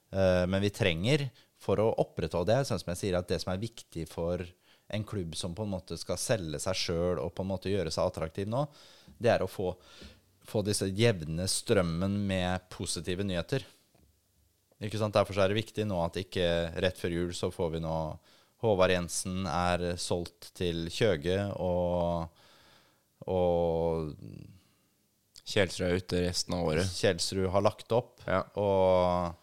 Uh, 0.08 0.48
men 0.48 0.62
vi 0.64 0.70
trenger, 0.72 1.26
for 1.60 1.80
å 1.82 1.90
opprettholde 2.00 2.54
det, 2.54 2.68
sånn 2.68 2.80
som 2.80 2.92
jeg 2.94 3.00
sier, 3.02 3.18
at 3.18 3.28
det 3.28 3.40
som 3.42 3.52
er 3.52 3.62
viktig 3.62 4.06
for 4.08 4.44
en 4.90 5.04
klubb 5.06 5.36
som 5.38 5.54
på 5.54 5.66
en 5.66 5.74
måte 5.74 5.98
skal 6.00 6.18
selge 6.18 6.58
seg 6.62 6.78
sjøl 6.78 7.20
og 7.22 7.34
på 7.34 7.44
en 7.44 7.50
måte 7.52 7.70
gjøre 7.70 7.92
seg 7.94 8.08
attraktiv 8.08 8.48
nå, 8.50 8.64
det 9.20 9.34
er 9.34 9.44
å 9.44 9.50
få, 9.50 9.74
få 10.48 10.64
disse 10.66 10.88
jevne 10.88 11.46
strømmen 11.50 12.16
med 12.26 12.66
positive 12.72 13.26
nyheter. 13.26 13.66
Ikke 14.80 14.98
sant? 14.98 15.14
Derfor 15.14 15.36
så 15.36 15.44
er 15.44 15.52
det 15.52 15.60
viktig 15.60 15.84
nå 15.86 16.00
at 16.02 16.18
ikke 16.18 16.46
rett 16.80 16.98
før 16.98 17.14
jul 17.14 17.34
så 17.36 17.52
får 17.54 17.76
vi 17.76 17.84
nå 17.84 17.96
Håvard 18.60 18.92
Jensen 18.92 19.46
er 19.48 19.94
solgt 20.00 20.50
til 20.56 20.88
Kjøge, 20.92 21.36
og, 21.64 22.28
og 23.32 24.10
Kjelsrud 25.48 25.86
er 25.86 26.00
ute 26.00 26.20
resten 26.26 26.56
av 26.56 26.66
året. 26.68 26.90
Kjelsrud 26.92 27.48
har 27.54 27.64
lagt 27.64 27.94
opp. 27.96 28.20
Ja. 28.28 28.42
Og, 28.60 29.39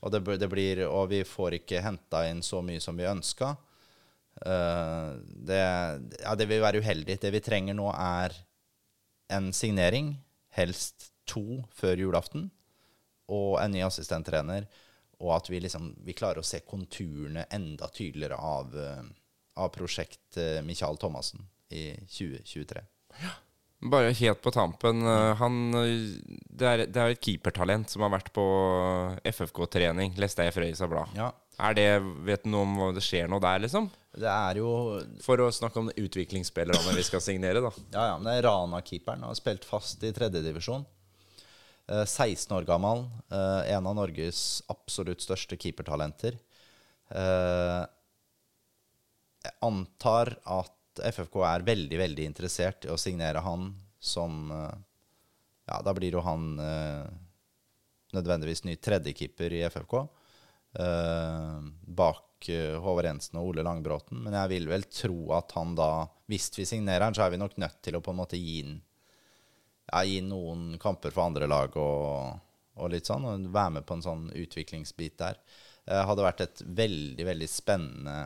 og, 0.00 0.12
det, 0.12 0.20
det 0.40 0.48
blir, 0.52 0.82
og 0.88 1.08
vi 1.12 1.22
får 1.26 1.60
ikke 1.60 1.82
henta 1.84 2.26
inn 2.30 2.42
så 2.44 2.62
mye 2.64 2.82
som 2.82 2.98
vi 2.98 3.08
ønska. 3.08 3.54
Eh, 4.44 5.10
det, 5.48 5.60
ja, 6.22 6.34
det 6.36 6.48
vil 6.50 6.64
være 6.64 6.82
uheldig. 6.84 7.18
Det 7.22 7.32
vi 7.34 7.42
trenger 7.44 7.76
nå, 7.78 7.88
er 7.92 8.36
en 9.32 9.52
signering, 9.56 10.14
helst 10.56 11.10
to 11.26 11.62
før 11.74 11.98
julaften, 12.04 12.50
og 13.32 13.56
en 13.62 13.74
ny 13.74 13.82
assistenttrener. 13.86 14.68
Og 15.24 15.32
at 15.38 15.48
vi 15.48 15.62
liksom 15.64 15.94
vi 16.04 16.14
klarer 16.16 16.42
å 16.42 16.46
se 16.46 16.60
konturene 16.68 17.46
enda 17.56 17.88
tydeligere 17.88 18.36
av, 18.36 18.76
eh, 18.76 19.02
av 19.56 19.72
prosjekt 19.74 20.36
eh, 20.40 20.60
Michael 20.66 21.00
Thomassen 21.00 21.48
i 21.72 21.88
2023. 22.04 22.84
Bare 23.92 24.12
helt 24.16 24.40
på 24.42 24.50
tampen. 24.54 25.02
eh, 25.06 25.34
Han, 25.40 25.56
eh, 25.74 26.36
det 26.50 26.66
er, 26.70 26.84
det 26.86 27.02
er 27.02 27.14
et 27.14 27.20
keepertalent 27.22 27.90
som 27.92 28.02
har 28.06 28.10
vært 28.16 28.32
på 28.34 28.44
FFK-trening, 29.24 30.16
leste 30.20 30.42
jeg 30.46 30.52
i 30.52 30.56
Frøysa 30.56 30.88
Blad. 30.90 31.12
Ja. 31.16 31.30
Er 31.58 31.72
det, 31.76 31.86
Vet 32.26 32.42
du 32.44 32.50
noe 32.52 32.66
om 32.66 32.74
hva 32.76 32.90
det 32.96 33.04
skjer 33.04 33.30
noe 33.32 33.40
der, 33.40 33.62
liksom? 33.64 33.86
Det 34.16 34.28
er 34.28 34.58
jo 34.60 34.68
For 35.24 35.40
å 35.44 35.50
snakke 35.52 35.80
om 35.80 35.88
utviklingsspillerne 35.92 36.92
vi 36.96 37.04
skal 37.04 37.22
signere, 37.24 37.62
da. 37.64 37.70
Ja, 37.94 38.04
ja, 38.10 38.18
men 38.18 38.28
det 38.28 38.34
er 38.38 38.46
Rana-keeperen. 38.48 39.24
Har 39.24 39.36
spilt 39.38 39.64
fast 39.68 40.04
i 40.04 40.12
tredjedivisjon. 40.16 40.84
Eh, 41.88 42.04
16 42.04 42.52
år 42.56 42.66
gammel. 42.68 43.04
Eh, 43.30 43.72
en 43.76 43.86
av 43.88 43.96
Norges 43.96 44.62
absolutt 44.72 45.24
største 45.24 45.56
keepertalenter. 45.60 46.36
Eh, 47.12 47.82
jeg 49.46 49.54
antar 49.62 50.34
at 50.50 50.75
FFK 51.00 51.40
er 51.48 51.66
veldig, 51.66 51.98
veldig 52.00 52.26
interessert 52.28 52.86
i 52.86 52.92
å 52.92 52.98
signere 53.00 53.42
han 53.44 53.70
som 54.00 54.50
eh, 54.54 54.76
Ja, 55.66 55.80
da 55.82 55.94
blir 55.96 56.14
jo 56.14 56.22
han 56.22 56.58
eh, 56.62 57.06
nødvendigvis 58.14 58.64
ny 58.64 58.76
tredjekeeper 58.76 59.52
i 59.52 59.64
FFK. 59.66 59.94
eh, 60.78 61.58
bak 62.00 62.48
eh, 62.48 62.76
Håvard 62.80 63.08
Jensen 63.08 63.40
og 63.40 63.50
Ole 63.50 63.64
Langbråten. 63.66 64.20
Men 64.22 64.36
jeg 64.38 64.52
vil 64.54 64.68
vel 64.70 64.86
tro 64.92 65.32
at 65.36 65.52
han 65.58 65.74
da, 65.78 66.06
hvis 66.30 66.50
vi 66.58 66.66
signerer 66.68 67.08
han, 67.08 67.16
så 67.16 67.26
er 67.26 67.34
vi 67.34 67.40
nok 67.42 67.56
nødt 67.58 67.80
til 67.82 67.98
å 67.98 68.02
på 68.04 68.14
en 68.14 68.20
måte 68.22 68.38
gi 68.40 68.60
han 68.62 68.76
ja, 69.92 70.02
gi 70.04 70.20
noen 70.26 70.78
kamper 70.82 71.12
for 71.14 71.26
andre 71.28 71.46
lag 71.50 71.76
og, 71.78 72.38
og 72.78 72.90
litt 72.90 73.06
sånn. 73.06 73.26
Og 73.26 73.50
være 73.54 73.76
med 73.78 73.86
på 73.86 73.98
en 73.98 74.06
sånn 74.06 74.24
utviklingsbit 74.34 75.18
der. 75.22 75.38
Eh, 75.86 76.02
hadde 76.08 76.24
vært 76.26 76.42
et 76.42 76.62
veldig, 76.66 77.26
veldig 77.28 77.48
spennende, 77.50 78.16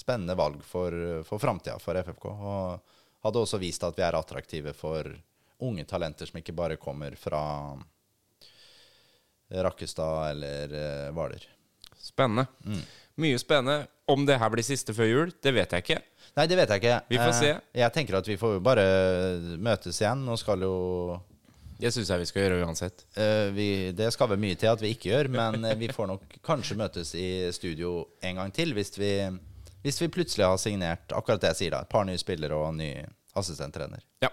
spennende 0.00 0.34
valg 0.38 0.62
for, 0.64 0.94
for 1.28 1.38
framtida 1.42 1.76
for 1.82 1.98
FFK. 2.00 2.26
Og 2.32 2.96
hadde 3.26 3.42
også 3.44 3.60
vist 3.60 3.84
at 3.84 3.98
vi 3.98 4.04
er 4.06 4.16
attraktive 4.16 4.72
for 4.76 5.06
unge 5.60 5.84
talenter 5.84 6.26
som 6.30 6.38
ikke 6.40 6.54
bare 6.56 6.78
kommer 6.80 7.12
fra 7.20 7.42
Rakkestad 9.50 10.30
eller 10.30 10.72
eh, 10.74 11.10
Hvaler. 11.12 11.42
Spennende. 12.00 12.46
Mye 13.20 13.38
spennende. 13.38 13.86
Om 14.10 14.24
det 14.26 14.38
her 14.40 14.50
blir 14.50 14.64
siste 14.66 14.94
før 14.96 15.08
jul, 15.10 15.32
det 15.42 15.52
vet 15.54 15.74
jeg 15.74 15.84
ikke. 15.84 15.98
Nei, 16.38 16.46
det 16.50 16.56
vet 16.58 16.70
jeg 16.72 16.80
ikke. 16.82 16.94
Vi 17.10 17.18
får 17.18 17.32
Eh, 17.32 17.40
se. 17.40 17.50
Jeg 17.82 17.92
tenker 17.94 18.16
at 18.20 18.28
vi 18.30 18.36
får 18.40 18.54
jo 18.56 18.62
bare 18.64 18.84
møtes 19.60 19.98
igjen. 20.00 20.22
Nå 20.26 20.36
skal 20.40 20.62
jo 20.66 20.76
Det 21.80 21.88
syns 21.94 22.10
jeg 22.12 22.20
vi 22.20 22.26
skal 22.28 22.42
gjøre 22.44 22.64
uansett. 22.66 23.04
Eh, 23.16 23.50
vi, 23.56 23.66
det 23.96 24.10
skal 24.12 24.28
vel 24.28 24.40
mye 24.42 24.56
til 24.60 24.68
at 24.68 24.80
vi 24.82 24.90
ikke 24.92 25.08
gjør, 25.14 25.30
men 25.32 25.64
vi 25.80 25.88
får 25.88 26.10
nok 26.10 26.34
kanskje 26.44 26.76
møtes 26.76 27.14
i 27.16 27.28
studio 27.56 28.02
en 28.20 28.36
gang 28.36 28.52
til 28.52 28.74
hvis 28.76 28.92
vi, 29.00 29.12
hvis 29.82 30.00
vi 30.02 30.10
plutselig 30.12 30.46
har 30.46 30.58
signert 30.60 31.12
akkurat 31.16 31.40
det 31.42 31.54
jeg 31.54 31.58
sier 31.60 31.76
da. 31.76 31.82
Et 31.84 31.92
par 31.92 32.04
nye 32.08 32.20
spillere 32.20 32.56
og 32.56 32.68
en 32.72 32.80
ny 32.82 32.90
assistenttrener. 33.38 34.02
Ja. 34.24 34.30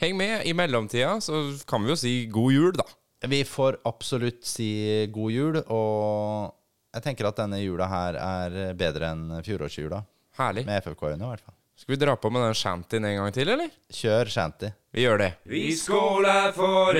Heng 0.00 0.16
med. 0.18 0.42
I 0.46 0.52
mellomtida 0.56 1.20
så 1.22 1.44
kan 1.68 1.84
vi 1.84 1.92
jo 1.92 1.98
si 1.98 2.14
god 2.32 2.52
jul, 2.52 2.72
da. 2.76 2.84
Vi 3.28 3.44
får 3.48 3.78
absolutt 3.88 4.44
si 4.44 5.06
god 5.12 5.32
jul, 5.32 5.56
og 5.72 6.52
jeg 6.94 7.02
tenker 7.06 7.30
at 7.30 7.38
denne 7.40 7.62
jula 7.62 7.86
her 7.88 8.18
er 8.20 8.74
bedre 8.78 9.14
enn 9.14 9.42
fjorårsjula. 9.46 10.02
Herlig. 10.36 10.66
Med 10.66 10.82
FFK-øyne, 10.82 11.22
i 11.22 11.30
hvert 11.30 11.44
fall. 11.46 11.54
Skal 11.74 11.94
vi 11.94 11.98
dra 12.04 12.14
på 12.16 12.30
med 12.30 12.42
den 12.44 12.54
shantyen 12.54 13.04
en 13.08 13.16
gang 13.18 13.32
til, 13.34 13.48
eller? 13.50 13.70
Kjør 13.90 14.28
shanty. 14.30 14.68
Vi 14.94 15.02
gjør 15.02 15.18
det. 15.18 15.32
Vi 15.50 15.74
skåler 15.74 16.52
for 16.54 16.94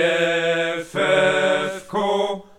FFK 0.83 1.95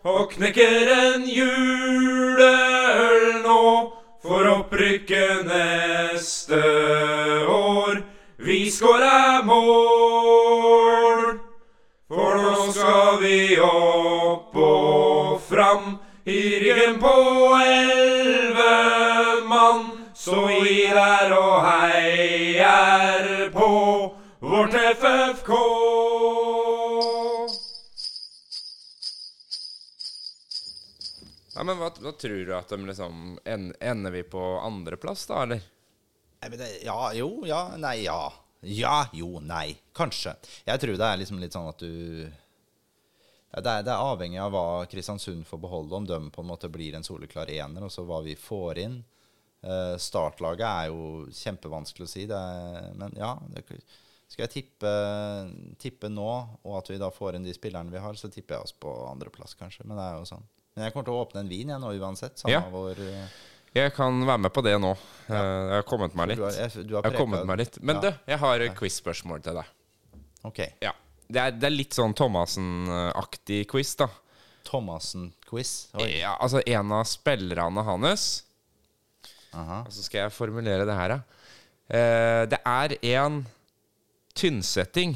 og 0.05 0.31
knekker 0.31 0.93
en 0.95 1.27
juleøl 1.27 3.19
nå 3.43 3.59
for 4.25 4.47
opprykket 4.49 5.45
neste 5.45 6.61
år. 7.47 8.01
Vi 8.37 8.71
skårer 8.71 9.43
mål, 9.45 11.21
for 12.09 12.41
nå 12.41 12.71
skal 12.73 13.21
vi 13.21 13.59
opp 13.61 14.57
og 14.57 15.41
fram 15.49 15.97
i 16.25 16.41
ryggen 16.63 16.97
på 17.01 17.15
elleve 17.61 18.73
mann. 19.49 19.85
Så 20.15 20.47
vi 20.49 20.87
der 20.89 21.33
og 21.37 21.61
heier 21.69 23.49
på 23.53 23.69
vårt 24.41 24.73
FFK. 24.73 25.64
Hva, 31.85 31.93
hva 32.01 32.15
tror 32.19 32.41
du 32.47 32.53
at 32.57 32.73
de 32.73 32.81
liksom 32.89 33.37
en, 33.45 33.69
Ender 33.79 34.15
vi 34.15 34.23
på 34.27 34.43
andreplass, 34.59 35.27
da, 35.29 35.43
eller? 35.45 35.61
Nei, 36.41 36.51
det, 36.57 36.71
ja, 36.85 36.99
jo, 37.17 37.29
ja, 37.47 37.61
nei, 37.81 37.99
ja. 38.05 38.33
Ja, 38.65 39.05
jo, 39.13 39.39
nei. 39.45 39.77
Kanskje. 39.93 40.35
Jeg 40.65 40.81
tror 40.81 40.97
det 40.97 41.07
er 41.07 41.21
liksom 41.21 41.39
litt 41.41 41.53
sånn 41.53 41.69
at 41.69 41.81
du 41.81 42.25
ja, 43.55 43.61
det, 43.61 43.71
er, 43.71 43.83
det 43.87 43.91
er 43.93 44.03
avhengig 44.03 44.39
av 44.43 44.51
hva 44.51 44.63
Kristiansund 44.91 45.45
får 45.47 45.59
beholde, 45.63 45.95
om 45.95 46.07
de 46.07 46.17
på 46.33 46.43
en 46.43 46.49
måte 46.49 46.67
blir 46.67 46.97
en 46.97 47.05
soleklar 47.07 47.47
ener, 47.53 47.85
og 47.85 47.93
så 47.93 48.03
hva 48.03 48.19
vi 48.25 48.33
får 48.35 48.81
inn. 48.83 48.97
Uh, 49.65 49.95
startlaget 50.01 50.65
er 50.67 50.89
jo 50.91 51.05
kjempevanskelig 51.33 52.05
å 52.05 52.09
si, 52.11 52.25
er, 52.27 52.89
men 52.99 53.15
ja 53.17 53.31
det, 53.49 53.63
Skal 54.29 54.43
jeg 54.43 54.51
tippe, 54.51 54.91
tippe 55.81 56.11
nå, 56.11 56.27
og 56.65 56.75
at 56.81 56.91
vi 56.91 56.99
da 57.01 57.07
får 57.13 57.37
inn 57.37 57.47
de 57.47 57.55
spillerne 57.55 57.93
vi 57.93 58.03
har, 58.03 58.19
så 58.19 58.27
tipper 58.33 58.57
jeg 58.57 58.67
oss 58.67 58.75
på 58.75 58.91
andreplass, 59.07 59.55
kanskje. 59.55 59.87
Men 59.87 60.01
det 60.01 60.09
er 60.09 60.19
jo 60.19 60.29
sånn. 60.33 60.45
Men 60.75 60.87
jeg 60.89 60.93
kommer 60.93 61.07
til 61.07 61.15
å 61.15 61.19
åpne 61.23 61.41
en 61.45 61.49
vin 61.51 61.69
jeg 61.71 61.79
nå 61.81 61.91
uansett. 62.03 62.41
Samme 62.41 62.51
Ja. 62.51 62.61
hvor 62.69 62.99
eh, 62.99 63.27
Jeg 63.75 63.93
kan 63.95 64.25
være 64.27 64.41
med 64.43 64.53
på 64.55 64.61
det 64.63 64.73
nå. 64.79 64.91
Ja. 65.29 65.39
Jeg 65.39 65.71
har 65.79 65.83
kommet 65.87 66.15
meg 66.15 66.27
litt. 66.29 66.37
du 66.37 66.43
har, 66.43 66.51
jeg, 66.51 66.87
du 66.87 66.95
har 66.95 67.03
Jeg 67.03 67.11
har 67.11 67.19
kommet 67.19 67.45
meg 67.47 67.57
litt. 67.63 67.81
Men 67.81 67.95
Ja. 67.95 68.01
du, 68.01 68.17
jeg 68.27 68.39
har 68.39 68.59
quiz-spørsmål 68.75 69.41
til 69.43 69.53
deg. 69.55 69.65
Ok. 70.43 70.59
Ja. 70.81 70.91
Det 71.27 71.41
er, 71.41 71.51
det 71.51 71.63
er 71.65 71.73
litt 71.73 71.95
sånn 71.95 72.13
Thomassen-aktig 72.13 73.65
quiz, 73.71 73.95
da. 73.95 74.07
Thomassen-quiz. 74.67 75.71
Ja, 76.19 76.35
altså 76.39 76.61
en 76.65 76.91
av 76.91 77.05
spillerne 77.09 77.83
hans 77.83 78.43
Aha. 79.55 79.85
Og 79.87 79.91
så 79.95 80.03
skal 80.03 80.25
jeg 80.25 80.33
formulere 80.35 80.83
det 80.85 80.95
her, 80.97 81.09
ja. 81.15 81.21
Eh, 81.87 82.45
det 82.51 82.59
er 82.65 82.97
en 83.15 83.45
tynnsetting 84.35 85.15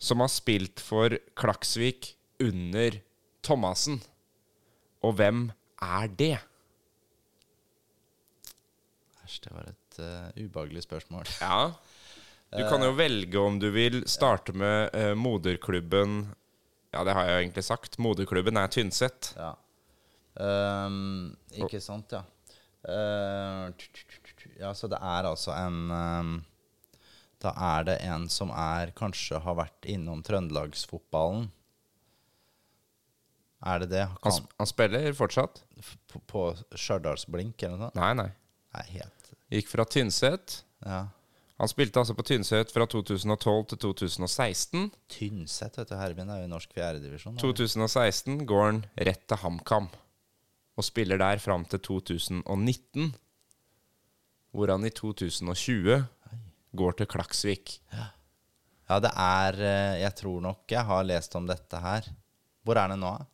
som 0.00 0.20
har 0.24 0.30
spilt 0.32 0.80
for 0.80 1.12
Klaksvik 1.36 2.14
under 2.40 2.96
Thomassen. 3.44 4.00
Og 5.06 5.14
hvem 5.18 5.50
er 5.82 6.08
det? 6.18 6.38
Æsj, 9.24 9.38
det 9.44 9.52
var 9.54 9.68
et 9.70 10.00
uh, 10.02 10.44
ubehagelig 10.44 10.82
spørsmål. 10.86 11.28
Ja. 11.40 11.70
Du 12.54 12.64
kan 12.70 12.82
jo 12.82 12.94
velge 12.96 13.38
om 13.38 13.58
du 13.60 13.68
vil 13.74 14.00
starte 14.08 14.54
med 14.56 14.94
uh, 14.96 15.12
moderklubben 15.18 16.34
Ja, 16.94 17.02
det 17.04 17.12
har 17.12 17.26
jeg 17.28 17.34
jo 17.34 17.40
egentlig 17.44 17.64
sagt. 17.66 17.98
Moderklubben 18.00 18.56
er 18.56 18.70
Tynset. 18.72 19.34
Ja. 19.36 19.52
Um, 20.38 21.36
ikke 21.52 21.80
sant, 21.82 22.14
ja. 22.14 22.22
T- 22.88 24.54
ja, 24.56 24.70
så 24.72 24.88
det 24.88 24.96
er 25.02 25.26
altså 25.28 25.50
en 25.52 25.90
um, 25.90 26.30
Da 27.42 27.52
er 27.74 27.84
det 27.90 27.96
en 28.06 28.28
som 28.32 28.50
er 28.54 28.94
kanskje 28.96 29.40
har 29.44 29.58
vært 29.58 29.84
innom 29.90 30.22
trøndelagsfotballen. 30.24 31.50
Er 33.66 33.78
det 33.82 33.88
det? 33.90 34.04
Han, 34.22 34.32
han 34.58 34.66
spiller 34.70 35.12
fortsatt? 35.18 35.62
f- 35.82 35.96
på, 36.12 36.20
på 36.30 36.42
Stjørdalsblink 36.78 37.62
eller 37.66 37.76
noe 37.80 37.88
sånt? 37.90 37.98
Nei, 37.98 38.12
nei. 38.14 38.28
Nei, 38.76 38.84
helt 38.98 39.32
Gikk 39.50 39.70
fra 39.72 39.84
Tynset. 39.88 40.58
Ja. 40.84 41.06
Han 41.58 41.70
spilte 41.72 41.98
altså 41.98 42.14
på 42.14 42.22
Tynset 42.28 42.70
fra 42.70 42.84
2012 42.86 43.64
til 43.72 43.78
2016. 43.82 44.84
Tynset, 45.10 45.78
vet 45.80 45.88
du. 45.90 45.96
Hermin 45.98 46.28
er 46.30 46.42
jo 46.44 46.46
i 46.46 46.52
norsk 46.52 46.76
fjerdedivisjon. 46.76 47.38
2016 47.40 48.44
går 48.46 48.62
han 48.66 48.82
rett 49.08 49.24
til 49.26 49.40
HamKam 49.42 49.88
og 50.78 50.86
spiller 50.86 51.18
der 51.18 51.40
fram 51.42 51.64
til 51.66 51.80
2019. 51.82 53.08
Hvor 54.54 54.70
han 54.70 54.86
i 54.86 54.92
2020 54.94 55.98
går 56.78 56.94
til 57.00 57.08
Klaksvik. 57.10 57.78
Ja, 58.88 59.00
det 59.02 59.10
er 59.20 59.58
eh, 59.58 59.96
Jeg 60.04 60.14
tror 60.20 60.38
nok 60.44 60.70
jeg 60.72 60.84
har 60.88 61.02
lest 61.08 61.34
om 61.36 61.48
dette 61.48 61.80
her. 61.82 62.06
Hvor 62.64 62.78
er 62.80 62.92
det 62.94 63.00
nå? 63.00 63.10
da? 63.18 63.26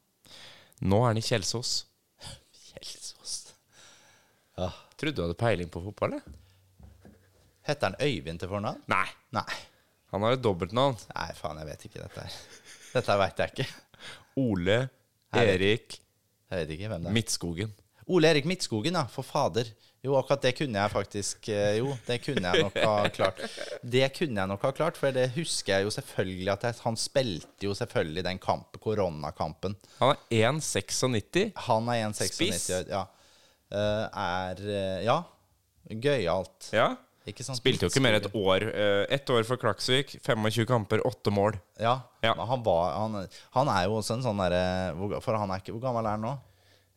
Nå 0.85 1.01
er 1.03 1.11
han 1.13 1.21
i 1.21 1.25
Kjelsås. 1.25 1.75
Kjelsås. 2.71 3.35
Ja. 4.61 4.71
Trodde 5.01 5.17
du 5.17 5.23
hadde 5.25 5.39
peiling 5.41 5.71
på 5.73 5.83
fotball? 5.85 6.19
eller? 6.19 6.41
Heter 7.65 7.91
han 7.95 7.97
Øyvind 8.05 8.43
til 8.43 8.51
fornavn? 8.51 8.83
Nei. 8.93 9.07
Nei. 9.35 9.47
Han 10.13 10.23
har 10.23 10.37
et 10.37 10.43
dobbeltnavn. 10.45 10.99
Nei, 11.15 11.31
faen, 11.39 11.59
jeg 11.63 11.71
vet 11.71 11.87
ikke 11.89 12.03
dette 12.03 12.27
her. 12.27 12.35
Dette 12.95 13.17
veit 13.19 13.41
jeg 13.41 13.55
ikke. 13.55 13.67
Ole 14.45 14.77
Erik 15.35 15.97
Jeg 16.51 16.61
vet 16.61 16.73
ikke 16.77 16.91
hvem 16.93 17.07
det 17.07 17.11
er. 17.11 17.15
Midtskogen. 17.17 17.73
Ole 18.13 18.31
Erik 18.31 18.47
Midtskogen, 18.47 18.99
ja. 19.01 19.07
For 19.11 19.27
fader. 19.27 19.71
Jo, 20.05 20.13
akkurat 20.19 20.43
det 20.45 20.51
kunne 20.59 20.77
jeg 20.83 20.93
faktisk 20.93 21.47
eh, 21.49 21.79
Jo, 21.79 21.95
det 22.05 22.19
kunne 22.27 22.51
jeg 22.51 22.67
nok 22.67 22.75
ha 22.85 22.97
klart. 23.15 23.39
Det 23.81 24.11
kunne 24.19 24.43
jeg 24.43 24.51
nok 24.51 24.67
ha 24.67 24.73
klart, 24.77 24.99
for 25.01 25.15
det 25.17 25.31
husker 25.39 25.79
jeg 25.79 25.87
jo 25.87 25.93
selvfølgelig 25.95 26.51
at 26.53 26.67
jeg, 26.69 26.77
han 26.85 26.99
spilte 27.01 27.65
jo 27.69 27.73
selvfølgelig 27.79 28.25
den 28.27 28.41
kampen, 28.43 28.81
koronakampen. 28.85 29.79
Han 30.03 30.13
er 30.13 30.53
1,96. 30.53 31.55
Han 31.71 31.89
er 31.89 32.03
1,96. 32.11 32.37
Spiss. 32.37 32.69
Ja. 32.93 33.07
Eh, 33.73 34.05
er 34.27 34.63
eh, 34.69 35.01
Ja. 35.09 35.23
Gøyalt. 35.89 36.71
Ja. 36.73 36.93
Sant? 37.41 37.57
Spilte 37.57 37.87
jo 37.87 37.89
ikke 37.89 38.03
mer 38.05 38.19
et 38.19 38.27
år. 38.37 38.65
Ett 39.13 39.31
år 39.33 39.47
for 39.49 39.57
Klaksvik, 39.57 40.19
25 40.21 40.67
kamper, 40.69 41.01
åtte 41.09 41.33
mål. 41.33 41.57
Ja, 41.81 42.03
Ja. 42.21 42.35
han, 42.37 42.61
var, 42.65 42.93
han, 43.01 43.23
han 43.57 43.69
er 43.73 43.87
jo 43.89 43.97
også 44.03 44.19
en 44.19 44.25
sånn 44.25 44.41
derre 44.45 45.21
For 45.25 45.37
han 45.37 45.51
er 45.53 45.61
ikke 45.61 45.73
Hvor 45.75 45.83
gammel 45.89 46.05
er 46.09 46.17
han 46.19 46.25
nå? 46.25 46.35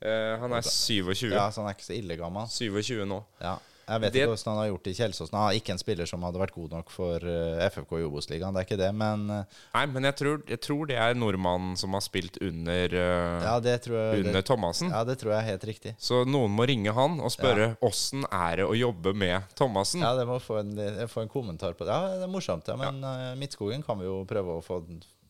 Eh, 0.02 0.36
Han 0.40 0.54
er 0.54 0.62
27. 0.62 1.32
Ja, 1.34 1.48
så 1.50 1.64
han 1.64 1.72
er 1.72 1.76
ikke 1.78 1.88
så 1.90 1.98
ille 1.98 2.18
gammel. 2.20 2.46
27 2.52 3.06
nå. 3.10 3.24
Ja. 3.42 3.58
Jeg 3.88 4.02
vet 4.04 4.12
Det- 4.12 4.20
ikke 4.28 4.34
hvordan 4.36 4.52
han 4.52 4.58
har 4.58 4.68
gjort 4.68 4.88
i 4.88 4.94
Kjelsåsen. 4.98 5.32
Han 5.40 5.48
er 5.50 5.56
ikke 5.62 5.70
en 5.72 5.78
spiller 5.80 6.06
som 6.06 6.22
hadde 6.22 6.40
vært 6.42 6.52
god 6.52 6.72
nok 6.76 6.90
for 6.92 7.16
eh, 7.24 7.70
FFK 7.72 7.94
i 8.02 8.04
Obos-ligaen, 8.04 8.52
det 8.54 8.60
er 8.60 8.66
ikke 8.68 8.78
det, 8.82 8.90
men 8.94 9.30
eh, 9.32 9.44
Nei, 9.74 9.86
men 9.94 10.04
jeg 10.04 10.16
tror, 10.20 10.42
jeg 10.46 10.60
tror 10.60 10.88
det 10.88 10.98
er 11.00 11.14
nordmannen 11.16 11.78
som 11.80 11.94
har 11.96 12.02
spilt 12.04 12.36
under, 12.44 12.90
ja, 12.92 13.60
det 13.64 13.78
tror 13.86 13.96
jeg 13.96 14.26
under 14.26 14.34
det, 14.34 14.44
Thomassen. 14.46 14.90
Ja, 14.92 15.06
det 15.08 15.16
tror 15.22 15.32
jeg 15.32 15.40
er 15.40 15.48
helt 15.54 15.64
riktig. 15.64 15.96
Så 15.98 16.26
noen 16.28 16.52
må 16.52 16.68
ringe 16.68 16.92
han 16.94 17.16
og 17.22 17.32
spørre 17.32 17.78
åssen 17.82 18.26
er 18.30 18.58
det 18.58 18.66
å 18.68 18.76
jobbe 18.76 19.16
med 19.16 19.48
Thomassen. 19.56 20.02
Ja, 20.04 20.14
det 20.20 20.28
må 20.28 20.36
få 20.44 20.60
en, 20.60 20.76
får 21.08 21.22
en 21.24 21.30
kommentar 21.32 21.72
på 21.80 21.88
det. 21.88 21.96
Ja, 21.96 22.18
det 22.20 22.28
er 22.28 22.34
morsomt, 22.36 22.68
ja, 22.68 22.76
men 22.76 23.00
ja. 23.00 23.36
Midtskogen 23.40 23.86
kan 23.88 23.98
vi 24.00 24.04
jo 24.04 24.26
prøve 24.28 24.60
å 24.60 24.62
få, 24.62 24.84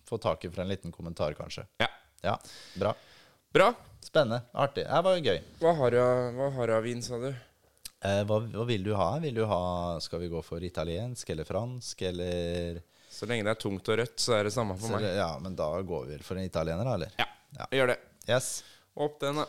få 0.09 0.17
tak 0.19 0.43
i 0.45 0.49
for 0.49 0.63
en 0.65 0.67
liten 0.73 0.91
kommentar, 0.91 1.37
kanskje. 1.37 1.67
Ja. 1.79 1.87
Ja, 2.25 2.39
bra. 2.75 2.95
Bra. 3.53 3.69
Spennende. 4.03 4.41
Artig. 4.53 4.85
Det 4.87 5.01
var 5.03 5.17
gøy. 5.19 5.39
Hva 5.59 5.73
har 5.75 5.91
du 5.91 5.97
av- 6.01 6.33
hva 6.37 6.49
har 6.55 6.67
du 6.67 6.73
av 6.77 6.83
vin, 6.83 7.01
sa 7.01 7.17
du? 7.19 7.27
Eh, 7.31 8.23
hva, 8.29 8.39
hva 8.53 8.65
vil 8.69 8.83
du 8.85 8.93
ha? 8.95 9.17
Vil 9.19 9.33
du 9.35 9.45
ha 9.49 9.99
Skal 9.99 10.19
vi 10.21 10.27
gå 10.29 10.41
for 10.45 10.61
italiensk 10.63 11.29
eller 11.33 11.43
fransk 11.43 12.01
eller 12.05 12.81
Så 13.09 13.25
lenge 13.25 13.43
det 13.43 13.51
er 13.55 13.61
tungt 13.61 13.89
og 13.89 13.97
rødt, 13.97 14.17
så 14.21 14.35
er 14.37 14.43
det 14.43 14.53
samme 14.53 14.75
for 14.77 14.87
så, 14.91 14.99
meg. 14.99 15.15
Ja, 15.17 15.31
men 15.41 15.55
da 15.57 15.71
går 15.81 16.05
vi 16.05 16.11
vel 16.13 16.23
for 16.23 16.37
en 16.37 16.45
italiener, 16.45 16.85
da, 16.85 16.93
eller? 16.93 17.11
Ja, 17.57 17.65
gjør 17.71 17.87
det. 17.87 17.97
Yes. 18.29 18.63
Opp 18.95 19.19
den, 19.19 19.35
da. 19.41 19.45